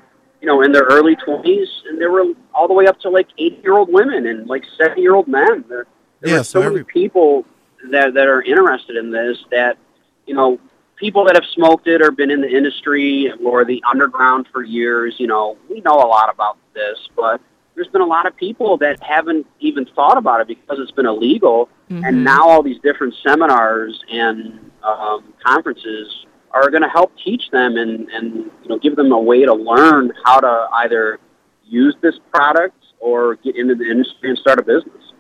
you 0.42 0.48
know, 0.48 0.62
in 0.62 0.72
their 0.72 0.84
early 0.84 1.16
20s, 1.18 1.68
and 1.88 2.00
there 2.00 2.12
were 2.12 2.26
all 2.56 2.68
the 2.68 2.74
way 2.74 2.88
up 2.88 3.00
to 3.02 3.10
like 3.10 3.28
80-year-old 3.40 3.92
women 3.92 4.26
and 4.28 4.48
like 4.48 4.64
70-year-old 4.80 5.28
men. 5.28 5.66
There, 5.68 5.86
there 6.22 6.32
Yeah, 6.32 6.38
were 6.40 6.44
so 6.44 6.60
so 6.60 6.62
every- 6.62 6.76
many 6.76 6.86
people 6.86 7.46
that, 7.92 8.14
that 8.14 8.28
are 8.28 8.42
interested 8.42 8.96
in 8.96 9.12
this 9.12 9.38
that, 9.52 9.78
you 10.26 10.34
know, 10.34 10.60
people 10.96 11.26
that 11.26 11.36
have 11.36 11.44
smoked 11.54 11.88
it 11.88 12.02
or 12.02 12.12
been 12.12 12.32
in 12.32 12.40
the 12.40 12.48
industry 12.50 13.30
or 13.44 13.66
the 13.66 13.84
underground 13.92 14.48
for 14.54 14.64
years, 14.64 15.16
you 15.18 15.28
know, 15.28 15.58
we 15.70 15.82
know 15.82 15.96
a 15.96 16.08
lot 16.08 16.34
about 16.34 16.58
this, 16.74 16.98
but 17.18 17.42
there's 17.76 17.88
been 17.90 18.02
a 18.02 18.06
lot 18.06 18.26
of 18.26 18.36
people 18.38 18.78
that 18.78 19.02
haven't 19.04 19.46
even 19.60 19.86
thought 19.96 20.16
about 20.18 20.40
it 20.40 20.48
because 20.48 20.80
it's 20.80 20.92
been 20.92 21.08
illegal. 21.08 21.68
Mhm. 21.90 22.08
And 22.08 22.24
now 22.24 22.48
all 22.48 22.64
these 22.64 22.80
different 22.80 23.16
seminars 23.22 24.02
and 24.10 24.72
um, 24.84 25.34
conferences 25.46 26.26
are 26.52 26.70
going 26.70 26.84
to 26.84 26.90
help 26.90 27.12
teach 27.24 27.50
them 27.52 27.78
and, 27.78 28.10
and 28.10 28.36
you 28.36 28.70
know 28.70 28.78
give 28.78 28.96
them 28.96 29.12
a 29.12 29.20
way 29.20 29.44
to 29.46 29.54
learn 29.54 30.12
how 30.24 30.40
to 30.40 30.68
either 30.74 31.20
use 31.66 31.96
this 32.02 32.16
product 32.32 32.76
or 33.00 33.36
get 33.38 33.56
into 33.56 33.76
the 33.76 33.86
industry 33.86 34.30
and 34.30 34.38
start 34.38 34.60
a 34.60 34.64
business. 34.64 35.14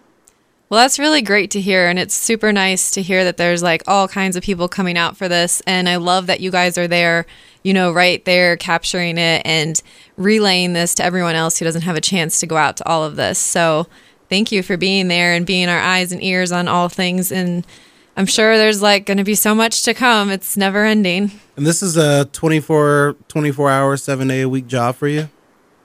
Well, 0.69 0.81
that's 0.81 0.97
really 0.97 1.21
great 1.21 1.51
to 1.51 1.61
hear. 1.61 1.87
And 1.87 1.99
it's 1.99 2.15
super 2.15 2.51
nice 2.51 2.89
to 2.91 3.01
hear 3.03 3.23
that 3.25 3.37
there's 3.37 3.61
like 3.61 3.83
all 3.85 4.07
kinds 4.07 4.35
of 4.35 4.41
people 4.41 4.67
coming 4.67 4.97
out 4.97 5.15
for 5.15 5.27
this. 5.27 5.61
And 5.67 5.87
I 5.87 5.97
love 5.97 6.25
that 6.27 6.39
you 6.39 6.49
guys 6.49 6.79
are 6.79 6.87
there, 6.87 7.27
you 7.61 7.73
know, 7.73 7.91
right 7.91 8.23
there 8.25 8.57
capturing 8.57 9.19
it 9.19 9.43
and 9.45 9.79
relaying 10.17 10.73
this 10.73 10.95
to 10.95 11.03
everyone 11.03 11.35
else 11.35 11.59
who 11.59 11.65
doesn't 11.65 11.83
have 11.83 11.95
a 11.95 12.01
chance 12.01 12.39
to 12.39 12.47
go 12.47 12.57
out 12.57 12.77
to 12.77 12.87
all 12.87 13.03
of 13.03 13.17
this. 13.17 13.37
So 13.37 13.87
thank 14.29 14.51
you 14.51 14.63
for 14.63 14.75
being 14.75 15.09
there 15.09 15.33
and 15.33 15.45
being 15.45 15.69
our 15.69 15.79
eyes 15.79 16.11
and 16.11 16.23
ears 16.23 16.51
on 16.51 16.67
all 16.67 16.89
things. 16.89 17.31
And 17.31 17.67
I'm 18.15 18.25
sure 18.25 18.57
there's 18.57 18.81
like 18.81 19.05
going 19.05 19.17
to 19.17 19.23
be 19.23 19.35
so 19.35 19.55
much 19.55 19.83
to 19.83 19.93
come. 19.93 20.29
It's 20.29 20.55
never 20.55 20.85
ending. 20.85 21.31
And 21.57 21.65
this 21.65 21.81
is 21.81 21.97
a 21.97 22.25
24, 22.25 23.15
24 23.27 23.69
hour, 23.69 23.97
seven 23.97 24.27
day 24.27 24.41
a 24.41 24.49
week 24.49 24.67
job 24.67 24.95
for 24.95 25.07
you? 25.07 25.29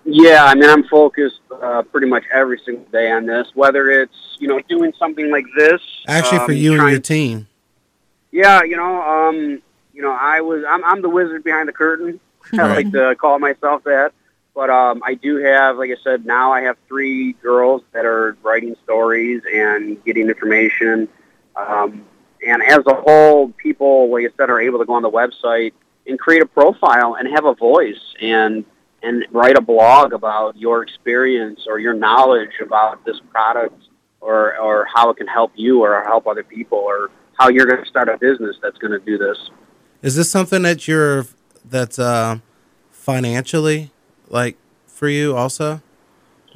Yeah, 0.04 0.44
I 0.44 0.54
mean, 0.54 0.68
I'm 0.68 0.84
focused 0.84 1.40
uh, 1.50 1.82
pretty 1.82 2.06
much 2.06 2.24
every 2.32 2.58
single 2.64 2.84
day 2.86 3.10
on 3.10 3.26
this. 3.26 3.48
Whether 3.54 3.90
it's 3.90 4.36
you 4.38 4.48
know 4.48 4.60
doing 4.68 4.92
something 4.98 5.30
like 5.30 5.44
this, 5.56 5.82
Actually, 6.06 6.38
for 6.38 6.52
um, 6.52 6.56
you 6.56 6.80
and 6.80 6.90
your 6.90 7.00
team. 7.00 7.46
Yeah, 8.30 8.62
you 8.62 8.76
know, 8.76 9.02
um, 9.02 9.62
you 9.92 10.02
know, 10.02 10.12
I 10.12 10.40
was 10.40 10.64
I'm, 10.66 10.82
I'm 10.84 11.02
the 11.02 11.08
wizard 11.10 11.44
behind 11.44 11.68
the 11.68 11.72
curtain. 11.72 12.20
I 12.52 12.56
Right. 12.56 12.76
like 12.76 12.92
to 12.92 13.14
call 13.16 13.38
myself 13.38 13.84
that. 13.84 14.12
But 14.54 14.70
um, 14.70 15.02
I 15.04 15.14
do 15.14 15.36
have, 15.36 15.76
like 15.76 15.90
I 15.90 15.96
said, 16.02 16.26
now 16.26 16.52
I 16.52 16.62
have 16.62 16.76
three 16.88 17.34
girls 17.34 17.82
that 17.92 18.04
are 18.04 18.36
writing 18.42 18.76
stories 18.84 19.42
and 19.52 20.02
getting 20.04 20.28
information. 20.28 21.08
Um, 21.54 22.04
and 22.46 22.62
as 22.62 22.81
a 22.87 22.94
whole, 22.94 23.51
people, 23.53 24.11
like 24.11 24.24
I 24.24 24.29
said, 24.37 24.51
are 24.51 24.61
able 24.61 24.79
to 24.79 24.85
go 24.85 24.94
on 24.94 25.03
the 25.03 25.11
website 25.11 25.72
and 26.07 26.18
create 26.18 26.42
a 26.42 26.46
profile 26.46 27.16
and 27.18 27.29
have 27.29 27.44
a 27.44 27.55
voice 27.55 28.01
and 28.20 28.64
and 29.03 29.24
write 29.31 29.57
a 29.57 29.61
blog 29.61 30.12
about 30.12 30.57
your 30.57 30.83
experience 30.83 31.66
or 31.68 31.79
your 31.79 31.94
knowledge 31.94 32.51
about 32.61 33.05
this 33.05 33.16
product 33.31 33.81
or 34.20 34.57
or 34.59 34.86
how 34.93 35.11
it 35.11 35.16
can 35.16 35.26
help 35.26 35.53
you 35.55 35.82
or 35.82 36.03
help 36.05 36.26
other 36.26 36.43
people 36.43 36.78
or 36.78 37.11
how 37.39 37.49
you're 37.49 37.66
going 37.66 37.82
to 37.82 37.89
start 37.89 38.09
a 38.09 38.18
business 38.18 38.57
that's 38.61 38.78
going 38.78 38.91
to 38.91 38.99
do 38.99 39.16
this. 39.16 39.51
Is 40.03 40.16
this 40.16 40.30
something 40.30 40.62
that 40.62 40.89
you're 40.89 41.26
that's 41.64 41.99
uh, 41.99 42.39
financially 42.91 43.91
like 44.28 44.57
for 44.86 45.09
you 45.09 45.36
also, 45.36 45.80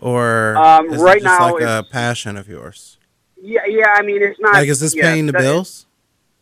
or 0.01 0.57
Um, 0.57 0.93
is 0.93 1.01
it 1.01 1.05
right 1.05 1.23
now 1.23 1.55
like 1.55 1.63
a 1.63 1.87
passion 1.89 2.37
of 2.37 2.49
yours? 2.49 2.99
Yeah, 3.43 3.67
yeah. 3.67 3.95
I 3.97 4.03
mean, 4.03 4.23
it's 4.23 4.39
not 4.41 4.55
Like, 4.55 4.69
is 4.69 4.79
this 4.81 4.95
yeah, 4.95 5.03
paying 5.03 5.27
the 5.27 5.33
bills? 5.33 5.87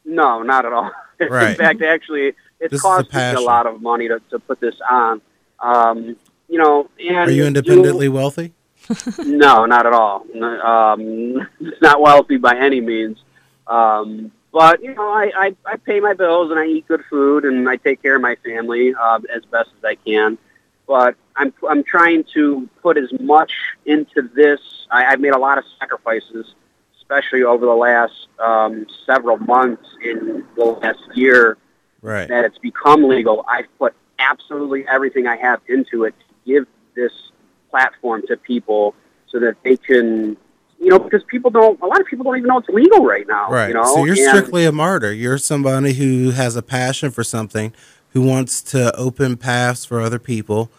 No, 0.05 0.43
not 0.43 0.65
at 0.67 0.73
all. 0.73 0.91
Right. 1.21 1.51
In 1.51 1.57
fact, 1.57 1.83
actually, 1.83 2.29
it's 2.61 2.71
This 2.71 2.83
is 2.83 2.85
a 2.85 3.03
me 3.13 3.33
a 3.35 3.41
lot 3.41 3.67
of 3.67 3.83
money 3.83 4.09
to, 4.09 4.23
to 4.31 4.39
put 4.39 4.59
this 4.59 4.75
on. 4.89 5.21
Um, 5.59 6.17
you 6.49 6.59
know, 6.59 6.89
and 6.99 7.29
Are 7.29 7.31
you 7.31 7.45
independently 7.45 8.09
wealthy? 8.09 8.55
no, 9.19 9.67
not 9.67 9.85
at 9.85 9.93
all. 9.93 10.25
Um, 10.43 11.47
not 11.83 12.01
wealthy 12.01 12.39
by 12.39 12.57
any 12.57 12.81
means. 12.81 13.19
Um, 13.67 14.33
but 14.51 14.83
you 14.83 14.95
know, 14.95 15.11
I, 15.11 15.31
I 15.37 15.57
I 15.67 15.77
pay 15.77 16.01
my 16.01 16.15
bills 16.15 16.51
and 16.51 16.59
I 16.59 16.65
eat 16.65 16.89
good 16.89 17.05
food 17.11 17.45
and 17.45 17.69
I 17.69 17.77
take 17.77 18.01
care 18.03 18.17
of 18.17 18.23
my 18.23 18.37
family 18.37 18.95
uh, 18.99 19.21
as 19.35 19.45
best 19.45 19.69
as 19.77 19.85
I 19.85 19.97
can. 19.97 20.39
but 20.87 21.17
I'm 21.37 21.53
I'm 21.69 21.85
trying 21.85 22.25
to 22.35 22.69
put 22.83 22.97
as 22.97 23.11
much 23.21 23.53
into 23.85 24.23
this. 24.35 24.61
I, 24.91 25.05
I've 25.05 25.21
made 25.21 25.35
a 25.35 25.39
lot 25.39 25.59
of 25.59 25.65
sacrifices, 25.79 26.55
especially 27.11 27.43
over 27.43 27.67
the 27.67 27.73
last 27.75 28.29
um, 28.39 28.87
several 29.05 29.37
months 29.39 29.87
in 30.03 30.45
the 30.57 30.65
last 30.65 31.01
year 31.15 31.57
Right. 32.03 32.29
that 32.29 32.45
it's 32.47 32.57
become 32.59 33.03
legal. 33.07 33.45
I've 33.47 33.67
put 33.79 33.95
absolutely 34.19 34.87
everything 34.89 35.27
I 35.27 35.37
have 35.37 35.61
into 35.69 36.05
it 36.05 36.15
to 36.19 36.35
give 36.47 36.67
this 36.95 37.13
platform 37.71 38.23
to 38.29 38.37
people 38.39 38.95
so 39.27 39.39
that 39.41 39.57
they 39.65 39.77
can, 39.77 40.37
you 40.81 40.89
know, 40.89 40.99
because 40.99 41.23
people 41.25 41.51
don't, 41.51 41.79
a 41.83 41.87
lot 41.87 42.01
of 42.01 42.07
people 42.07 42.25
don't 42.25 42.39
even 42.39 42.49
know 42.49 42.59
it's 42.59 42.69
legal 42.71 43.05
right 43.05 43.27
now. 43.29 43.51
Right. 43.51 43.69
You 43.69 43.75
know? 43.75 43.85
so 43.85 44.05
you're 44.07 44.17
And- 44.17 44.29
strictly 44.29 44.65
a 44.65 44.73
martyr. 44.73 45.13
You're 45.13 45.37
somebody 45.39 45.93
who 45.95 46.31
has 46.31 46.57
a 46.57 46.63
passion 46.63 47.11
for 47.11 47.23
something, 47.23 47.75
who 48.15 48.23
wants 48.23 48.63
to 48.63 48.97
open 48.97 49.37
paths 49.37 49.85
for 49.85 50.01
other 50.01 50.19
people. 50.19 50.71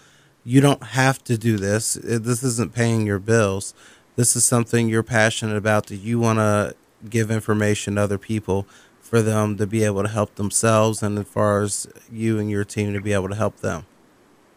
You 0.43 0.59
don't 0.59 0.81
have 0.83 1.23
to 1.25 1.37
do 1.37 1.57
this. 1.57 1.93
This 1.93 2.41
isn't 2.43 2.73
paying 2.73 3.05
your 3.05 3.19
bills. 3.19 3.75
This 4.21 4.35
is 4.35 4.45
something 4.45 4.87
you're 4.87 5.01
passionate 5.01 5.57
about 5.57 5.87
that 5.87 5.95
you 5.95 6.19
want 6.19 6.37
to 6.37 6.75
give 7.09 7.31
information 7.31 7.95
to 7.95 8.01
other 8.01 8.19
people 8.19 8.67
for 8.99 9.23
them 9.23 9.57
to 9.57 9.65
be 9.65 9.83
able 9.83 10.03
to 10.03 10.09
help 10.09 10.35
themselves 10.35 11.01
and 11.01 11.17
as 11.17 11.25
far 11.25 11.63
as 11.63 11.87
you 12.11 12.37
and 12.37 12.47
your 12.47 12.63
team 12.63 12.93
to 12.93 13.01
be 13.01 13.13
able 13.13 13.29
to 13.29 13.35
help 13.35 13.61
them. 13.61 13.87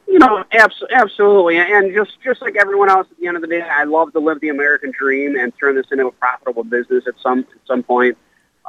You 0.07 0.19
know, 0.19 0.45
abs- 0.53 0.85
absolutely, 0.91 1.57
and 1.57 1.95
just 1.95 2.21
just 2.23 2.43
like 2.43 2.57
everyone 2.57 2.91
else, 2.91 3.07
at 3.11 3.19
the 3.19 3.27
end 3.27 3.37
of 3.37 3.41
the 3.41 3.49
day, 3.49 3.63
I 3.63 3.85
love 3.85 4.13
to 4.13 4.19
live 4.19 4.39
the 4.41 4.51
American 4.51 4.91
dream 4.91 5.35
and 5.35 5.51
turn 5.59 5.77
this 5.77 5.87
into 5.91 6.09
a 6.09 6.13
profitable 6.13 6.65
business 6.65 7.05
at 7.07 7.15
some 7.23 7.39
at 7.39 7.67
some 7.67 7.83
point. 7.83 8.19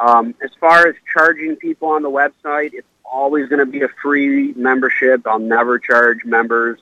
Um, 0.01 0.33
as 0.41 0.51
far 0.61 0.87
as 0.87 0.95
charging 1.11 1.57
people 1.57 1.89
on 1.89 2.03
the 2.03 2.09
website, 2.09 2.69
it's 2.71 2.87
always 3.03 3.49
going 3.49 3.59
to 3.59 3.65
be 3.65 3.81
a 3.81 3.89
free 4.01 4.53
membership. 4.53 5.27
I'll 5.27 5.39
never 5.39 5.77
charge 5.77 6.23
members 6.23 6.79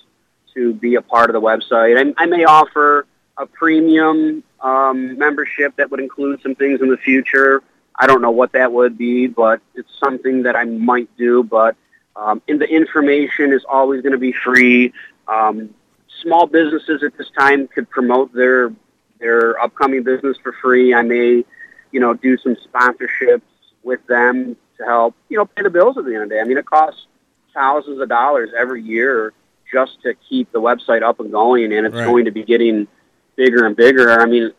to 0.53 0.71
be 0.71 0.93
a 0.93 1.01
part 1.01 1.31
of 1.31 1.33
the 1.33 1.41
website. 1.41 1.97
I, 1.97 2.23
I 2.23 2.27
may 2.27 2.43
offer 2.43 3.07
a 3.37 3.45
premium 3.45 4.43
um, 4.61 5.17
membership 5.17 5.75
that 5.77 5.89
would 5.91 5.99
include 5.99 6.41
some 6.41 6.55
things 6.55 6.81
in 6.81 6.89
the 6.89 6.97
future. 6.97 7.63
I 7.95 8.07
don't 8.07 8.21
know 8.21 8.31
what 8.31 8.53
that 8.53 8.71
would 8.71 8.97
be, 8.97 9.27
but 9.27 9.61
it's 9.75 9.89
something 10.03 10.43
that 10.43 10.55
I 10.55 10.65
might 10.65 11.09
do. 11.17 11.43
But 11.43 11.75
um, 12.15 12.41
and 12.47 12.59
the 12.61 12.67
information 12.67 13.51
is 13.53 13.63
always 13.67 14.01
going 14.01 14.13
to 14.13 14.19
be 14.19 14.31
free. 14.33 14.93
Um, 15.27 15.73
small 16.21 16.47
businesses 16.47 17.03
at 17.03 17.17
this 17.17 17.29
time 17.37 17.67
could 17.67 17.89
promote 17.89 18.33
their 18.33 18.73
their 19.19 19.59
upcoming 19.61 20.03
business 20.03 20.37
for 20.43 20.53
free. 20.61 20.93
I 20.93 21.01
may, 21.01 21.43
you 21.91 21.99
know, 21.99 22.13
do 22.13 22.37
some 22.37 22.55
sponsorships 22.55 23.41
with 23.83 24.05
them 24.07 24.55
to 24.77 24.83
help, 24.85 25.15
you 25.29 25.37
know, 25.37 25.45
pay 25.45 25.63
the 25.63 25.69
bills 25.69 25.97
at 25.97 26.05
the 26.05 26.13
end 26.13 26.23
of 26.23 26.29
the 26.29 26.35
day. 26.35 26.41
I 26.41 26.43
mean, 26.43 26.57
it 26.57 26.65
costs 26.65 27.05
thousands 27.53 27.99
of 28.01 28.09
dollars 28.09 28.49
every 28.57 28.81
year 28.81 29.33
just 29.71 30.01
to 30.03 30.13
keep 30.29 30.51
the 30.51 30.59
website 30.59 31.03
up 31.03 31.19
and 31.19 31.31
going, 31.31 31.71
and 31.73 31.85
it's 31.85 31.95
Right. 31.95 32.05
going 32.05 32.25
to 32.25 32.31
be 32.31 32.43
getting 32.43 32.87
bigger 33.35 33.65
and 33.65 33.75
bigger. 33.75 34.19
I 34.19 34.25
mean, 34.25 34.51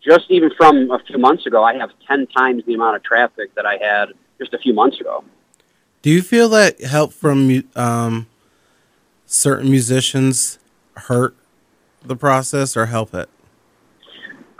just 0.00 0.30
even 0.30 0.50
from 0.56 0.90
a 0.90 0.98
few 1.00 1.18
months 1.18 1.46
ago, 1.46 1.62
I 1.62 1.74
have 1.74 1.90
10 2.06 2.26
times 2.28 2.64
the 2.66 2.74
amount 2.74 2.96
of 2.96 3.02
traffic 3.02 3.54
that 3.54 3.66
I 3.66 3.76
had 3.76 4.10
just 4.38 4.54
a 4.54 4.58
few 4.58 4.72
months 4.72 5.00
ago. 5.00 5.24
Do 6.02 6.10
you 6.10 6.22
feel 6.22 6.48
that 6.50 6.80
help 6.80 7.12
from 7.12 7.64
um, 7.76 8.26
certain 9.26 9.70
musicians 9.70 10.58
hurt 10.96 11.36
the 12.02 12.16
process 12.16 12.76
or 12.76 12.86
help 12.86 13.14
it? 13.14 13.28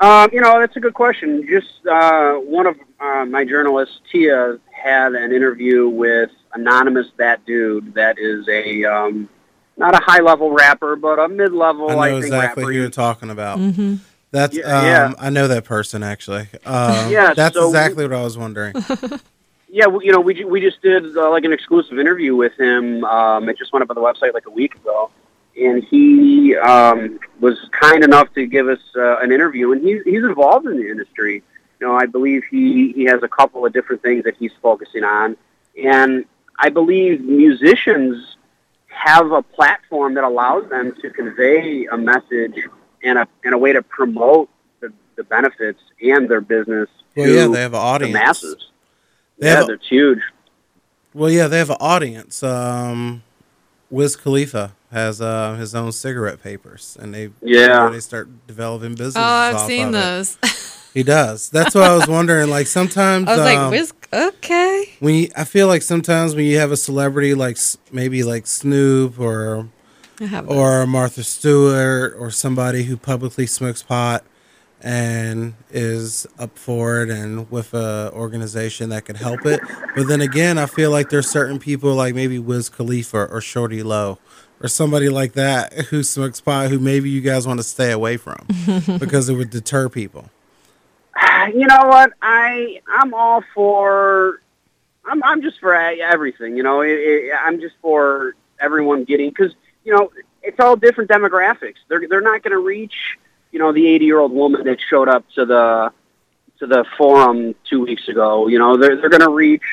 Um, 0.00 0.30
you 0.32 0.40
know, 0.40 0.58
that's 0.60 0.76
a 0.76 0.80
good 0.80 0.94
question. 0.94 1.46
Just 1.48 1.86
uh, 1.86 2.34
one 2.34 2.66
of 2.66 2.76
uh, 3.00 3.26
my 3.26 3.44
journalists, 3.44 4.00
Tia, 4.10 4.58
had 4.70 5.12
an 5.12 5.32
interview 5.32 5.88
with 5.88 6.30
Anonymous 6.54 7.06
That 7.16 7.44
Dude 7.44 7.94
that 7.94 8.18
is 8.18 8.48
a, 8.48 8.84
um, 8.84 9.28
not 9.80 9.94
a 9.94 10.02
high-level 10.04 10.52
rapper, 10.52 10.94
but 10.94 11.18
a 11.18 11.28
mid-level, 11.28 11.90
I 11.90 11.94
I, 11.94 12.10
know 12.10 12.14
think, 12.20 12.26
exactly 12.26 12.62
rapper. 12.62 12.72
who 12.72 12.78
you're 12.78 12.90
talking 12.90 13.30
about. 13.30 13.58
Mm-hmm. 13.58 13.96
That's 14.30 14.56
Yeah, 14.56 14.78
um, 14.78 14.84
yeah. 14.84 15.12
I 15.18 15.30
know 15.30 15.48
that 15.48 15.64
person 15.64 16.04
actually. 16.04 16.46
Um, 16.64 17.10
Yeah, 17.10 17.34
that's 17.34 17.56
so- 17.56 17.66
exactly 17.66 18.04
what 18.06 18.12
I 18.16 18.22
was 18.22 18.38
wondering. 18.38 18.74
Yeah, 19.72 19.86
well, 19.86 20.02
you 20.02 20.10
know, 20.10 20.18
we 20.20 20.44
we 20.44 20.60
just 20.60 20.82
did 20.82 21.16
uh, 21.16 21.30
like 21.30 21.44
an 21.44 21.52
exclusive 21.52 21.96
interview 22.00 22.34
with 22.34 22.58
him. 22.58 23.04
Um, 23.04 23.48
it 23.48 23.56
just 23.56 23.72
went 23.72 23.84
up 23.84 23.90
on 23.90 23.94
the 23.94 24.00
website 24.02 24.34
like 24.34 24.46
a 24.46 24.50
week 24.50 24.74
ago, 24.74 25.10
and 25.56 25.84
he 25.84 26.56
um, 26.56 27.20
was 27.38 27.56
kind 27.70 28.02
enough 28.02 28.34
to 28.34 28.46
give 28.46 28.66
us 28.68 28.80
uh, 28.96 29.18
an 29.18 29.30
interview. 29.30 29.70
And 29.70 29.80
he's 29.80 30.02
he's 30.02 30.24
involved 30.24 30.66
in 30.66 30.76
the 30.76 30.90
industry. 30.90 31.44
You 31.80 31.86
know, 31.86 31.94
I 31.94 32.06
believe 32.06 32.42
he 32.50 32.90
he 32.94 33.04
has 33.04 33.22
a 33.22 33.28
couple 33.28 33.64
of 33.64 33.72
different 33.72 34.02
things 34.02 34.24
that 34.24 34.34
he's 34.36 34.50
focusing 34.60 35.04
on, 35.04 35.36
and 35.80 36.24
I 36.58 36.68
believe 36.70 37.20
musicians 37.20 38.36
have 38.90 39.30
a 39.32 39.42
platform 39.42 40.14
that 40.14 40.24
allows 40.24 40.68
them 40.68 40.94
to 41.00 41.10
convey 41.10 41.86
a 41.86 41.96
message 41.96 42.54
and 43.02 43.18
a 43.18 43.26
and 43.44 43.54
a 43.54 43.58
way 43.58 43.72
to 43.72 43.82
promote 43.82 44.48
the, 44.80 44.92
the 45.16 45.24
benefits 45.24 45.80
and 46.02 46.28
their 46.28 46.40
business 46.40 46.88
Well, 47.16 47.26
to 47.26 47.32
yeah, 47.34 47.46
they 47.46 47.60
have 47.62 47.72
an 47.72 47.78
the 47.78 47.78
audience. 47.78 48.12
masses. 48.14 48.66
They 49.38 49.46
yeah, 49.48 49.56
have 49.56 49.64
a- 49.64 49.66
that's 49.72 49.88
huge. 49.88 50.18
Well, 51.14 51.30
yeah, 51.30 51.48
they 51.48 51.58
have 51.58 51.70
an 51.70 51.76
audience. 51.80 52.42
Um, 52.42 53.24
Wiz 53.90 54.14
Khalifa 54.14 54.72
has 54.92 55.20
uh, 55.20 55.54
his 55.54 55.74
own 55.74 55.90
cigarette 55.92 56.40
papers, 56.42 56.96
and 57.00 57.12
they 57.14 57.30
Yeah. 57.42 57.88
they 57.90 57.98
start 58.00 58.28
developing 58.46 58.90
business. 58.94 59.16
Oh, 59.16 59.20
I've 59.22 59.60
seen 59.60 59.90
those. 59.92 60.38
He 60.92 61.04
does. 61.04 61.50
That's 61.50 61.72
what 61.72 61.84
I 61.84 61.94
was 61.94 62.08
wondering. 62.08 62.50
Like 62.50 62.66
sometimes 62.66 63.28
I 63.28 63.36
was 63.36 63.38
um, 63.38 63.44
like, 63.44 63.70
Wiz, 63.70 63.92
okay. 64.12 64.84
when 65.00 65.14
you, 65.14 65.28
I 65.36 65.44
feel 65.44 65.66
like 65.66 65.82
sometimes 65.82 66.34
when 66.34 66.44
you 66.44 66.58
have 66.58 66.72
a 66.72 66.76
celebrity 66.76 67.34
like 67.34 67.58
maybe 67.92 68.22
like 68.22 68.46
Snoop 68.46 69.18
or 69.18 69.68
or 70.46 70.86
Martha 70.86 71.22
Stewart 71.22 72.14
or 72.18 72.30
somebody 72.30 72.84
who 72.84 72.96
publicly 72.96 73.46
smokes 73.46 73.82
pot 73.82 74.24
and 74.82 75.54
is 75.70 76.26
up 76.38 76.56
for 76.58 77.02
it 77.02 77.10
and 77.10 77.50
with 77.50 77.74
a 77.74 78.10
organization 78.14 78.90
that 78.90 79.04
could 79.04 79.16
help 79.16 79.44
it. 79.44 79.60
But 79.94 80.08
then 80.08 80.20
again, 80.20 80.58
I 80.58 80.66
feel 80.66 80.90
like 80.90 81.10
there's 81.10 81.28
certain 81.28 81.58
people 81.58 81.94
like 81.94 82.14
maybe 82.14 82.38
Wiz 82.38 82.68
Khalifa 82.68 83.26
or 83.26 83.40
Shorty 83.40 83.82
Low 83.82 84.18
or 84.62 84.68
somebody 84.68 85.08
like 85.08 85.32
that 85.34 85.72
who 85.72 86.02
smokes 86.02 86.40
pot 86.40 86.70
who 86.70 86.78
maybe 86.78 87.10
you 87.10 87.20
guys 87.20 87.46
want 87.46 87.58
to 87.58 87.64
stay 87.64 87.90
away 87.92 88.16
from 88.16 88.46
because 88.98 89.28
it 89.28 89.34
would 89.34 89.50
deter 89.50 89.88
people. 89.88 90.30
You 91.54 91.66
know 91.66 91.86
what? 91.86 92.12
I 92.22 92.80
I'm 92.88 93.14
all 93.14 93.42
for. 93.54 94.40
I'm 95.04 95.22
I'm 95.22 95.42
just 95.42 95.58
for 95.58 95.74
everything. 95.74 96.56
You 96.56 96.62
know, 96.62 96.82
it, 96.82 96.90
it, 96.90 97.32
I'm 97.34 97.60
just 97.60 97.74
for 97.82 98.34
everyone 98.60 99.04
getting 99.04 99.30
because 99.30 99.52
you 99.84 99.96
know 99.96 100.12
it's 100.42 100.60
all 100.60 100.76
different 100.76 101.10
demographics. 101.10 101.76
They're 101.88 102.06
they're 102.08 102.20
not 102.20 102.42
going 102.42 102.52
to 102.52 102.58
reach 102.58 103.18
you 103.52 103.58
know 103.58 103.72
the 103.72 103.86
80 103.86 104.04
year 104.04 104.20
old 104.20 104.32
woman 104.32 104.64
that 104.64 104.78
showed 104.80 105.08
up 105.08 105.24
to 105.34 105.44
the 105.44 105.92
to 106.60 106.66
the 106.66 106.84
forum 106.96 107.54
two 107.68 107.84
weeks 107.84 108.08
ago. 108.08 108.46
You 108.46 108.58
know, 108.58 108.76
they're 108.76 108.96
they're 109.00 109.10
going 109.10 109.22
to 109.22 109.30
reach 109.30 109.64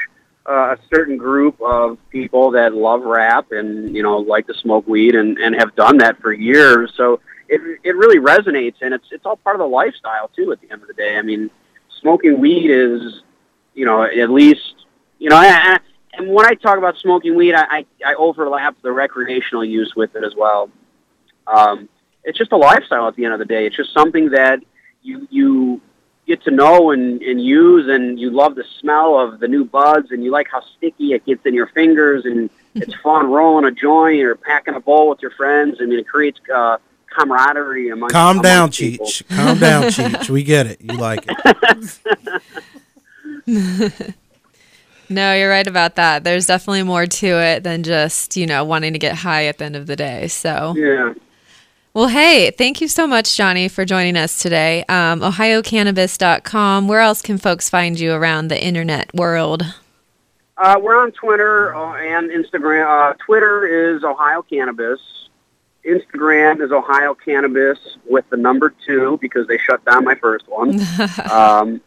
uh, 0.48 0.76
a 0.76 0.78
certain 0.94 1.18
group 1.18 1.62
of 1.62 1.98
people 2.10 2.52
that 2.52 2.74
love 2.74 3.04
rap 3.04 3.52
and 3.52 3.96
you 3.96 4.02
know 4.02 4.18
like 4.18 4.48
to 4.48 4.54
smoke 4.54 4.88
weed 4.88 5.16
and 5.16 5.38
and 5.38 5.56
have 5.56 5.76
done 5.76 5.98
that 5.98 6.20
for 6.22 6.32
years. 6.32 6.92
So 6.96 7.20
it 7.50 7.80
it 7.84 7.96
really 7.96 8.20
resonates 8.20 8.76
and 8.82 8.94
it's 8.94 9.08
it's 9.12 9.26
all 9.26 9.38
part 9.38 9.56
of 9.56 9.60
the 9.60 9.68
lifestyle 9.68 10.30
too. 10.30 10.52
At 10.52 10.62
the 10.62 10.72
end 10.72 10.82
of 10.82 10.88
the 10.88 10.94
day, 10.94 11.18
I 11.18 11.22
mean, 11.22 11.50
smoking 12.02 12.40
weed 12.40 12.70
is 12.70 13.22
you 13.74 13.86
know 13.86 14.04
at 14.04 14.30
least 14.30 14.86
you 15.20 15.30
know. 15.30 15.38
I, 15.38 15.48
I, 15.48 15.80
and 16.14 16.30
when 16.34 16.46
I 16.46 16.56
talk 16.56 16.80
about 16.80 16.98
smoking 16.98 17.36
weed, 17.36 17.54
I, 17.54 17.64
I, 17.64 17.86
I 18.06 18.14
overlap 18.16 18.76
the 18.82 18.92
recreational 18.92 19.64
use 19.64 19.96
with 19.96 20.16
it 20.16 20.24
as 20.24 20.34
well. 20.36 20.72
Um, 21.46 21.90
it's 22.24 22.38
just 22.38 22.52
a 22.52 22.58
lifestyle 22.58 23.08
at 23.08 23.16
the 23.16 23.24
end 23.24 23.34
of 23.34 23.40
the 23.40 23.46
day. 23.46 23.68
It's 23.68 23.76
just 23.76 23.94
something 23.94 24.32
that 24.32 24.60
you 25.04 25.28
you 25.30 25.82
get 26.28 26.44
to 26.44 26.52
know 26.52 26.92
and, 26.92 27.22
and 27.22 27.42
use, 27.42 27.88
and 27.88 28.20
you 28.20 28.30
love 28.30 28.56
the 28.56 28.66
smell 28.80 29.18
of 29.18 29.40
the 29.40 29.48
new 29.48 29.64
buds, 29.64 30.12
and 30.12 30.24
you 30.24 30.30
like 30.32 30.48
how 30.52 30.62
sticky 30.78 31.14
it 31.14 31.26
gets 31.26 31.46
in 31.46 31.54
your 31.54 31.68
fingers, 31.68 32.26
and 32.26 32.50
it's 32.76 32.94
fun 32.96 33.32
rolling 33.32 33.66
a 33.66 33.72
joint 33.72 34.22
or 34.22 34.36
packing 34.36 34.76
a 34.76 34.80
bowl 34.80 35.10
with 35.10 35.22
your 35.22 35.32
friends. 35.32 35.78
I 35.82 35.86
mean, 35.86 36.00
it 36.00 36.08
creates 36.08 36.40
uh, 36.54 36.78
camaraderie 37.18 37.90
among. 37.90 38.10
Calm 38.10 38.42
down, 38.42 38.58
amongst 38.64 38.80
people. 38.80 39.06
Cheech. 39.08 39.28
Calm 39.36 39.58
down, 39.60 39.84
Cheech. 39.92 40.30
We 40.30 40.44
get 40.44 40.68
it. 40.68 40.80
You 40.82 40.98
like 40.98 41.26
it. 43.48 44.16
No, 45.10 45.34
you're 45.34 45.50
right 45.50 45.66
about 45.66 45.96
that. 45.96 46.26
There's 46.26 46.48
definitely 46.48 46.84
more 46.84 47.06
to 47.06 47.28
it 47.28 47.64
than 47.64 47.84
just, 47.84 48.36
you 48.36 48.46
know, 48.46 48.66
wanting 48.66 48.92
to 48.92 49.00
get 49.00 49.16
high 49.16 49.46
at 49.46 49.58
the 49.58 49.64
end 49.64 49.78
of 49.78 49.88
the 49.88 49.96
day. 49.96 50.28
So, 50.28 50.74
Yeah. 50.76 51.14
well, 51.94 52.10
hey, 52.10 52.52
thank 52.52 52.82
you 52.82 52.90
so 52.90 53.08
much, 53.08 53.38
Johnny, 53.38 53.70
for 53.70 53.86
joining 53.86 54.18
us 54.18 54.38
today. 54.38 54.84
Um, 54.90 55.22
OhioCannabis.com. 55.22 56.90
Where 56.90 57.00
else 57.00 57.22
can 57.22 57.38
folks 57.38 57.70
find 57.70 57.98
you 57.98 58.12
around 58.12 58.50
the 58.50 58.62
internet 58.62 59.14
world? 59.14 59.64
Uh, 60.58 60.78
we're 60.82 61.02
on 61.02 61.14
Twitter 61.14 61.74
uh, 61.74 61.94
and 61.96 62.30
Instagram. 62.30 62.86
Uh, 62.86 63.14
Twitter 63.26 63.96
is 63.96 64.04
Ohio 64.04 64.42
Cannabis. 64.42 65.00
Instagram 65.88 66.62
is 66.62 66.72
Ohio 66.72 67.14
Cannabis 67.14 67.80
with 68.06 68.30
the 68.30 68.38
number 68.38 68.74
two 68.86 69.18
because 69.22 69.48
they 69.48 69.58
shut 69.58 69.84
down 69.86 70.04
my 70.04 70.16
first 70.16 70.48
one. 70.48 70.80
um, 71.32 71.82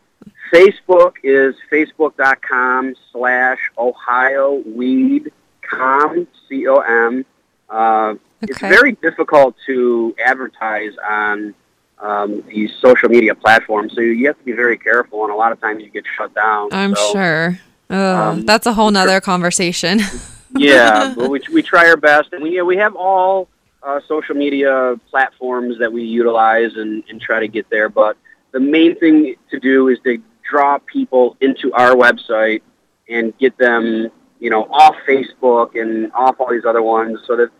Facebook 0.53 1.15
is 1.23 1.55
facebook.com 1.71 2.95
slash 3.13 3.59
Ohio 3.79 4.63
Weed 4.67 5.33
Com, 5.63 6.27
C-O-M. 6.49 7.25
Uh, 7.69 8.15
It's 8.43 8.59
very 8.59 8.93
difficult 8.93 9.55
to 9.67 10.15
advertise 10.25 10.93
on 11.09 11.55
um, 11.99 12.43
these 12.49 12.73
social 12.81 13.09
media 13.09 13.35
platforms, 13.35 13.95
so 13.95 14.01
you 14.01 14.27
have 14.27 14.39
to 14.39 14.45
be 14.45 14.53
very 14.53 14.79
careful, 14.79 15.25
and 15.25 15.33
a 15.33 15.37
lot 15.37 15.53
of 15.53 15.61
times 15.61 15.83
you 15.83 15.91
get 15.91 16.05
shut 16.17 16.35
down. 16.35 16.71
I'm 16.73 16.97
so, 16.97 17.13
sure. 17.13 17.61
Oh, 17.91 18.17
um, 18.17 18.47
that's 18.47 18.67
a 18.67 18.73
whole 18.73 18.91
nother 18.91 19.21
conversation. 19.21 20.01
yeah, 20.57 21.15
but 21.17 21.29
we 21.29 21.41
we 21.53 21.63
try 21.63 21.89
our 21.89 21.99
best, 21.99 22.33
and 22.33 22.43
we 22.43 22.57
yeah, 22.57 22.63
we 22.63 22.77
have 22.79 22.97
all 22.97 23.49
uh, 23.83 24.01
social 24.07 24.35
media 24.35 24.99
platforms 25.11 25.79
that 25.79 25.93
we 25.93 26.03
utilize 26.03 26.77
and, 26.77 27.03
and 27.09 27.21
try 27.21 27.41
to 27.41 27.49
get 27.49 27.69
there. 27.71 27.89
But 27.89 28.17
the 28.53 28.61
main 28.61 28.97
thing 28.97 29.37
to 29.51 29.61
do 29.61 29.89
is 29.89 29.99
to 30.05 30.23
draw 30.49 30.79
people 30.79 31.37
into 31.41 31.73
our 31.73 31.93
website 31.93 32.63
and 33.09 33.37
get 33.39 33.57
them, 33.59 34.11
you 34.39 34.51
know, 34.51 34.65
off 34.65 34.97
Facebook 35.09 35.81
and 35.81 36.13
off 36.13 36.37
all 36.39 36.51
these 36.51 36.65
other 36.65 36.83
ones, 36.83 37.21
so 37.27 37.37
that 37.37 37.51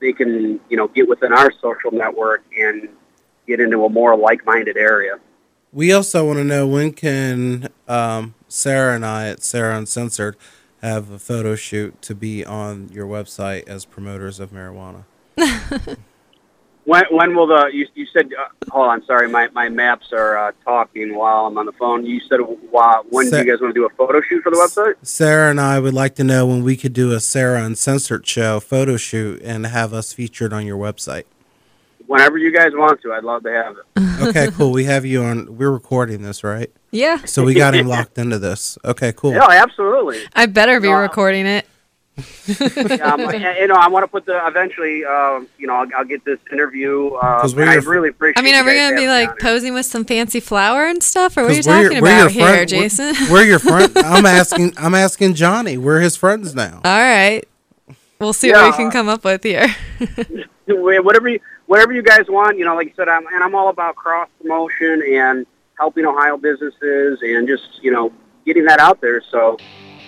they 0.00 0.12
can, 0.12 0.58
you 0.68 0.76
know, 0.76 0.88
get 0.88 1.08
within 1.08 1.32
our 1.32 1.52
social 1.60 1.90
network 1.92 2.42
and 2.58 2.88
get 3.46 3.60
into 3.60 3.84
a 3.84 3.88
more 3.88 4.16
like-minded 4.16 4.76
area. 4.76 5.18
We 5.72 5.92
also 5.92 6.26
want 6.26 6.38
to 6.38 6.44
know 6.44 6.66
when 6.66 6.92
can 6.92 7.68
um, 7.86 8.34
Sarah 8.48 8.94
and 8.96 9.04
I 9.04 9.28
at 9.28 9.42
Sarah 9.42 9.76
Uncensored 9.76 10.36
have 10.82 11.10
a 11.10 11.18
photo 11.18 11.54
shoot 11.54 12.00
to 12.02 12.14
be 12.14 12.44
on 12.44 12.88
your 12.92 13.06
website 13.06 13.68
as 13.68 13.84
promoters 13.84 14.40
of 14.40 14.50
marijuana. 14.50 15.04
When, 16.84 17.04
when 17.10 17.36
will 17.36 17.46
the 17.46 17.70
you, 17.72 17.86
you 17.94 18.06
said 18.06 18.30
uh, 18.36 18.48
hold 18.72 18.88
on 18.88 19.04
sorry 19.04 19.28
my, 19.28 19.48
my 19.48 19.68
maps 19.68 20.12
are 20.12 20.36
uh, 20.48 20.52
talking 20.64 21.14
while 21.14 21.46
I'm 21.46 21.56
on 21.58 21.66
the 21.66 21.72
phone 21.72 22.04
you 22.06 22.20
said 22.28 22.40
wow, 22.72 23.04
when 23.10 23.26
Sa- 23.28 23.38
do 23.38 23.44
you 23.44 23.52
guys 23.52 23.60
want 23.60 23.74
to 23.74 23.80
do 23.80 23.86
a 23.86 23.90
photo 23.90 24.20
shoot 24.22 24.42
for 24.42 24.50
the 24.50 24.56
website 24.56 24.94
Sarah 25.02 25.50
and 25.50 25.60
I 25.60 25.78
would 25.78 25.92
like 25.94 26.14
to 26.16 26.24
know 26.24 26.46
when 26.46 26.64
we 26.64 26.76
could 26.76 26.94
do 26.94 27.12
a 27.12 27.20
Sarah 27.20 27.62
Uncensored 27.62 28.26
show 28.26 28.60
photo 28.60 28.96
shoot 28.96 29.40
and 29.42 29.66
have 29.66 29.92
us 29.92 30.12
featured 30.14 30.52
on 30.54 30.66
your 30.66 30.78
website. 30.78 31.24
whenever 32.06 32.38
you 32.38 32.50
guys 32.52 32.70
want 32.72 33.00
to 33.02 33.12
I'd 33.12 33.24
love 33.24 33.42
to 33.44 33.52
have 33.52 33.76
it 33.76 34.02
Okay, 34.28 34.48
cool. 34.50 34.72
We 34.72 34.84
have 34.84 35.04
you 35.06 35.22
on. 35.22 35.56
We're 35.56 35.70
recording 35.70 36.22
this, 36.22 36.42
right? 36.42 36.70
yeah, 36.90 37.18
So 37.24 37.44
we 37.44 37.54
got 37.54 37.74
him 37.74 37.86
locked 37.86 38.18
into 38.18 38.38
this. 38.38 38.76
Okay, 38.84 39.12
cool. 39.14 39.32
yeah 39.32 39.46
absolutely 39.48 40.18
I 40.34 40.46
better 40.46 40.80
be 40.80 40.88
No, 40.88 40.96
recording 40.96 41.46
it. 41.46 41.66
Yeah, 42.46 43.12
I'm, 43.14 43.20
you 43.20 43.66
know 43.66 43.74
I 43.74 43.88
want 43.88 44.02
to 44.04 44.08
put 44.08 44.26
the 44.26 44.44
eventually 44.46 45.04
um, 45.04 45.48
you 45.58 45.66
know 45.66 45.74
I'll, 45.74 45.86
I'll 45.96 46.04
get 46.04 46.24
this 46.24 46.38
interview 46.52 47.08
uh, 47.14 47.40
'Cause 47.40 47.54
we're 47.54 47.62
and 47.62 47.70
I 47.70 47.74
really 47.76 48.08
appreciate 48.10 48.38
I 48.40 48.42
mean, 48.44 48.54
are 48.54 48.64
we 48.64 48.74
gonna 48.74 48.96
be 48.96 49.08
like 49.08 49.38
posing 49.38 49.74
with 49.74 49.86
some 49.86 50.04
fancy 50.04 50.40
flower 50.40 50.86
and 50.86 51.02
stuff, 51.02 51.36
or 51.36 51.42
what 51.42 51.52
are 51.52 51.54
you 51.54 51.62
talking 51.62 52.00
we're 52.02 52.08
your 52.16 52.20
about 52.26 52.30
here, 52.32 52.44
friend- 52.46 52.70
we're- 52.70 52.82
Jason? 52.88 53.14
We're 53.32 53.44
your 53.44 53.58
friend. 53.70 53.92
I'm 53.98 54.26
asking. 54.26 54.74
I'm 54.76 54.94
asking 54.94 55.34
Johnny. 55.34 55.78
We're 55.78 56.00
his 56.00 56.16
friends 56.16 56.54
now. 56.54 56.80
All 56.84 56.98
right, 57.00 57.44
we'll 58.18 58.32
see 58.32 58.50
what 58.52 58.64
we 58.70 58.72
can 58.76 58.90
come 58.90 59.08
up 59.08 59.24
with 59.24 59.42
here. 59.42 59.74
whatever 60.66 61.28
you 61.28 61.40
whatever 61.66 61.92
you 61.92 62.02
guys 62.02 62.26
want. 62.28 62.58
You 62.58 62.64
know, 62.64 62.74
like 62.74 62.88
I 62.88 62.92
said, 62.96 63.08
I'm 63.08 63.26
and 63.26 63.42
I'm 63.42 63.54
all 63.54 63.68
about 63.68 63.96
cross 63.96 64.28
promotion 64.40 65.02
and 65.12 65.46
helping 65.78 66.04
Ohio 66.04 66.36
businesses 66.36 67.20
and 67.22 67.48
just 67.48 67.82
you 67.82 67.90
know 67.90 68.12
getting 68.46 68.64
that 68.64 68.80
out 68.80 69.00
there. 69.00 69.22
So 69.30 69.56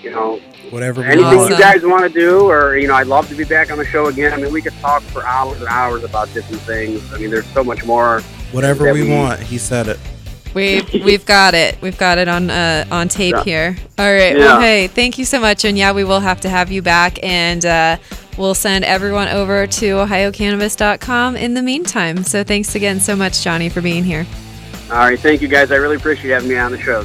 you 0.02 0.10
know 0.10 0.40
Whatever 0.70 1.02
anything 1.04 1.36
want. 1.36 1.50
you 1.50 1.58
guys 1.58 1.82
want 1.84 2.02
to 2.10 2.18
do, 2.18 2.48
or 2.50 2.76
you 2.76 2.88
know, 2.88 2.94
I'd 2.94 3.06
love 3.06 3.28
to 3.28 3.34
be 3.34 3.44
back 3.44 3.70
on 3.70 3.78
the 3.78 3.84
show 3.84 4.06
again. 4.06 4.32
I 4.32 4.36
mean, 4.36 4.52
we 4.52 4.62
could 4.62 4.72
talk 4.80 5.02
for 5.02 5.24
hours 5.26 5.58
and 5.60 5.68
hours 5.68 6.02
about 6.04 6.32
different 6.32 6.62
things. 6.62 7.12
I 7.12 7.18
mean, 7.18 7.30
there's 7.30 7.46
so 7.52 7.62
much 7.62 7.84
more. 7.84 8.20
Whatever 8.52 8.92
we 8.92 9.02
we- 9.02 9.10
want. 9.10 9.40
He 9.40 9.58
said 9.58 9.88
it. 9.88 9.98
We've 10.54 10.86
we've 11.04 11.24
got 11.24 11.54
it. 11.54 11.80
We've 11.80 11.96
got 11.96 12.18
it 12.18 12.28
on 12.28 12.50
uh, 12.50 12.84
on 12.90 13.08
tape 13.08 13.34
Yeah. 13.34 13.44
here. 13.44 13.76
All 13.98 14.12
right. 14.12 14.36
Well, 14.36 14.60
hey, 14.60 14.86
thank 14.86 15.16
you 15.18 15.24
so 15.24 15.40
much, 15.40 15.64
and 15.64 15.76
yeah, 15.78 15.92
we 15.92 16.04
will 16.04 16.20
have 16.20 16.40
to 16.42 16.48
have 16.50 16.70
you 16.70 16.82
back, 16.82 17.18
and 17.22 17.64
uh, 17.64 17.96
we'll 18.36 18.54
send 18.54 18.84
everyone 18.84 19.28
over 19.28 19.66
to 19.66 19.84
OhioCannabis.com 19.94 21.36
in 21.36 21.54
the 21.54 21.62
meantime. 21.62 22.22
So 22.24 22.44
thanks 22.44 22.74
again 22.74 23.00
so 23.00 23.16
much, 23.16 23.42
Johnny, 23.42 23.68
for 23.70 23.80
being 23.80 24.04
here. 24.04 24.26
All 24.90 24.98
right, 24.98 25.18
thank 25.18 25.40
you 25.40 25.48
guys. 25.48 25.72
I 25.72 25.76
really 25.76 25.96
appreciate 25.96 26.32
having 26.32 26.50
me 26.50 26.58
on 26.58 26.70
the 26.70 26.78
show. 26.80 27.04